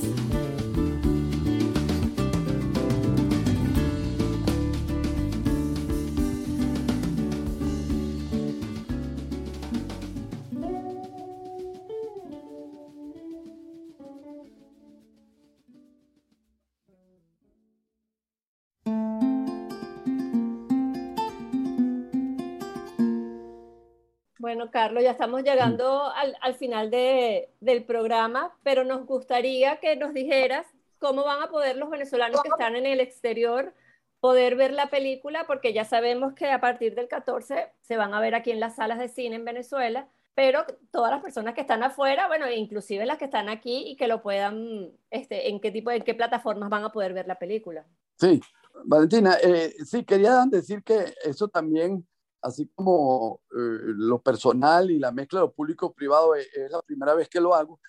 Bueno, 24.50 24.68
Carlos, 24.72 25.04
ya 25.04 25.12
estamos 25.12 25.44
llegando 25.44 26.10
al, 26.12 26.54
final 26.56 26.90
del 26.90 27.84
programa, 27.84 28.52
pero 28.64 28.82
nos 28.82 29.06
gustaría 29.06 29.78
que 29.78 29.94
nos 29.94 30.12
dijeras 30.12 30.66
cómo 30.98 31.22
van 31.22 31.40
a 31.40 31.50
poder 31.50 31.76
los 31.76 31.88
venezolanos 31.88 32.42
que 32.42 32.48
están 32.48 32.74
en 32.74 32.84
el 32.84 32.98
exterior 32.98 33.72
poder 34.18 34.56
ver 34.56 34.72
la 34.72 34.90
película, 34.90 35.46
porque 35.46 35.72
ya 35.72 35.84
sabemos 35.84 36.34
que 36.34 36.50
a 36.50 36.60
partir 36.60 36.96
del 36.96 37.06
14 37.06 37.70
se 37.80 37.96
van 37.96 38.12
a 38.12 38.18
ver 38.18 38.34
aquí 38.34 38.50
en 38.50 38.58
las 38.58 38.74
salas 38.74 38.98
de 38.98 39.06
cine 39.06 39.36
en 39.36 39.44
Venezuela, 39.44 40.08
pero 40.34 40.64
todas 40.90 41.12
las 41.12 41.22
personas 41.22 41.54
que 41.54 41.60
están 41.60 41.84
afuera, 41.84 42.26
bueno, 42.26 42.50
inclusive 42.50 43.06
las 43.06 43.18
que 43.18 43.26
están 43.26 43.48
aquí 43.48 43.84
y 43.86 43.94
que 43.94 44.08
lo 44.08 44.20
puedan, 44.20 44.90
este, 45.10 45.48
¿en 45.48 45.60
qué 45.60 45.70
tipo, 45.70 45.92
en 45.92 46.02
qué 46.02 46.14
plataformas 46.14 46.70
van 46.70 46.82
a 46.82 46.90
poder 46.90 47.14
ver 47.14 47.28
la 47.28 47.38
película? 47.38 47.86
Sí, 48.18 48.40
Valentina, 48.84 49.36
eh, 49.40 49.76
sí, 49.84 50.04
quería 50.04 50.44
decir 50.50 50.82
que 50.82 51.14
eso 51.24 51.46
también 51.46 52.04
así 52.42 52.70
como 52.74 53.40
eh, 53.50 53.78
lo 53.96 54.20
personal 54.20 54.90
y 54.90 54.98
la 54.98 55.12
mezcla 55.12 55.40
de 55.40 55.46
lo 55.46 55.52
público-privado 55.52 56.34
es, 56.34 56.48
la 56.70 56.82
primera 56.82 57.14
vez 57.14 57.28
que 57.28 57.40
lo 57.40 57.54
hago, 57.54 57.80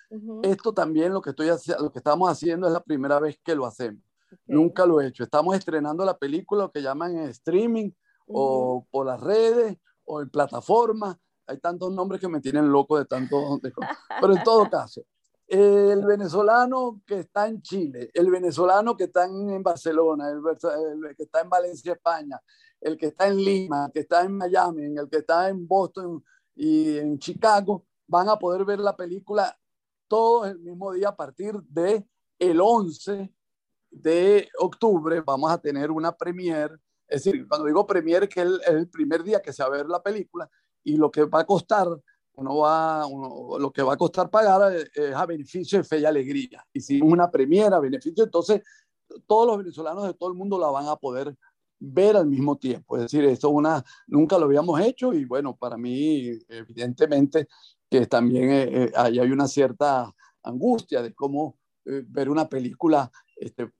esto 0.42 0.72
también 0.72 1.12
lo 1.12 1.22
que, 1.22 1.30
estoy, 1.30 1.48
lo 1.80 1.90
que 1.90 1.98
estamos 1.98 2.30
haciendo 2.30 2.66
es 2.66 2.72
la 2.72 2.82
primera 2.82 3.18
vez 3.18 3.38
que 3.42 3.54
lo 3.54 3.66
hacemos. 3.66 4.02
Nunca 4.46 4.86
lo 4.86 5.00
he 5.00 5.08
hecho. 5.08 5.24
Estamos 5.24 5.56
estrenando 5.56 6.04
la 6.04 6.16
película, 6.16 6.64
lo 6.64 6.72
que 6.72 6.82
llaman 6.82 7.16
en 7.16 7.28
streaming, 7.28 7.90
o 8.26 8.86
por 8.90 9.06
las 9.06 9.20
redes, 9.20 9.76
o 10.04 10.20
en 10.22 10.30
plataformas. 10.30 11.16
Hay 11.46 11.58
tantos 11.58 11.92
nombres 11.92 12.20
que 12.20 12.28
me 12.28 12.40
tienen 12.40 12.70
loco 12.70 12.98
de 12.98 13.04
tanto. 13.04 13.60
Pero 14.20 14.34
en 14.34 14.42
todo 14.42 14.70
caso, 14.70 15.02
el 15.46 16.04
venezolano 16.06 17.02
que 17.06 17.20
está 17.20 17.46
en 17.46 17.60
Chile, 17.60 18.10
el 18.14 18.30
venezolano 18.30 18.96
que 18.96 19.04
está 19.04 19.24
en 19.24 19.62
Barcelona, 19.62 20.30
el 20.30 21.16
que 21.16 21.24
está 21.24 21.42
en 21.42 21.50
Valencia, 21.50 21.92
España, 21.92 22.40
el 22.82 22.96
que 22.96 23.06
está 23.06 23.28
en 23.28 23.36
Lima, 23.36 23.86
el 23.86 23.92
que 23.92 24.00
está 24.00 24.22
en 24.22 24.36
Miami, 24.36 24.82
el 24.98 25.08
que 25.08 25.18
está 25.18 25.48
en 25.48 25.66
Boston 25.66 26.22
y 26.54 26.98
en 26.98 27.18
Chicago, 27.18 27.86
van 28.06 28.28
a 28.28 28.36
poder 28.36 28.64
ver 28.64 28.80
la 28.80 28.96
película 28.96 29.56
todos 30.08 30.48
el 30.48 30.58
mismo 30.58 30.92
día 30.92 31.08
a 31.08 31.16
partir 31.16 31.54
de 31.68 32.04
el 32.38 32.60
11 32.60 33.32
de 33.90 34.48
octubre. 34.58 35.20
Vamos 35.20 35.50
a 35.50 35.58
tener 35.58 35.90
una 35.90 36.12
premiere, 36.12 36.74
es 37.06 37.24
decir, 37.24 37.46
cuando 37.48 37.66
digo 37.66 37.86
premiere, 37.86 38.28
que 38.28 38.42
es 38.42 38.48
el, 38.66 38.88
primer 38.88 39.22
día 39.22 39.40
que 39.40 39.52
se 39.52 39.62
va 39.62 39.68
a 39.68 39.78
ver 39.78 39.86
la 39.86 40.02
película 40.02 40.50
y 40.82 40.96
lo 40.96 41.10
que 41.10 41.24
va 41.24 41.40
a 41.40 41.46
costar, 41.46 41.86
uno 42.34 42.56
va, 42.56 43.06
lo 43.58 43.72
que 43.72 43.82
va 43.82 43.94
a 43.94 43.96
costar 43.96 44.28
pagar 44.28 44.74
es, 44.74 45.14
a 45.14 45.24
beneficio 45.24 45.78
de 45.78 45.84
fe 45.84 46.00
y 46.00 46.04
alegría. 46.04 46.66
Hicimos 46.72 47.12
una 47.12 47.30
premiere 47.30 47.74
a 47.76 47.78
beneficio, 47.78 48.24
entonces 48.24 48.60
todos 49.26 49.46
los 49.46 49.58
venezolanos 49.58 50.04
de 50.04 50.14
todo 50.14 50.30
el 50.30 50.36
mundo 50.36 50.58
la 50.58 50.68
van 50.68 50.88
a 50.88 50.96
poder 50.96 51.36
ver 51.84 52.16
al 52.16 52.26
mismo 52.26 52.56
tiempo. 52.56 52.96
Es 52.96 53.02
decir, 53.02 53.24
esto 53.24 53.50
una, 53.50 53.84
nunca 54.06 54.38
lo 54.38 54.44
habíamos 54.44 54.80
hecho 54.80 55.12
y 55.12 55.24
bueno, 55.24 55.56
para 55.56 55.76
mí, 55.76 56.30
evidentemente, 56.48 57.48
que 57.90 58.06
también 58.06 58.50
eh, 58.50 58.84
eh, 58.84 58.92
hay 58.94 59.18
una 59.18 59.48
cierta 59.48 60.14
angustia 60.44 61.02
de 61.02 61.12
cómo 61.12 61.58
eh, 61.84 62.04
ver 62.06 62.30
una 62.30 62.48
película 62.48 63.10
este, 63.36 63.70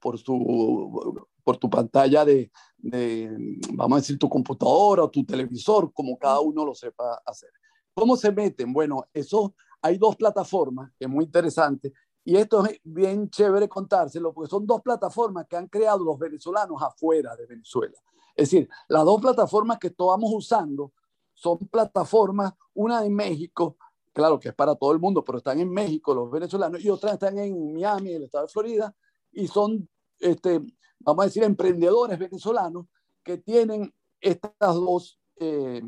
por, 0.00 0.18
su, 0.18 1.24
por 1.44 1.56
tu 1.56 1.70
pantalla 1.70 2.24
de, 2.24 2.50
de, 2.76 3.58
vamos 3.72 3.98
a 3.98 4.00
decir, 4.00 4.18
tu 4.18 4.28
computadora 4.28 5.04
o 5.04 5.10
tu 5.10 5.24
televisor, 5.24 5.92
como 5.92 6.18
cada 6.18 6.40
uno 6.40 6.64
lo 6.64 6.74
sepa 6.74 7.22
hacer. 7.24 7.50
¿Cómo 7.94 8.16
se 8.16 8.32
meten? 8.32 8.72
Bueno, 8.72 9.06
eso 9.12 9.54
hay 9.80 9.96
dos 9.96 10.16
plataformas, 10.16 10.90
que 10.98 11.04
es 11.04 11.10
muy 11.10 11.24
interesante, 11.24 11.92
y 12.28 12.36
esto 12.36 12.62
es 12.66 12.78
bien 12.84 13.30
chévere 13.30 13.70
contárselo 13.70 14.34
porque 14.34 14.50
son 14.50 14.66
dos 14.66 14.82
plataformas 14.82 15.46
que 15.48 15.56
han 15.56 15.66
creado 15.66 16.04
los 16.04 16.18
venezolanos 16.18 16.82
afuera 16.82 17.34
de 17.34 17.46
Venezuela. 17.46 17.96
Es 18.36 18.50
decir, 18.50 18.68
las 18.86 19.02
dos 19.06 19.18
plataformas 19.18 19.78
que 19.78 19.86
estamos 19.86 20.30
usando 20.34 20.92
son 21.32 21.56
plataformas, 21.56 22.52
una 22.74 23.02
en 23.02 23.14
México, 23.14 23.78
claro 24.12 24.38
que 24.38 24.50
es 24.50 24.54
para 24.54 24.74
todo 24.74 24.92
el 24.92 24.98
mundo, 24.98 25.24
pero 25.24 25.38
están 25.38 25.58
en 25.58 25.70
México 25.70 26.14
los 26.14 26.30
venezolanos 26.30 26.84
y 26.84 26.90
otras 26.90 27.14
están 27.14 27.38
en 27.38 27.72
Miami, 27.72 28.12
el 28.12 28.24
estado 28.24 28.44
de 28.44 28.52
Florida, 28.52 28.94
y 29.32 29.48
son, 29.48 29.88
este, 30.18 30.60
vamos 30.98 31.22
a 31.22 31.28
decir, 31.28 31.44
emprendedores 31.44 32.18
venezolanos 32.18 32.88
que 33.22 33.38
tienen 33.38 33.90
estas 34.20 34.74
dos 34.74 35.18
eh, 35.36 35.80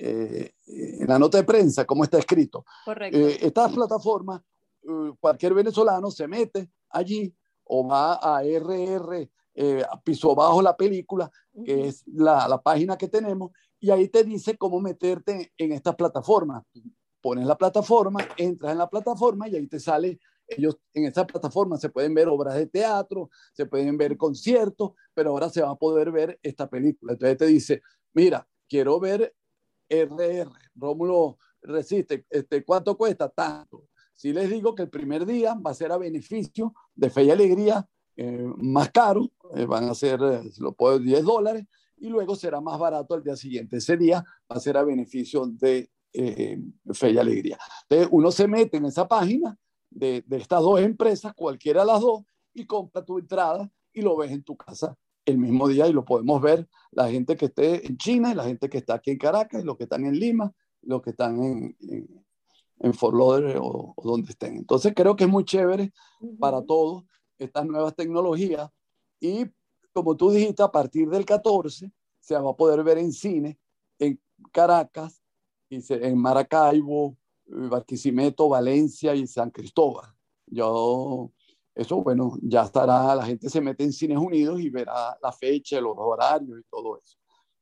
eh, 0.00 0.50
en 0.66 1.06
la 1.06 1.16
nota 1.18 1.38
de 1.38 1.44
prensa, 1.44 1.84
como 1.84 2.02
está 2.02 2.18
escrito. 2.18 2.64
Correcto. 2.84 3.16
Eh, 3.16 3.38
estas 3.40 3.72
plataformas, 3.72 4.42
eh, 4.82 5.12
cualquier 5.20 5.54
venezolano 5.54 6.10
se 6.10 6.26
mete 6.26 6.70
allí 6.90 7.32
o 7.64 7.86
va 7.86 8.14
a 8.14 8.42
RR, 8.42 9.30
piso 10.02 10.34
bajo 10.34 10.60
la 10.60 10.76
película, 10.76 11.30
que 11.64 11.86
es 11.86 12.02
la, 12.06 12.48
la, 12.48 12.60
página 12.60 12.96
que 12.96 13.06
tenemos, 13.06 13.52
y 13.84 13.90
ahí 13.90 14.08
te 14.08 14.24
dice 14.24 14.56
cómo 14.56 14.80
meterte 14.80 15.52
en 15.58 15.72
estas 15.72 15.94
plataformas. 15.94 16.64
Pones 17.20 17.44
la 17.44 17.58
plataforma, 17.58 18.26
entras 18.38 18.72
en 18.72 18.78
la 18.78 18.88
plataforma 18.88 19.46
y 19.46 19.56
ahí 19.56 19.66
te 19.66 19.78
sale, 19.78 20.18
ellos 20.48 20.78
en 20.94 21.04
esta 21.04 21.26
plataforma 21.26 21.76
se 21.76 21.90
pueden 21.90 22.14
ver 22.14 22.28
obras 22.28 22.54
de 22.54 22.66
teatro, 22.66 23.28
se 23.52 23.66
pueden 23.66 23.98
ver 23.98 24.16
conciertos, 24.16 24.92
pero 25.12 25.32
ahora 25.32 25.50
se 25.50 25.60
va 25.60 25.72
a 25.72 25.76
poder 25.76 26.10
ver 26.12 26.38
esta 26.42 26.66
película. 26.66 27.12
Entonces 27.12 27.36
te 27.36 27.46
dice, 27.46 27.82
mira, 28.14 28.48
quiero 28.66 28.98
ver 28.98 29.34
RR, 29.86 30.50
Rómulo 30.76 31.36
Resiste, 31.60 32.24
este, 32.30 32.64
¿cuánto 32.64 32.96
cuesta? 32.96 33.28
Tanto. 33.28 33.88
Si 34.14 34.32
les 34.32 34.48
digo 34.48 34.74
que 34.74 34.84
el 34.84 34.88
primer 34.88 35.26
día 35.26 35.54
va 35.54 35.72
a 35.72 35.74
ser 35.74 35.92
a 35.92 35.98
beneficio 35.98 36.72
de 36.94 37.10
Fe 37.10 37.24
y 37.24 37.30
Alegría, 37.30 37.86
eh, 38.16 38.50
más 38.56 38.90
caro, 38.92 39.30
eh, 39.54 39.66
van 39.66 39.90
a 39.90 39.94
ser, 39.94 40.20
eh, 40.22 40.50
lo 40.58 40.72
puedo 40.72 40.98
10 40.98 41.22
dólares, 41.22 41.66
y 41.96 42.08
luego 42.08 42.36
será 42.36 42.60
más 42.60 42.78
barato 42.78 43.14
el 43.14 43.22
día 43.22 43.36
siguiente. 43.36 43.76
Ese 43.78 43.96
día 43.96 44.24
va 44.50 44.56
a 44.56 44.60
ser 44.60 44.76
a 44.76 44.84
beneficio 44.84 45.46
de 45.46 45.90
eh, 46.12 46.58
fe 46.92 47.10
y 47.10 47.18
alegría. 47.18 47.58
Entonces 47.82 48.08
uno 48.12 48.30
se 48.30 48.46
mete 48.48 48.76
en 48.76 48.86
esa 48.86 49.06
página 49.08 49.56
de, 49.90 50.24
de 50.26 50.36
estas 50.36 50.60
dos 50.60 50.80
empresas, 50.80 51.32
cualquiera 51.34 51.80
de 51.80 51.86
las 51.86 52.00
dos, 52.00 52.22
y 52.52 52.66
compra 52.66 53.04
tu 53.04 53.18
entrada 53.18 53.70
y 53.92 54.02
lo 54.02 54.16
ves 54.16 54.30
en 54.30 54.42
tu 54.42 54.56
casa 54.56 54.96
el 55.24 55.38
mismo 55.38 55.68
día 55.68 55.88
y 55.88 55.92
lo 55.92 56.04
podemos 56.04 56.40
ver 56.40 56.68
la 56.90 57.08
gente 57.08 57.36
que 57.36 57.46
esté 57.46 57.86
en 57.86 57.96
China 57.96 58.30
y 58.30 58.34
la 58.34 58.44
gente 58.44 58.68
que 58.68 58.78
está 58.78 58.94
aquí 58.94 59.10
en 59.10 59.18
Caracas 59.18 59.62
y 59.62 59.64
los 59.64 59.76
que 59.76 59.84
están 59.84 60.04
en 60.04 60.18
Lima, 60.18 60.52
los 60.82 61.02
que 61.02 61.10
están 61.10 61.42
en, 61.42 61.76
en, 61.80 62.26
en 62.80 62.94
Fort 62.94 63.16
Lauderdale 63.16 63.58
o, 63.60 63.94
donde 64.02 64.30
estén. 64.30 64.56
Entonces 64.56 64.92
creo 64.94 65.16
que 65.16 65.24
es 65.24 65.30
muy 65.30 65.44
chévere 65.44 65.92
para 66.38 66.62
todos 66.62 67.04
estas 67.38 67.66
nuevas 67.66 67.94
tecnologías 67.94 68.68
y 69.20 69.46
como 69.94 70.16
tú 70.16 70.30
dijiste, 70.30 70.62
a 70.62 70.70
partir 70.70 71.08
del 71.08 71.24
14 71.24 71.90
se 72.20 72.38
va 72.38 72.50
a 72.50 72.56
poder 72.56 72.82
ver 72.82 72.98
en 72.98 73.12
cine 73.12 73.58
en 73.98 74.20
Caracas, 74.52 75.22
en 75.70 76.18
Maracaibo, 76.18 77.16
Barquisimeto, 77.46 78.48
Valencia 78.48 79.14
y 79.14 79.26
San 79.26 79.50
Cristóbal. 79.50 80.12
Yo 80.46 81.30
eso, 81.74 82.02
bueno, 82.02 82.36
ya 82.42 82.62
estará, 82.62 83.14
la 83.14 83.26
gente 83.26 83.48
se 83.50 83.60
mete 83.60 83.84
en 83.84 83.92
Cines 83.92 84.18
Unidos 84.18 84.60
y 84.60 84.70
verá 84.70 85.16
la 85.20 85.32
fecha, 85.32 85.80
los 85.80 85.94
horarios 85.96 86.60
y 86.60 86.62
todo 86.70 86.98
eso. 86.98 87.16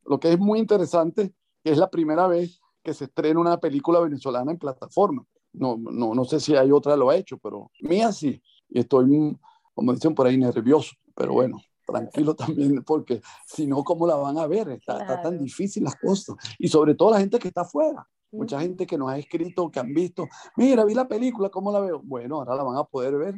Lo 0.05 0.20
que 0.20 0.33
es 0.33 0.39
muy 0.39 0.59
interesante, 0.59 1.33
que 1.62 1.70
es 1.70 1.78
la 1.78 1.89
primera 1.89 2.26
vez 2.26 2.61
que 2.83 2.93
se 2.93 3.05
estrena 3.05 3.41
una 3.41 3.59
película 3.59 4.01
venezolana 4.01 4.53
en 4.53 4.59
plataforma. 4.59 5.24
No, 5.53 5.76
no, 5.78 6.14
no 6.14 6.24
sé 6.24 6.41
si 6.41 6.57
hay 6.57 6.72
otra 6.72 6.97
lo 6.97 7.11
ha 7.11 7.16
hecho, 7.16 7.39
pero 7.39 7.70
mía 7.80 8.12
sí. 8.12 8.43
Y 8.68 8.80
estoy, 8.80 9.39
como 9.74 9.93
dicen 9.95 10.14
por 10.14 10.26
ahí, 10.26 10.37
nervioso. 10.37 10.95
Pero 11.14 11.35
bueno, 11.35 11.59
tranquilo 11.93 12.34
también, 12.34 12.82
porque 12.84 13.20
si 13.47 13.66
no, 13.66 13.84
¿cómo 13.84 14.07
la 14.07 14.16
van 14.16 14.38
a 14.38 14.47
ver? 14.47 14.70
Está, 14.70 15.01
está, 15.01 15.20
tan 15.20 15.38
difícil 15.38 15.84
las 15.84 15.97
cosas. 15.97 16.36
Y 16.59 16.68
sobre 16.68 16.95
todo 16.95 17.11
la 17.11 17.20
gente 17.20 17.38
que 17.38 17.49
está 17.49 17.62
afuera. 17.62 18.07
Mucha 18.30 18.59
gente 18.61 18.86
que 18.86 18.97
nos 18.97 19.11
ha 19.11 19.18
escrito, 19.18 19.70
que 19.70 19.78
han 19.78 19.93
visto, 19.93 20.26
mira, 20.57 20.86
vi 20.86 20.95
la 20.95 21.07
película, 21.07 21.51
¿cómo 21.51 21.70
la 21.70 21.80
veo? 21.80 22.01
Bueno, 22.03 22.36
ahora 22.36 22.55
la 22.57 22.62
van 22.62 22.78
a 22.78 22.84
poder 22.84 23.14
ver 23.16 23.34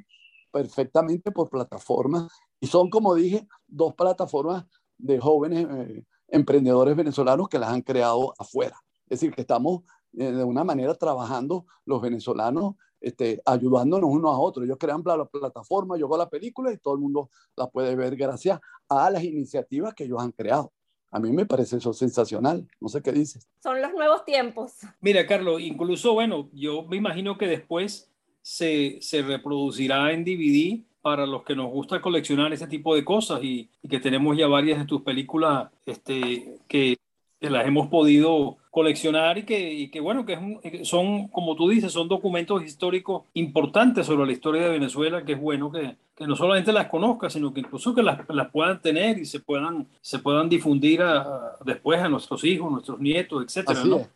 perfectamente 0.53 1.33
por 1.33 1.51
plataformas 1.51 2.31
y 2.61 2.69
son, 2.69 2.89
como 2.89 3.13
dije, 3.17 3.49
dos 3.67 3.95
plataformas 3.95 4.67
de 4.97 5.19
jóvenes 5.19 5.67
eh, 5.69 6.05
emprendedores 6.29 6.95
venezolanos 6.95 7.49
que 7.49 7.59
las 7.59 7.71
han 7.71 7.83
creado 7.83 8.35
afuera. 8.39 8.77
Es 9.09 9.21
decir, 9.21 9.35
que 9.35 9.41
estamos 9.41 9.83
eh, 10.17 10.31
de 10.31 10.45
una 10.45 10.63
manera 10.63 10.95
trabajando 10.95 11.67
los 11.85 12.01
venezolanos, 12.01 12.77
este, 13.05 13.41
ayudándonos 13.45 14.11
unos 14.11 14.35
a 14.35 14.39
otros. 14.39 14.65
Ellos 14.65 14.79
crean 14.79 15.03
la 15.05 15.25
plataforma, 15.25 15.97
yo 15.97 16.07
hago 16.07 16.17
la 16.17 16.29
película 16.29 16.73
y 16.73 16.79
todo 16.79 16.95
el 16.95 17.01
mundo 17.01 17.31
la 17.57 17.69
puede 17.69 17.95
ver 17.95 18.17
gracias 18.17 18.61
a 18.89 19.11
las 19.11 19.23
iniciativas 19.23 19.95
que 19.95 20.05
ellos 20.05 20.21
han 20.21 20.33
creado. 20.33 20.73
A 21.11 21.21
mí 21.21 21.31
me 21.31 21.47
parece 21.47 21.77
eso 21.77 21.93
sensacional. 21.93 22.67
No 22.81 22.89
sé 22.89 23.01
qué 23.01 23.13
dices. 23.13 23.49
Son 23.63 23.81
los 23.81 23.93
nuevos 23.93 24.25
tiempos. 24.25 24.79
Mira, 25.01 25.25
Carlos, 25.27 25.61
incluso, 25.61 26.13
bueno, 26.13 26.49
yo 26.53 26.83
me 26.83 26.97
imagino 26.97 27.39
que 27.39 27.47
después 27.47 28.11
se, 28.43 28.99
se 29.01 29.23
reproducirá 29.23 30.13
en 30.13 30.25
DVD 30.25 30.83
para 31.05 31.27
los 31.27 31.45
que 31.45 31.55
nos 31.55 31.71
gusta 31.71 32.01
coleccionar 32.01 32.53
ese 32.53 32.67
tipo 32.67 32.95
de 32.95 33.05
cosas 33.05 33.45
y, 33.45 33.71
y 33.83 33.89
que 33.89 34.01
tenemos 34.01 34.37
ya 34.37 34.47
varias 34.47 34.79
de 34.79 34.87
tus 34.87 35.03
películas 35.03 35.71
este, 35.87 36.57
que, 36.67 36.97
que, 37.39 37.51
las 37.51 37.67
hemos 37.67 37.89
podido 37.89 38.57
coleccionar 38.75 39.39
y 39.39 39.45
que, 39.45 39.72
y 39.72 39.89
que 39.89 40.01
bueno, 40.01 40.27
que 40.27 40.85
son, 40.85 41.29
como 41.29 41.55
tú 41.55 41.68
dices, 41.68 41.93
son 41.93 42.09
documentos 42.09 42.64
históricos 42.64 43.22
importantes 43.35 44.05
sobre 44.05 44.27
la 44.27 44.33
historia 44.33 44.62
de 44.62 44.70
Venezuela, 44.70 45.25
que 45.25 45.35
es 45.35 45.41
bueno 45.41 45.70
que, 45.70 45.97
que 46.16 46.27
no 46.27 46.35
solamente 46.35 46.72
las 46.72 46.89
conozca, 46.89 47.31
sino 47.31 47.55
que 47.55 47.61
incluso 47.61 47.95
que 47.95 48.03
las, 48.03 48.29
las 48.29 48.51
puedan 48.51 48.83
tener 48.83 49.16
y 49.18 49.27
se 49.27 49.39
puedan, 49.39 49.87
se 50.01 50.18
puedan 50.18 50.49
difundir 50.49 51.03
a, 51.03 51.20
a, 51.20 51.57
después 51.64 52.01
a 52.01 52.09
nuestros 52.09 52.43
hijos, 52.43 52.68
nuestros 52.68 52.99
nietos, 52.99 53.45
etcétera, 53.45 53.85
¿no? 53.85 54.09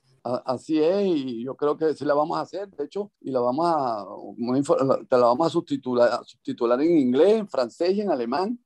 Así 0.45 0.77
es, 0.77 1.07
y 1.07 1.45
yo 1.45 1.55
creo 1.55 1.77
que 1.77 1.95
sí 1.95 2.05
la 2.05 2.15
vamos 2.15 2.37
a 2.37 2.41
hacer, 2.41 2.69
de 2.69 2.85
hecho, 2.85 3.13
y 3.21 3.31
la 3.31 3.39
vamos 3.39 3.65
a, 3.65 4.05
te 5.09 5.17
la 5.17 5.27
vamos 5.27 5.47
a 5.47 5.51
subtitular, 5.51 6.21
subtitular 6.25 6.83
en 6.83 6.99
inglés, 6.99 7.39
en 7.39 7.49
francés 7.49 7.95
y 7.95 8.01
en 8.01 8.11
alemán, 8.11 8.59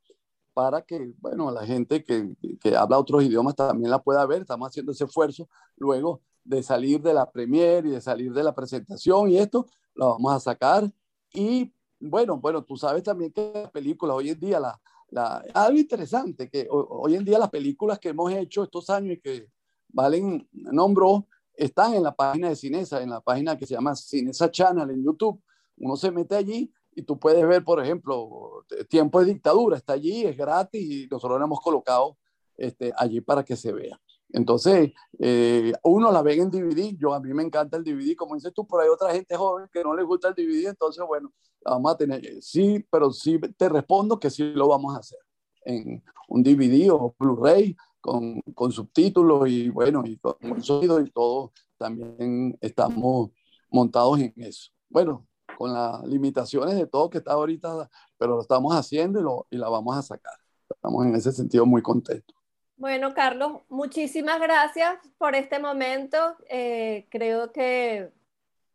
para 0.54 0.82
que, 0.82 1.14
bueno, 1.18 1.50
la 1.50 1.64
gente 1.64 2.04
que, 2.04 2.34
que, 2.60 2.76
habla 2.76 2.98
otros 2.98 3.24
idiomas 3.24 3.54
también 3.54 3.90
la 3.90 4.02
pueda 4.02 4.24
ver. 4.26 4.42
Estamos 4.42 4.68
haciendo 4.68 4.92
ese 4.92 5.04
esfuerzo 5.04 5.48
luego 5.76 6.20
de 6.44 6.62
salir 6.62 7.00
de 7.00 7.14
la 7.14 7.30
premier 7.30 7.86
y 7.86 7.90
de 7.90 8.00
salir 8.00 8.32
de 8.32 8.42
la 8.42 8.54
presentación 8.54 9.30
y 9.30 9.38
esto, 9.38 9.66
lo 9.94 10.10
vamos 10.10 10.32
a 10.32 10.40
sacar. 10.40 10.90
Y 11.32 11.72
bueno, 12.00 12.38
bueno, 12.38 12.62
tú 12.64 12.76
sabes 12.76 13.02
también 13.02 13.32
que 13.32 13.52
las 13.54 13.70
películas 13.70 14.16
hoy 14.16 14.30
en 14.30 14.40
día, 14.40 14.60
la, 14.60 14.80
la, 15.08 15.44
algo 15.54 15.78
interesante, 15.78 16.48
que 16.50 16.66
hoy 16.70 17.14
en 17.14 17.24
día 17.24 17.38
las 17.38 17.50
películas 17.50 17.98
que 17.98 18.10
hemos 18.10 18.32
hecho 18.32 18.64
estos 18.64 18.90
años 18.90 19.16
y 19.16 19.20
que 19.20 19.48
Valen 19.88 20.48
nombró, 20.52 21.26
están 21.54 21.94
en 21.94 22.02
la 22.02 22.14
página 22.14 22.48
de 22.48 22.56
Cinesa, 22.56 23.02
en 23.02 23.10
la 23.10 23.20
página 23.20 23.56
que 23.56 23.66
se 23.66 23.74
llama 23.74 23.94
Cinesa 23.94 24.50
Channel 24.50 24.90
en 24.90 25.04
YouTube. 25.04 25.40
Uno 25.76 25.96
se 25.96 26.10
mete 26.10 26.34
allí 26.34 26.72
y 26.94 27.02
tú 27.02 27.18
puedes 27.18 27.46
ver, 27.46 27.64
por 27.64 27.82
ejemplo, 27.82 28.64
Tiempo 28.88 29.20
de 29.20 29.26
Dictadura, 29.26 29.76
está 29.76 29.94
allí, 29.94 30.24
es 30.24 30.36
gratis 30.36 30.82
y 30.82 31.08
nosotros 31.10 31.38
lo 31.38 31.44
hemos 31.44 31.60
colocado 31.60 32.18
este, 32.56 32.92
allí 32.96 33.20
para 33.20 33.44
que 33.44 33.56
se 33.56 33.72
vea. 33.72 33.98
Entonces, 34.32 34.92
eh, 35.18 35.72
uno 35.84 36.10
la 36.10 36.22
ve 36.22 36.34
en 36.34 36.50
DVD, 36.50 36.96
yo 36.96 37.12
a 37.12 37.20
mí 37.20 37.32
me 37.34 37.42
encanta 37.42 37.76
el 37.76 37.84
DVD, 37.84 38.14
como 38.16 38.34
dices 38.34 38.52
tú, 38.54 38.66
pero 38.66 38.82
hay 38.82 38.88
otra 38.88 39.12
gente 39.12 39.36
joven 39.36 39.68
que 39.72 39.82
no 39.82 39.94
le 39.94 40.02
gusta 40.02 40.28
el 40.28 40.34
DVD, 40.34 40.68
entonces, 40.68 41.04
bueno, 41.06 41.32
la 41.60 41.72
vamos 41.72 41.92
a 41.92 41.96
tener, 41.96 42.42
sí, 42.42 42.84
pero 42.90 43.10
sí 43.10 43.38
te 43.56 43.68
respondo 43.68 44.18
que 44.18 44.30
sí 44.30 44.42
lo 44.54 44.68
vamos 44.68 44.96
a 44.96 45.00
hacer 45.00 45.18
en 45.64 46.02
un 46.28 46.42
DVD 46.42 46.90
o 46.90 47.14
Blu-ray 47.18 47.76
con, 48.00 48.40
con, 48.54 48.72
subtítulos 48.72 49.48
y 49.48 49.68
bueno, 49.68 50.02
y 50.04 50.16
con 50.18 50.62
sonido 50.62 51.00
y 51.00 51.10
todo, 51.10 51.52
también 51.76 52.56
estamos 52.60 53.30
montados 53.70 54.18
en 54.18 54.32
eso. 54.36 54.70
Bueno, 54.88 55.26
con 55.56 55.72
las 55.72 56.02
limitaciones 56.04 56.76
de 56.76 56.86
todo 56.86 57.10
que 57.10 57.18
está 57.18 57.32
ahorita, 57.32 57.88
pero 58.18 58.36
lo 58.36 58.42
estamos 58.42 58.74
haciendo 58.74 59.20
y, 59.20 59.22
lo, 59.22 59.46
y 59.50 59.56
la 59.56 59.68
vamos 59.68 59.96
a 59.96 60.02
sacar. 60.02 60.34
Estamos 60.68 61.06
en 61.06 61.14
ese 61.14 61.32
sentido 61.32 61.66
muy 61.66 61.82
contentos. 61.82 62.36
Bueno, 62.76 63.14
Carlos, 63.14 63.60
muchísimas 63.68 64.40
gracias 64.40 64.96
por 65.18 65.34
este 65.34 65.58
momento. 65.58 66.36
Eh, 66.48 67.06
creo 67.10 67.52
que, 67.52 68.10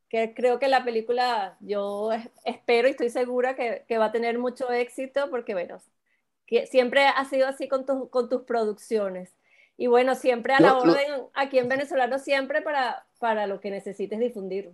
que, 0.07 0.33
creo 0.33 0.59
que 0.59 0.69
la 0.69 0.85
película, 0.85 1.57
yo 1.59 2.11
espero 2.45 2.87
y 2.87 2.91
estoy 2.91 3.09
segura 3.09 3.55
que, 3.55 3.83
que 3.87 3.97
va 3.97 4.05
a 4.05 4.11
tener 4.11 4.39
mucho 4.39 4.71
éxito 4.71 5.29
porque, 5.29 5.53
bueno, 5.53 5.79
que 6.45 6.65
siempre 6.67 7.05
ha 7.05 7.25
sido 7.25 7.47
así 7.47 7.67
con, 7.67 7.85
tu, 7.85 8.09
con 8.09 8.29
tus 8.29 8.43
producciones. 8.43 9.35
Y 9.75 9.87
bueno, 9.87 10.15
siempre 10.15 10.53
a 10.53 10.59
la 10.59 10.69
Yo, 10.69 10.77
orden, 10.79 11.11
lo, 11.11 11.31
aquí 11.33 11.59
en 11.59 11.67
Venezolano, 11.67 12.17
siempre 12.17 12.61
para, 12.61 13.05
para 13.19 13.45
lo 13.45 13.59
que 13.59 13.69
necesites 13.69 14.19
difundir. 14.19 14.73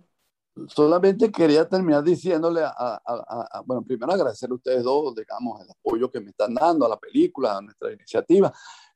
Solamente 0.68 1.32
quería 1.32 1.68
terminar 1.68 2.04
diciéndole, 2.04 2.62
a, 2.62 2.70
a, 2.76 3.00
a, 3.04 3.62
bueno, 3.66 3.82
primero 3.82 4.12
agradecer 4.12 4.50
a 4.50 4.54
ustedes 4.54 4.84
dos, 4.84 5.14
digamos, 5.14 5.60
el 5.60 5.70
apoyo 5.70 6.10
que 6.10 6.20
me 6.20 6.30
están 6.30 6.54
dando 6.54 6.86
a 6.86 6.88
la 6.88 6.96
película, 6.96 7.56
a 7.56 7.60
nuestra 7.60 7.92
iniciativa, 7.92 8.52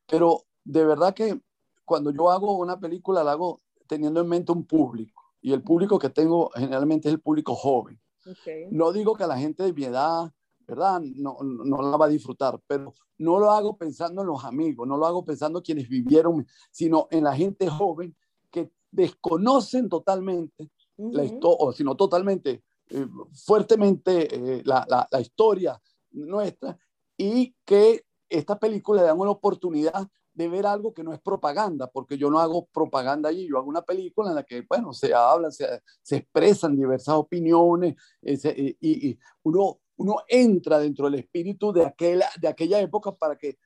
pero 0.07 0.45
de 0.65 0.85
verdad 0.85 1.15
que 1.15 1.41
cuando 1.85 2.11
yo 2.11 2.31
hago 2.31 2.57
una 2.59 2.79
película 2.79 3.25
la 3.25 3.33
hago 3.33 3.61
teniendo 3.87 4.21
en 4.21 4.29
mente 4.29 4.53
un 4.53 4.67
público, 4.67 5.23
y 5.41 5.53
el 5.53 5.63
público 5.63 5.99
que 5.99 6.11
tengo 6.11 6.51
generalmente 6.55 7.09
es 7.09 7.15
el 7.15 7.21
público 7.21 7.55
joven. 7.55 8.01
Okay. 8.25 8.67
No 8.71 8.93
digo 8.93 9.15
que 9.15 9.27
la 9.27 9.39
gente 9.39 9.63
de 9.63 9.73
mi 9.73 9.85
edad 9.85 10.31
¿verdad? 10.69 11.01
No, 11.01 11.39
no 11.43 11.83
la 11.83 11.97
va 11.97 12.05
a 12.05 12.11
disfrutar, 12.11 12.61
pero 12.67 12.95
no 13.17 13.39
lo 13.39 13.51
hago 13.51 13.77
pensando 13.79 14.21
en 14.21 14.29
los 14.29 14.45
amigos, 14.45 14.87
no 14.87 14.99
lo 14.99 15.07
hago 15.07 15.25
pensando 15.25 15.59
en 15.59 15.65
quienes 15.65 15.89
vivieron, 15.89 16.47
sino 16.71 17.09
en 17.11 17.25
la 17.25 17.35
gente 17.35 17.69
joven 17.69 18.15
que 18.51 18.71
desconocen 18.91 19.89
totalmente 19.89 20.71
uh 20.99 21.11
-huh. 21.11 21.67
la 21.67 21.73
sino 21.73 21.97
totalmente, 21.97 22.63
eh, 22.91 23.07
fuertemente 23.33 24.29
eh, 24.35 24.63
la, 24.65 24.85
la, 24.89 25.09
la, 25.11 25.21
historia 25.21 25.81
nuestra 26.11 26.79
y 27.17 27.55
que 27.65 28.05
esta 28.29 28.59
película 28.59 29.03
le 29.03 29.09
dan 29.09 29.19
una 29.19 29.31
oportunidad 29.31 30.07
de 30.35 30.49
ver 30.49 30.67
algo 30.67 30.93
que 30.95 31.03
no 31.03 31.13
es 31.13 31.21
propaganda, 31.21 31.91
porque 31.91 32.17
yo 32.17 32.31
no 32.31 32.39
hago 32.39 32.67
propaganda 32.67 33.29
allí, 33.29 33.49
yo 33.49 33.59
hago 33.59 33.69
una 33.69 33.83
película 33.83 34.29
en 34.29 34.37
la 34.37 34.45
que, 34.45 34.65
bueno, 34.69 34.93
se 34.93 35.13
hablan, 35.13 35.51
se, 35.51 35.83
se 36.03 36.17
expresan 36.17 36.77
diversas 36.77 37.15
opiniones 37.17 37.97
eh, 38.23 38.77
y, 38.81 39.09
y, 39.09 39.19
uno 39.43 39.81
uno 39.99 40.23
entra 40.29 40.79
dentro 40.79 41.11
del 41.11 41.21
espíritu 41.21 41.73
de 41.73 41.85
aquella, 41.85 42.29
de 42.41 42.49
aquella 42.49 42.81
época 42.81 43.13
para 43.13 43.37
que 43.37 43.59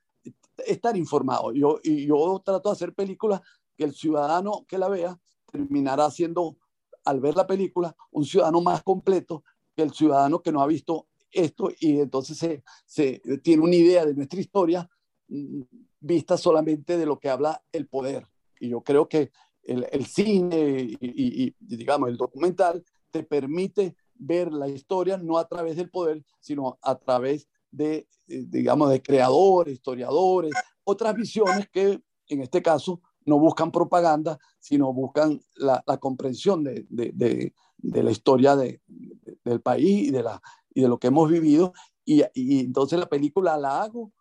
estar 0.66 0.97
informado. 0.97 1.53
Yo, 1.53 1.78
y 1.83 2.07
yo 2.07 2.43
trato 2.45 2.70
de 2.70 2.72
hacer 2.72 2.95
películas 2.95 3.41
que 3.76 3.85
el 3.85 3.95
ciudadano 3.95 4.64
que 4.66 4.78
la 4.78 4.89
vea 4.89 5.18
terminará 5.51 6.11
siendo, 6.11 6.57
al 7.05 7.21
ver 7.21 7.37
la 7.37 7.47
película, 7.47 7.97
un 8.11 8.25
ciudadano 8.25 8.61
más 8.61 8.83
completo 8.83 9.45
que 9.75 9.83
el 9.83 9.93
ciudadano 9.93 10.43
que 10.43 10.53
no 10.53 10.63
ha 10.63 10.67
visto 10.67 11.07
esto 11.31 11.71
y 11.81 12.01
entonces 12.01 12.63
se, 12.85 13.23
tiene 13.43 13.63
una 13.63 13.75
idea 13.75 14.05
de 14.05 14.15
nuestra 14.15 14.41
historia 14.41 14.89
mm, 15.29 15.63
vista 16.01 16.37
solamente 16.37 16.99
de 16.99 17.07
lo 17.07 17.19
que 17.19 17.31
habla 17.31 17.63
el 17.73 17.87
poder. 17.87 18.27
Y 18.61 18.69
yo 18.69 18.83
creo 18.83 19.09
que 19.09 19.31
el, 19.63 20.07
cine 20.07 20.81
y, 20.81 20.99
y, 21.01 21.45
y, 21.45 21.57
digamos, 21.59 22.09
el 22.09 22.17
documental 22.17 22.85
te 23.11 23.23
permite 23.23 23.97
ver 24.15 24.53
la 24.53 24.69
historia 24.69 25.17
no 25.17 25.39
a 25.39 25.49
través 25.49 25.77
del 25.77 25.91
poder, 25.91 26.25
sino 26.41 26.79
a 26.83 26.99
través 26.99 27.49
de, 27.71 28.07
eh, 28.29 28.45
digamos, 28.47 28.91
de 28.91 29.03
creadores, 29.03 29.75
historiadores, 29.75 30.53
otras 30.85 31.15
visiones 31.15 31.69
que 31.71 32.01
en 32.29 32.43
este 32.43 32.63
caso 32.63 33.01
no 33.25 33.39
buscan 33.39 33.70
propaganda, 33.70 34.39
sino 34.59 34.93
buscan 34.93 35.41
la, 35.57 35.83
comprensión 35.99 36.64
de, 36.64 37.53
la 37.83 38.11
historia 38.11 38.57
del 38.57 39.61
país 39.62 40.09
y 40.09 40.11
de, 40.11 40.23
la, 40.23 40.43
y 40.75 40.83
de 40.83 40.89
lo 40.89 40.99
que 40.99 41.09
hemos 41.09 41.31
vivido. 41.31 41.73
Y, 42.05 42.23
entonces 42.35 42.99
la 42.99 43.09
película 43.09 43.57
la 43.57 43.83
hago 43.83 44.12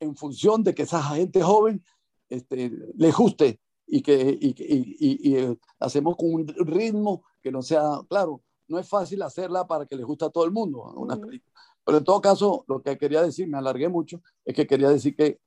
en 0.00 0.16
función 0.16 0.62
de 0.62 0.74
que 0.74 0.82
esa 0.82 1.02
gente 1.02 1.42
joven 1.42 1.82
este, 2.28 2.70
le 2.96 3.10
guste 3.10 3.60
y 3.86 4.02
que 4.02 4.38
y, 4.40 5.34
eh, 5.34 5.56
hacemos 5.80 6.16
con 6.16 6.32
un 6.32 6.46
ritmo 6.46 7.24
que 7.42 7.50
no 7.50 7.62
sea, 7.62 8.00
claro, 8.08 8.42
no 8.68 8.78
es 8.78 8.88
fácil 8.88 9.22
hacerla 9.22 9.66
para 9.66 9.86
que 9.86 9.96
le 9.96 10.04
guste 10.04 10.26
a 10.26 10.30
todo 10.30 10.44
el 10.44 10.52
mundo 10.52 10.82
una 10.96 11.16
película. 11.16 11.52
Pero 11.84 11.98
en 11.98 12.04
todo 12.04 12.20
caso, 12.20 12.64
lo 12.68 12.82
que 12.82 12.98
quería 12.98 13.22
decir, 13.22 13.48
me 13.48 13.56
alargué 13.56 13.88
mucho, 13.88 14.20
es 14.44 14.54
que 14.54 14.66
quería 14.66 14.90
decir 14.90 15.16
que 15.16 15.40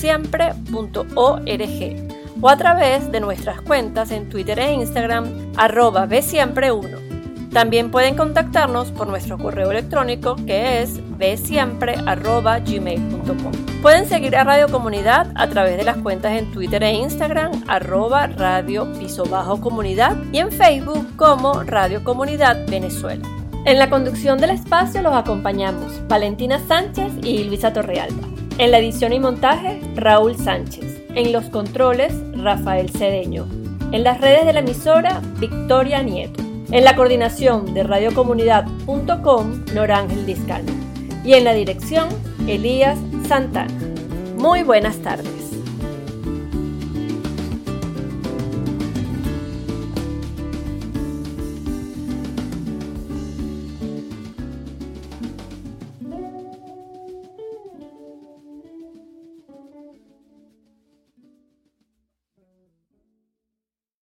www.venezolanossiempre.org 0.00 2.20
o 2.42 2.48
a 2.48 2.56
través 2.56 3.12
de 3.12 3.20
nuestras 3.20 3.60
cuentas 3.60 4.10
en 4.10 4.30
Twitter 4.30 4.58
e 4.58 4.72
Instagram 4.72 5.52
arroba 5.56 6.06
bsiempre1. 6.06 7.50
También 7.50 7.90
pueden 7.90 8.16
contactarnos 8.16 8.92
por 8.92 9.08
nuestro 9.08 9.36
correo 9.36 9.70
electrónico 9.72 10.36
que 10.46 10.80
es 10.82 11.00
bsiempre.gmail.com. 11.18 13.52
Pueden 13.82 14.08
seguir 14.08 14.36
a 14.36 14.44
Radio 14.44 14.68
Comunidad 14.68 15.32
a 15.34 15.48
través 15.48 15.76
de 15.76 15.84
las 15.84 15.96
cuentas 15.96 16.38
en 16.38 16.52
Twitter 16.52 16.84
e 16.84 16.92
Instagram 16.92 17.64
arroba 17.66 18.28
radio 18.28 18.90
piso 18.92 19.24
bajo 19.24 19.60
comunidad 19.60 20.16
y 20.32 20.38
en 20.38 20.52
Facebook 20.52 21.16
como 21.16 21.64
Radio 21.64 22.04
Comunidad 22.04 22.64
Venezuela. 22.68 23.26
En 23.66 23.78
la 23.78 23.90
conducción 23.90 24.38
del 24.38 24.48
espacio 24.50 25.02
los 25.02 25.14
acompañamos 25.14 26.00
Valentina 26.08 26.58
Sánchez 26.66 27.12
y 27.22 27.44
Luisa 27.44 27.72
Torrealba. 27.72 28.39
En 28.60 28.72
la 28.72 28.78
edición 28.78 29.14
y 29.14 29.18
montaje, 29.18 29.80
Raúl 29.94 30.36
Sánchez. 30.36 31.00
En 31.14 31.32
los 31.32 31.46
controles, 31.46 32.12
Rafael 32.34 32.90
Cedeño. 32.90 33.46
En 33.90 34.04
las 34.04 34.20
redes 34.20 34.44
de 34.44 34.52
la 34.52 34.60
emisora, 34.60 35.22
Victoria 35.38 36.02
Nieto. 36.02 36.42
En 36.70 36.84
la 36.84 36.94
coordinación 36.94 37.72
de 37.72 37.84
radiocomunidad.com, 37.84 39.64
Norángel 39.74 40.26
Discano. 40.26 40.70
Y 41.24 41.32
en 41.32 41.44
la 41.44 41.54
dirección, 41.54 42.10
Elías 42.46 42.98
Santana. 43.26 43.72
Muy 44.36 44.62
buenas 44.62 44.98
tardes. 44.98 45.39